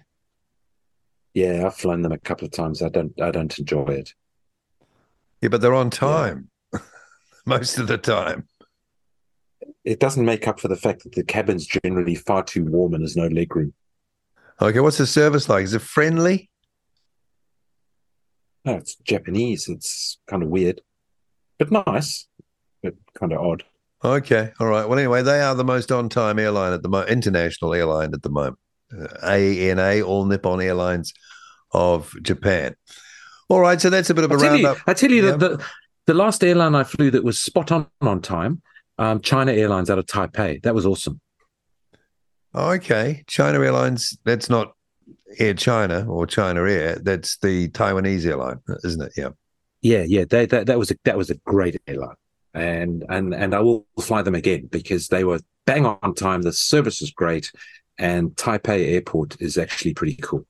Yeah, 1.33 1.65
I've 1.65 1.73
flown 1.73 2.03
them 2.03 2.11
a 2.11 2.19
couple 2.19 2.45
of 2.45 2.51
times. 2.51 2.83
I 2.83 2.89
don't 2.89 3.19
I 3.19 3.31
don't 3.31 3.57
enjoy 3.57 3.85
it. 3.85 4.13
Yeah, 5.41 5.49
but 5.49 5.61
they're 5.61 5.73
on 5.73 5.89
time 5.89 6.51
yeah. 6.71 6.81
most 7.47 7.79
of 7.79 7.87
the 7.87 7.97
time. 7.97 8.47
It 9.83 9.99
doesn't 9.99 10.23
make 10.23 10.47
up 10.47 10.59
for 10.59 10.67
the 10.67 10.75
fact 10.75 11.05
that 11.05 11.15
the 11.15 11.23
cabin's 11.23 11.65
generally 11.65 12.13
far 12.13 12.43
too 12.43 12.65
warm 12.65 12.93
and 12.93 13.01
there's 13.01 13.17
no 13.17 13.29
legroom. 13.29 13.73
Okay, 14.61 14.79
what's 14.79 14.99
the 14.99 15.07
service 15.07 15.49
like? 15.49 15.63
Is 15.63 15.73
it 15.73 15.81
friendly? 15.81 16.50
No, 18.65 18.75
it's 18.75 18.95
Japanese. 18.95 19.67
It's 19.67 20.19
kind 20.27 20.43
of 20.43 20.49
weird, 20.49 20.81
but 21.57 21.71
nice, 21.71 22.27
but 22.83 22.93
kind 23.19 23.33
of 23.33 23.39
odd. 23.39 23.63
Okay, 24.03 24.51
all 24.59 24.67
right. 24.67 24.87
Well, 24.87 24.97
anyway, 24.99 25.21
they 25.21 25.41
are 25.41 25.53
the 25.55 25.63
most 25.63 25.91
on-time 25.91 26.39
airline 26.39 26.73
at 26.73 26.81
the 26.83 26.89
moment, 26.89 27.09
international 27.11 27.73
airline 27.73 28.13
at 28.13 28.21
the 28.23 28.29
moment. 28.29 28.57
Uh, 28.95 29.07
ANA, 29.25 30.01
All 30.01 30.25
Nippon 30.25 30.59
Airlines 30.61 31.13
of 31.71 32.13
Japan. 32.21 32.75
All 33.49 33.59
right, 33.59 33.79
so 33.79 33.89
that's 33.89 34.09
a 34.09 34.13
bit 34.13 34.23
of 34.23 34.31
a 34.31 34.35
I 34.35 34.37
tell 34.37 34.55
you, 34.57 34.65
roundup. 34.65 34.83
I 34.87 34.93
tell 34.93 35.11
you 35.11 35.25
Yeah. 35.25 35.31
that 35.31 35.39
the 35.39 35.65
the 36.07 36.13
last 36.15 36.43
airline 36.43 36.73
I 36.75 36.83
flew 36.83 37.11
that 37.11 37.23
was 37.23 37.37
spot 37.39 37.71
on 37.71 37.87
on 38.01 38.21
time, 38.21 38.61
um, 38.97 39.21
China 39.21 39.51
Airlines 39.53 39.89
out 39.89 39.99
of 39.99 40.05
Taipei. 40.07 40.61
That 40.63 40.73
was 40.75 40.85
awesome. 40.85 41.21
Okay, 42.53 43.23
China 43.27 43.61
Airlines. 43.61 44.17
That's 44.25 44.49
not 44.49 44.73
Air 45.39 45.53
China 45.53 46.05
or 46.09 46.25
China 46.25 46.63
Air. 46.63 46.99
That's 47.01 47.37
the 47.37 47.69
Taiwanese 47.69 48.25
airline, 48.25 48.59
isn't 48.83 49.01
it? 49.01 49.13
Yeah. 49.17 49.29
Yeah, 49.81 50.03
yeah, 50.07 50.25
they, 50.29 50.45
that 50.45 50.67
that 50.67 50.77
was 50.77 50.91
a 50.91 50.95
that 51.05 51.17
was 51.17 51.31
a 51.31 51.35
great 51.35 51.81
airline, 51.87 52.15
and 52.53 53.03
and 53.09 53.33
and 53.33 53.55
I 53.55 53.61
will 53.61 53.87
fly 53.99 54.21
them 54.21 54.35
again 54.35 54.67
because 54.67 55.07
they 55.07 55.23
were 55.23 55.39
bang 55.65 55.87
on 55.87 56.13
time. 56.13 56.43
The 56.43 56.53
service 56.53 57.01
was 57.01 57.09
great, 57.09 57.51
and 57.97 58.29
Taipei 58.35 58.93
Airport 58.93 59.41
is 59.41 59.57
actually 59.57 59.95
pretty 59.95 60.17
cool. 60.21 60.45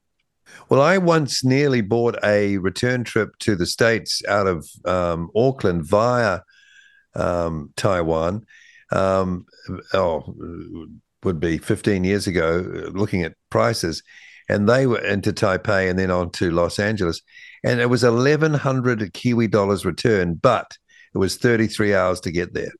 Well, 0.68 0.82
I 0.82 0.98
once 0.98 1.46
nearly 1.46 1.80
bought 1.80 2.18
a 2.26 2.58
return 2.58 3.06
trip 3.06 3.38
to 3.40 3.56
the 3.56 3.66
States 3.66 4.22
out 4.28 4.48
of 4.48 4.68
um, 4.84 5.30
Auckland 5.34 5.86
via 5.86 6.42
um, 7.16 7.72
Taiwan. 7.78 8.46
Um, 8.92 9.46
oh, 9.94 10.36
would 11.24 11.40
be 11.40 11.58
15 11.58 12.04
years 12.04 12.28
ago, 12.28 12.90
looking 12.94 13.24
at 13.24 13.36
prices. 13.50 14.04
And 14.50 14.68
they 14.68 14.86
were 14.88 15.00
into 15.04 15.32
Taipei 15.34 15.90
and 15.90 15.98
then 15.98 16.12
on 16.12 16.30
to 16.32 16.52
Los 16.52 16.80
Angeles. 16.80 17.22
And 17.64 17.80
it 17.80 17.90
was 17.90 18.04
1,100 18.04 19.14
Kiwi 19.14 19.48
dollars 19.48 19.86
return, 19.86 20.34
but 20.36 20.78
it 21.14 21.18
was 21.18 21.38
33 21.38 21.94
hours 21.94 22.20
to 22.22 22.32
get 22.32 22.54
there. 22.54 22.72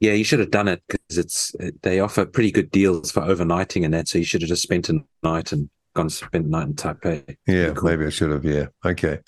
Yeah, 0.00 0.12
you 0.14 0.24
should 0.24 0.40
have 0.40 0.50
done 0.50 0.66
it 0.68 0.82
because 0.88 1.16
it's 1.16 1.54
they 1.82 2.00
offer 2.00 2.26
pretty 2.26 2.50
good 2.50 2.70
deals 2.72 3.12
for 3.12 3.22
overnighting 3.22 3.84
and 3.84 3.94
that. 3.94 4.08
So 4.08 4.18
you 4.18 4.24
should 4.24 4.42
have 4.42 4.48
just 4.48 4.62
spent 4.62 4.88
a 4.88 4.98
night 5.22 5.52
and 5.52 5.70
gone 5.94 6.06
and 6.06 6.12
spent 6.12 6.46
a 6.46 6.48
night 6.48 6.66
in 6.66 6.74
Taipei. 6.74 7.36
Yeah, 7.46 7.70
Cool. 7.70 7.90
maybe 7.90 8.06
I 8.06 8.10
should 8.10 8.32
have. 8.32 8.44
Yeah. 8.44 8.66
Okay. 8.84 9.20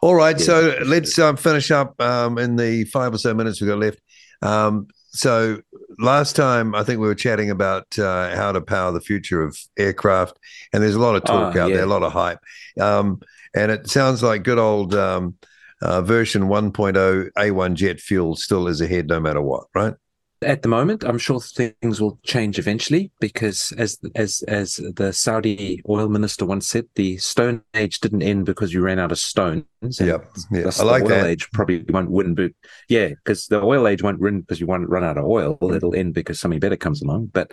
All 0.00 0.14
right. 0.14 0.38
Yeah, 0.38 0.44
so 0.46 0.78
let's 0.86 1.18
um, 1.18 1.36
finish 1.36 1.70
up 1.70 2.00
um, 2.00 2.38
in 2.38 2.56
the 2.56 2.84
five 2.84 3.12
or 3.12 3.18
so 3.18 3.34
minutes 3.34 3.60
we've 3.60 3.68
got 3.68 3.78
left. 3.78 4.00
Um, 4.40 4.88
so 5.14 5.60
last 5.98 6.36
time, 6.36 6.74
I 6.74 6.82
think 6.84 7.00
we 7.00 7.06
were 7.06 7.14
chatting 7.14 7.50
about 7.50 7.98
uh, 7.98 8.34
how 8.36 8.52
to 8.52 8.60
power 8.60 8.92
the 8.92 9.00
future 9.00 9.42
of 9.42 9.56
aircraft, 9.78 10.38
and 10.72 10.82
there's 10.82 10.96
a 10.96 11.00
lot 11.00 11.16
of 11.16 11.24
talk 11.24 11.54
Ah, 11.54 11.56
out 11.56 11.72
yeah. 11.72 11.74
there, 11.74 11.84
a 11.84 11.86
lot 11.86 12.02
of 12.02 12.12
hype, 12.12 12.40
um, 12.80 13.20
and 13.54 13.70
it 13.72 13.88
sounds 13.88 14.22
like 14.22 14.42
good 14.42 14.58
old 14.58 14.94
um, 14.94 15.36
uh, 15.82 16.02
version 16.02 16.48
1.0 16.48 17.30
A1 17.38 17.74
jet 17.76 18.00
fuel 18.00 18.36
still 18.36 18.68
is 18.68 18.80
ahead, 18.80 19.08
no 19.08 19.20
matter 19.20 19.40
what, 19.42 19.66
right? 19.74 19.94
At 20.42 20.62
the 20.62 20.68
moment, 20.68 21.04
I'm 21.04 21.18
sure 21.18 21.40
things 21.40 22.00
will 22.00 22.18
change 22.22 22.58
eventually 22.58 23.10
because, 23.18 23.72
as 23.78 23.98
as 24.14 24.42
as 24.46 24.76
the 24.76 25.12
Saudi 25.12 25.82
oil 25.88 26.08
minister 26.08 26.44
once 26.44 26.66
said, 26.66 26.86
the 26.96 27.16
Stone 27.16 27.62
Age 27.74 28.00
didn't 28.00 28.22
end 28.22 28.44
because 28.44 28.72
you 28.72 28.82
ran 28.82 28.98
out 28.98 29.12
of 29.12 29.18
stones. 29.18 29.64
Yep. 29.82 30.36
Yeah, 30.50 30.70
I 30.78 30.82
like 30.82 31.04
the 31.04 31.14
oil 31.14 31.22
that. 31.22 31.26
age 31.26 31.50
probably 31.52 31.84
won't 31.88 32.10
win, 32.10 32.34
but 32.34 32.52
yeah, 32.88 33.08
because 33.08 33.46
the 33.46 33.62
oil 33.62 33.86
age 33.86 34.02
won't 34.02 34.20
win 34.20 34.40
because 34.40 34.60
you 34.60 34.66
won't 34.66 34.88
run 34.88 35.04
out 35.04 35.16
of 35.16 35.24
oil. 35.24 35.58
It'll 35.62 35.94
end 35.94 36.14
because 36.14 36.40
something 36.40 36.60
better 36.60 36.76
comes 36.76 37.00
along. 37.00 37.26
But 37.26 37.52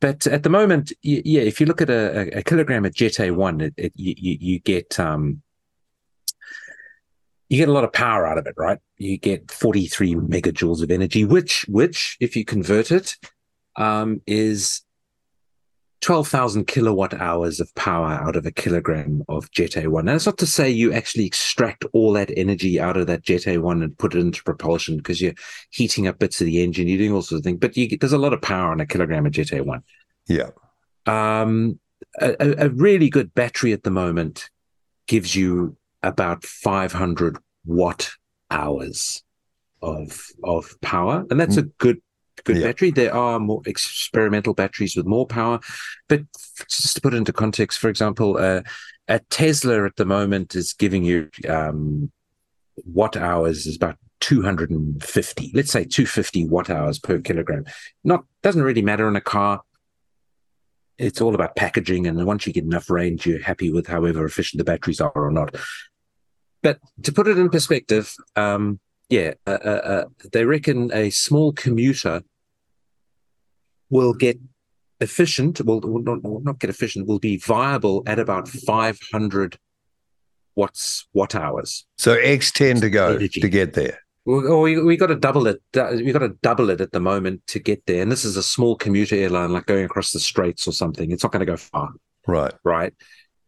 but 0.00 0.26
at 0.26 0.42
the 0.42 0.50
moment, 0.50 0.92
yeah, 1.02 1.42
if 1.42 1.60
you 1.60 1.66
look 1.66 1.80
at 1.80 1.90
a, 1.90 2.38
a, 2.38 2.42
kilogram 2.42 2.84
of 2.84 2.94
Jet 2.94 3.18
A 3.18 3.30
one, 3.30 3.60
it, 3.60 3.74
it 3.76 3.92
you 3.96 4.36
you 4.40 4.58
get 4.60 4.98
um 5.00 5.42
you 7.48 7.58
get 7.58 7.68
a 7.68 7.72
lot 7.72 7.84
of 7.84 7.92
power 7.92 8.26
out 8.26 8.38
of 8.38 8.46
it, 8.46 8.54
right? 8.56 8.78
You 8.98 9.18
get 9.18 9.50
43 9.50 10.14
megajoules 10.16 10.82
of 10.82 10.90
energy, 10.90 11.24
which, 11.24 11.64
which, 11.68 12.16
if 12.20 12.34
you 12.36 12.44
convert 12.44 12.90
it, 12.90 13.16
um, 13.76 14.20
is 14.26 14.82
12,000 16.02 16.66
kilowatt 16.66 17.14
hours 17.14 17.58
of 17.58 17.74
power 17.74 18.08
out 18.08 18.36
of 18.36 18.46
a 18.46 18.50
kilogram 18.50 19.22
of 19.28 19.50
Jet 19.50 19.72
A1. 19.72 20.04
Now, 20.04 20.12
that's 20.12 20.26
not 20.26 20.38
to 20.38 20.46
say 20.46 20.68
you 20.70 20.92
actually 20.92 21.24
extract 21.24 21.84
all 21.92 22.12
that 22.12 22.30
energy 22.36 22.78
out 22.78 22.96
of 22.96 23.06
that 23.06 23.22
Jet 23.22 23.42
A1 23.42 23.82
and 23.82 23.96
put 23.98 24.14
it 24.14 24.20
into 24.20 24.42
propulsion 24.44 24.98
because 24.98 25.20
you're 25.20 25.32
heating 25.70 26.06
up 26.06 26.18
bits 26.18 26.40
of 26.40 26.46
the 26.46 26.62
engine, 26.62 26.86
you're 26.86 26.98
doing 26.98 27.12
all 27.12 27.22
sorts 27.22 27.40
of 27.40 27.44
things, 27.44 27.58
but 27.58 27.76
you 27.76 27.88
get, 27.88 28.00
there's 28.00 28.12
a 28.12 28.18
lot 28.18 28.32
of 28.34 28.42
power 28.42 28.70
on 28.72 28.80
a 28.80 28.86
kilogram 28.86 29.24
of 29.26 29.32
Jet 29.32 29.48
A1 29.48 29.82
Yeah. 30.28 30.50
um, 31.06 31.80
a- 32.20 32.66
a 32.66 32.68
really 32.70 33.08
good 33.08 33.34
battery 33.34 33.72
at 33.72 33.82
the 33.82 33.90
moment 33.90 34.50
gives 35.06 35.34
you 35.34 35.76
about 36.06 36.44
500 36.44 37.38
watt 37.64 38.10
hours 38.50 39.22
of 39.82 40.26
of 40.44 40.80
power, 40.80 41.24
and 41.30 41.38
that's 41.38 41.56
a 41.56 41.62
good 41.62 42.00
good 42.44 42.58
Yeah. 42.58 42.64
battery. 42.68 42.90
There 42.90 43.14
are 43.14 43.38
more 43.38 43.62
experimental 43.66 44.54
batteries 44.54 44.96
with 44.96 45.06
more 45.06 45.26
power, 45.26 45.60
but 46.08 46.22
just 46.68 46.94
to 46.96 47.00
put 47.00 47.14
it 47.14 47.18
into 47.18 47.32
context, 47.32 47.78
for 47.78 47.88
example, 47.88 48.36
uh, 48.38 48.62
a 49.08 49.20
Tesla 49.30 49.84
at 49.84 49.96
the 49.96 50.04
moment 50.04 50.54
is 50.54 50.72
giving 50.72 51.04
you 51.04 51.28
um, 51.48 52.10
watt 52.84 53.16
hours 53.16 53.66
is 53.66 53.76
about 53.76 53.96
250 54.20 55.52
let's 55.54 55.70
say 55.70 55.84
250 55.84 56.46
watt 56.46 56.70
hours 56.70 56.98
per 56.98 57.18
kilogram 57.18 57.64
not 58.02 58.24
doesn't 58.42 58.62
really 58.62 58.82
matter 58.82 59.08
in 59.08 59.16
a 59.16 59.20
car 59.20 59.60
it's 60.98 61.20
all 61.20 61.34
about 61.34 61.54
packaging 61.56 62.06
and 62.06 62.24
once 62.26 62.46
you 62.46 62.52
get 62.52 62.64
enough 62.64 62.90
range 62.90 63.26
you're 63.26 63.42
happy 63.42 63.70
with 63.70 63.86
however 63.86 64.24
efficient 64.24 64.58
the 64.58 64.64
batteries 64.64 65.00
are 65.00 65.12
or 65.14 65.30
not 65.30 65.54
but 66.62 66.78
to 67.02 67.12
put 67.12 67.26
it 67.28 67.38
in 67.38 67.48
perspective 67.50 68.14
um 68.36 68.78
yeah 69.08 69.34
uh, 69.46 69.50
uh, 69.64 69.80
uh, 69.94 70.04
they 70.32 70.44
reckon 70.44 70.90
a 70.92 71.10
small 71.10 71.52
commuter 71.52 72.22
will 73.90 74.14
get 74.14 74.38
efficient 75.00 75.60
will, 75.60 75.80
will 75.80 76.02
not, 76.02 76.22
will 76.22 76.40
not 76.42 76.58
get 76.58 76.70
efficient 76.70 77.06
will 77.06 77.18
be 77.18 77.36
viable 77.36 78.02
at 78.06 78.18
about 78.18 78.48
500 78.48 79.58
watts 80.54 81.06
watt 81.12 81.34
hours 81.34 81.86
So 81.98 82.16
X10 82.16 82.80
to 82.80 82.90
go 82.90 83.14
Energy. 83.16 83.40
to 83.40 83.48
get 83.48 83.74
there. 83.74 83.98
well, 84.24 84.60
we 84.62 84.80
we 84.82 84.96
got 84.96 85.08
to 85.08 85.14
double 85.14 85.46
it. 85.46 85.60
We 85.74 86.10
got 86.12 86.20
to 86.20 86.34
double 86.42 86.70
it 86.70 86.80
at 86.80 86.90
the 86.92 86.98
moment 87.00 87.46
to 87.48 87.58
get 87.60 87.84
there. 87.86 88.02
And 88.02 88.10
this 88.10 88.24
is 88.24 88.36
a 88.36 88.42
small 88.42 88.74
commuter 88.74 89.14
airline, 89.14 89.52
like 89.52 89.66
going 89.66 89.84
across 89.84 90.10
the 90.12 90.18
straits 90.18 90.66
or 90.66 90.72
something. 90.72 91.12
It's 91.12 91.22
not 91.22 91.30
going 91.32 91.46
to 91.46 91.52
go 91.52 91.56
far, 91.58 91.90
Right. 92.26 92.54
right? 92.64 92.92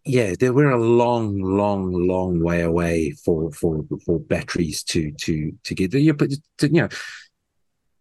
Yeah, 0.09 0.35
there, 0.39 0.53
we're 0.53 0.71
a 0.71 0.83
long, 0.83 1.41
long, 1.41 1.93
long 1.93 2.41
way 2.41 2.63
away 2.63 3.13
for 3.25 3.53
for 3.53 3.85
for 4.05 4.19
batteries 4.19 4.83
to 4.85 5.13
to 5.13 5.53
to 5.65 5.75
get 5.75 5.91
there. 5.93 6.15
But 6.15 6.31
to, 6.59 6.67
you 6.69 6.83
know, 6.83 6.89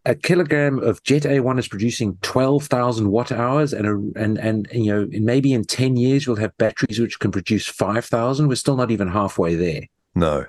a 0.04 0.14
kilogram 0.14 0.78
of 0.78 1.02
Jet 1.02 1.22
A1 1.24 1.58
is 1.58 1.68
producing 1.68 2.16
twelve 2.22 2.64
thousand 2.64 3.10
watt 3.10 3.30
hours, 3.30 3.72
and 3.72 3.86
a, 3.86 4.20
and 4.20 4.38
and 4.38 4.68
you 4.72 4.92
know, 4.92 5.08
in 5.12 5.24
maybe 5.24 5.52
in 5.52 5.64
ten 5.64 5.96
years 5.96 6.26
we'll 6.26 6.36
have 6.36 6.56
batteries 6.56 6.98
which 6.98 7.18
can 7.18 7.30
produce 7.30 7.66
five 7.66 8.04
thousand. 8.06 8.48
We're 8.48 8.54
still 8.54 8.76
not 8.76 8.90
even 8.90 9.08
halfway 9.08 9.54
there. 9.54 9.82
No. 10.14 10.46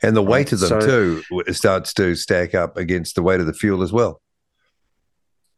And 0.00 0.16
the 0.16 0.22
weight 0.22 0.50
Right, 0.50 0.52
of 0.52 0.60
them 0.60 0.80
so- 0.80 1.20
too 1.32 1.52
starts 1.52 1.92
to 1.94 2.14
stack 2.14 2.54
up 2.54 2.76
against 2.76 3.14
the 3.16 3.22
weight 3.22 3.40
of 3.40 3.46
the 3.46 3.52
fuel 3.52 3.82
as 3.82 3.92
well. 3.92 4.20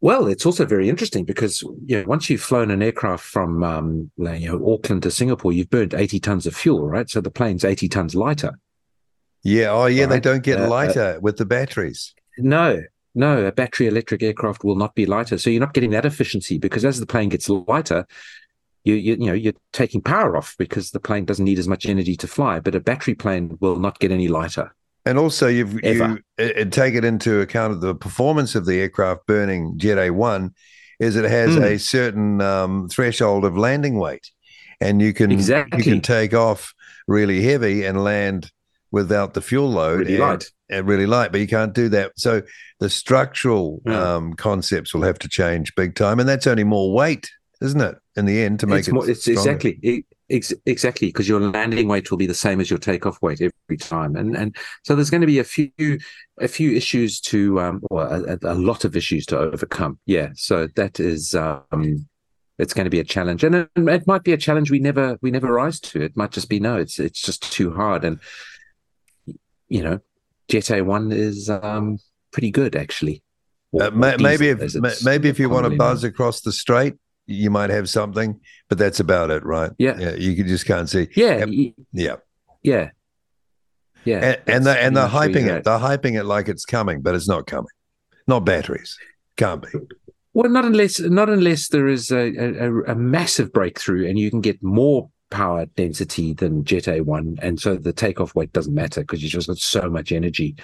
Well, 0.01 0.25
it's 0.25 0.47
also 0.47 0.65
very 0.65 0.89
interesting 0.89 1.25
because 1.25 1.61
you 1.85 2.01
know, 2.01 2.07
once 2.07 2.27
you've 2.27 2.41
flown 2.41 2.71
an 2.71 2.81
aircraft 2.81 3.23
from 3.23 3.63
um, 3.63 4.11
you 4.17 4.51
know 4.51 4.73
Auckland 4.73 5.03
to 5.03 5.11
Singapore, 5.11 5.53
you've 5.53 5.69
burned 5.69 5.93
80 5.93 6.19
tons 6.19 6.47
of 6.47 6.55
fuel, 6.55 6.87
right? 6.87 7.07
So 7.07 7.21
the 7.21 7.29
plane's 7.29 7.63
80 7.63 7.87
tons 7.87 8.15
lighter. 8.15 8.57
Yeah. 9.43 9.69
Oh, 9.69 9.85
yeah. 9.85 10.07
They 10.07 10.19
don't 10.19 10.43
get 10.43 10.59
Uh, 10.59 10.65
uh, 10.65 10.69
lighter 10.69 11.19
with 11.21 11.37
the 11.37 11.45
batteries. 11.45 12.15
No, 12.39 12.81
no, 13.13 13.45
a 13.45 13.51
battery 13.51 13.87
electric 13.87 14.23
aircraft 14.23 14.63
will 14.63 14.75
not 14.75 14.95
be 14.95 15.05
lighter. 15.05 15.37
So 15.37 15.51
you're 15.51 15.59
not 15.59 15.73
getting 15.73 15.91
that 15.91 16.05
efficiency 16.05 16.57
because 16.57 16.83
as 16.83 16.99
the 16.99 17.05
plane 17.05 17.29
gets 17.29 17.47
lighter, 17.47 18.07
you 18.83 18.95
you, 18.95 19.13
you 19.13 19.25
know 19.27 19.33
you're 19.33 19.53
taking 19.71 20.01
power 20.01 20.35
off 20.35 20.55
because 20.57 20.89
the 20.89 20.99
plane 20.99 21.25
doesn't 21.25 21.45
need 21.45 21.59
as 21.59 21.67
much 21.67 21.85
energy 21.85 22.15
to 22.17 22.27
fly. 22.27 22.59
But 22.59 22.73
a 22.73 22.79
battery 22.79 23.13
plane 23.13 23.57
will 23.59 23.77
not 23.77 23.99
get 23.99 24.11
any 24.11 24.27
lighter. 24.27 24.73
And 25.05 25.17
also, 25.17 25.47
you've 25.47 25.73
you 25.73 25.79
Ever. 25.83 26.19
uh, 26.39 26.65
take 26.69 26.93
it 26.95 27.03
into 27.03 27.39
account 27.41 27.73
of 27.73 27.81
the 27.81 27.95
performance 27.95 28.53
of 28.55 28.65
the 28.65 28.79
aircraft 28.79 29.25
burning 29.25 29.73
Jet 29.77 29.97
A1 29.97 30.51
is 30.99 31.15
it 31.15 31.25
has 31.25 31.55
Mm. 31.55 31.63
a 31.63 31.79
certain 31.79 32.41
um, 32.41 32.87
threshold 32.87 33.43
of 33.43 33.57
landing 33.57 33.97
weight, 33.97 34.29
and 34.79 35.01
you 35.01 35.13
can 35.13 35.31
you 35.31 35.83
can 35.83 36.01
take 36.01 36.33
off 36.35 36.73
really 37.07 37.41
heavy 37.41 37.83
and 37.83 38.03
land 38.03 38.51
without 38.91 39.33
the 39.33 39.41
fuel 39.41 39.69
load 39.71 39.99
Really 40.01 40.13
and, 40.15 40.19
light. 40.21 40.51
and 40.69 40.85
really 40.87 41.05
light, 41.07 41.31
but 41.31 41.39
you 41.41 41.47
can't 41.47 41.73
do 41.73 41.89
that. 41.89 42.11
So 42.17 42.43
the 42.79 42.89
structural 42.89 43.81
Yeah. 43.85 44.15
um, 44.15 44.33
concepts 44.33 44.93
will 44.93 45.01
have 45.03 45.17
to 45.19 45.27
change 45.29 45.73
big 45.75 45.95
time, 45.95 46.19
and 46.19 46.29
that's 46.29 46.45
only 46.45 46.63
more 46.65 46.93
weight, 46.93 47.31
isn't 47.61 47.81
it? 47.81 47.95
In 48.15 48.25
the 48.25 48.41
end, 48.41 48.59
to 48.59 48.67
make 48.67 48.79
it's 48.79 48.87
it 48.89 48.93
more, 48.93 49.09
it's 49.09 49.21
stronger. 49.21 49.39
exactly 49.39 49.79
it, 49.81 50.05
ex, 50.31 50.53
exactly 50.65 51.09
because 51.09 51.27
your 51.27 51.39
landing 51.39 51.87
weight 51.87 52.09
will 52.09 52.17
be 52.17 52.25
the 52.25 52.33
same 52.33 52.59
as 52.59 52.69
your 52.69 52.79
takeoff 52.79 53.21
weight 53.21 53.41
every 53.41 53.77
time, 53.77 54.15
and 54.15 54.35
and 54.35 54.55
so 54.83 54.95
there's 54.95 55.09
going 55.09 55.21
to 55.21 55.27
be 55.27 55.39
a 55.39 55.43
few 55.43 55.71
a 56.39 56.47
few 56.47 56.71
issues 56.71 57.19
to 57.21 57.59
um 57.59 57.81
or 57.89 58.03
a, 58.03 58.37
a 58.43 58.55
lot 58.55 58.85
of 58.85 58.95
issues 58.95 59.25
to 59.27 59.37
overcome. 59.37 59.99
Yeah, 60.05 60.29
so 60.35 60.67
that 60.75 60.99
is 60.99 61.35
um 61.35 62.07
it's 62.57 62.73
going 62.73 62.85
to 62.85 62.91
be 62.91 62.99
a 62.99 63.03
challenge, 63.03 63.43
and 63.43 63.55
it, 63.55 63.69
it, 63.75 64.07
might 64.07 64.23
be 64.23 64.33
a 64.33 64.37
challenge 64.37 64.69
we 64.69 64.79
never 64.79 65.17
we 65.21 65.31
never 65.31 65.51
rise 65.51 65.79
to. 65.79 66.01
It 66.01 66.15
might 66.15 66.31
just 66.31 66.49
be 66.49 66.59
no, 66.59 66.77
it's 66.77 66.99
it's 66.99 67.21
just 67.21 67.51
too 67.51 67.73
hard, 67.73 68.03
and 68.03 68.19
you 69.67 69.81
know, 69.81 69.99
Jet 70.47 70.69
A 70.71 70.81
one 70.81 71.11
is 71.11 71.49
um, 71.49 71.99
pretty 72.31 72.51
good 72.51 72.75
actually. 72.75 73.23
Uh, 73.79 73.89
maybe 73.89 74.49
if 74.49 75.03
maybe 75.03 75.29
if 75.29 75.39
you 75.39 75.49
want 75.49 75.65
to 75.65 75.77
buzz 75.77 76.03
across 76.03 76.41
the 76.41 76.51
straight, 76.51 76.95
you 77.27 77.49
might 77.49 77.69
have 77.69 77.89
something, 77.89 78.39
but 78.69 78.77
that's 78.77 78.99
about 78.99 79.31
it, 79.31 79.45
right? 79.45 79.71
Yeah, 79.77 79.97
yeah 79.97 80.15
you 80.15 80.43
just 80.43 80.65
can't 80.65 80.89
see. 80.89 81.07
Yeah, 81.15 81.45
yeah, 81.91 82.15
yeah, 82.61 82.89
yeah. 84.05 84.17
And, 84.17 84.41
and 84.47 84.65
the 84.65 84.79
and 84.79 84.97
they're 84.97 85.07
hyping 85.07 85.47
it. 85.47 85.63
They're 85.63 85.79
hyping 85.79 86.19
it 86.19 86.25
like 86.25 86.47
it's 86.47 86.65
coming, 86.65 87.01
but 87.01 87.15
it's 87.15 87.27
not 87.27 87.47
coming. 87.47 87.69
Not 88.27 88.45
batteries. 88.45 88.97
Can't 89.37 89.61
be. 89.61 89.79
Well, 90.33 90.49
not 90.49 90.65
unless 90.65 90.99
not 90.99 91.29
unless 91.29 91.67
there 91.69 91.87
is 91.87 92.11
a, 92.11 92.33
a, 92.37 92.81
a 92.91 92.95
massive 92.95 93.51
breakthrough 93.51 94.07
and 94.07 94.17
you 94.17 94.29
can 94.29 94.41
get 94.41 94.61
more 94.63 95.09
power 95.29 95.65
density 95.65 96.33
than 96.33 96.63
Jet 96.63 96.83
A1, 96.83 97.39
and 97.41 97.59
so 97.59 97.75
the 97.75 97.93
takeoff 97.93 98.35
weight 98.35 98.53
doesn't 98.53 98.73
matter 98.73 99.01
because 99.01 99.23
you 99.23 99.29
just 99.29 99.47
got 99.47 99.57
so 99.57 99.89
much 99.89 100.11
energy 100.11 100.55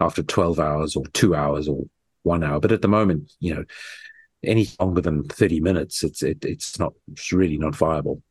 after 0.00 0.22
12 0.22 0.58
hours 0.58 0.96
or 0.96 1.04
two 1.12 1.34
hours 1.34 1.68
or 1.68 1.84
one 2.22 2.42
hour. 2.42 2.58
But 2.58 2.72
at 2.72 2.82
the 2.82 2.88
moment, 2.88 3.32
you 3.40 3.54
know, 3.54 3.64
any 4.46 4.68
longer 4.78 5.00
than 5.00 5.24
30 5.24 5.60
minutes, 5.60 6.02
it's 6.02 6.22
it, 6.22 6.44
it's 6.44 6.78
not 6.78 6.92
it's 7.10 7.32
really 7.32 7.58
not 7.58 7.74
viable. 7.74 8.22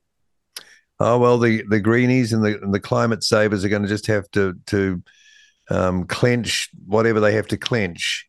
Oh 1.00 1.18
well, 1.18 1.38
the 1.38 1.64
the 1.70 1.80
greenies 1.80 2.34
and 2.34 2.44
the 2.44 2.62
and 2.62 2.74
the 2.74 2.80
climate 2.80 3.24
savers 3.24 3.66
are 3.66 3.70
going 3.70 3.82
to 3.82 3.88
just 3.88 4.08
have 4.08 4.30
to 4.32 4.56
to 4.68 5.02
um, 5.70 6.06
clench 6.06 6.70
whatever 6.86 7.20
they 7.20 7.34
have 7.34 7.48
to 7.48 7.58
clench 7.58 8.28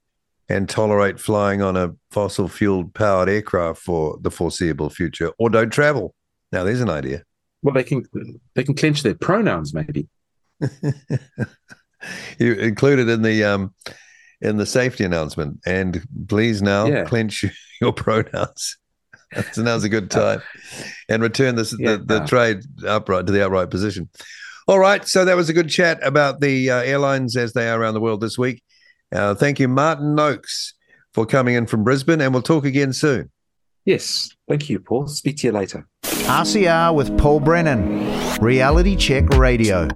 and 0.49 0.69
tolerate 0.69 1.19
flying 1.19 1.63
on 1.63 1.77
a 1.77 1.95
fossil 2.11 2.49
fuel 2.49 2.89
powered 2.89 3.29
aircraft 3.29 3.81
for 3.81 4.19
the 4.21 4.31
foreseeable 4.31 4.91
future, 4.91 5.31
or 5.39 5.51
don't 5.51 5.73
travel. 5.73 6.15
Now, 6.53 6.65
there's 6.65 6.81
an 6.81 6.91
idea. 6.91 7.23
Well, 7.63 7.75
they 7.75 7.85
can 7.85 8.05
they 8.55 8.65
can 8.65 8.75
clench 8.75 9.03
their 9.03 9.15
pronouns, 9.15 9.73
maybe. 9.75 10.09
you 12.39 12.53
included 12.55 13.09
in 13.09 13.23
the 13.23 13.45
um, 13.45 13.75
in 14.45 14.57
the 14.59 14.67
safety 14.67 15.05
announcement, 15.05 15.61
and 15.67 16.03
please 16.29 16.63
now 16.63 16.87
yeah. 16.87 17.05
clench 17.05 17.45
your 17.81 17.93
pronouns. 17.93 18.77
so 19.53 19.63
now's 19.63 19.85
a 19.85 19.89
good 19.89 20.11
time, 20.11 20.43
and 21.09 21.23
return 21.23 21.57
this, 21.57 21.75
yeah. 21.79 21.93
the, 21.93 21.99
the 21.99 22.21
trade 22.27 22.61
upright 22.87 23.27
to 23.27 23.33
the 23.33 23.45
upright 23.45 23.71
position. 23.71 24.09
All 24.67 24.79
right, 24.79 25.07
so 25.07 25.25
that 25.25 25.37
was 25.37 25.49
a 25.49 25.53
good 25.53 25.69
chat 25.69 25.99
about 26.03 26.41
the 26.41 26.71
uh, 26.71 26.77
airlines 26.77 27.37
as 27.37 27.53
they 27.53 27.69
are 27.69 27.79
around 27.79 27.95
the 27.95 28.01
world 28.01 28.21
this 28.21 28.39
week. 28.39 28.63
Uh, 29.13 29.35
thank 29.35 29.61
you, 29.61 29.69
Martin 29.69 30.15
Noakes, 30.15 30.75
for 31.13 31.27
coming 31.27 31.55
in 31.55 31.67
from 31.67 31.85
Brisbane, 31.85 32.21
and 32.21 32.33
we'll 32.33 32.43
talk 32.43 32.65
again 32.65 32.93
soon. 32.93 33.31
Yes, 33.85 34.31
thank 34.49 34.71
you, 34.71 34.81
Paul. 34.81 35.07
Speak 35.09 35.37
to 35.39 35.49
you 35.49 35.53
later. 35.53 35.87
RCR 36.03 36.95
with 36.95 37.17
Paul 37.19 37.41
Brennan, 37.41 38.39
Reality 38.41 38.97
Check 38.97 39.29
Radio. 39.31 39.89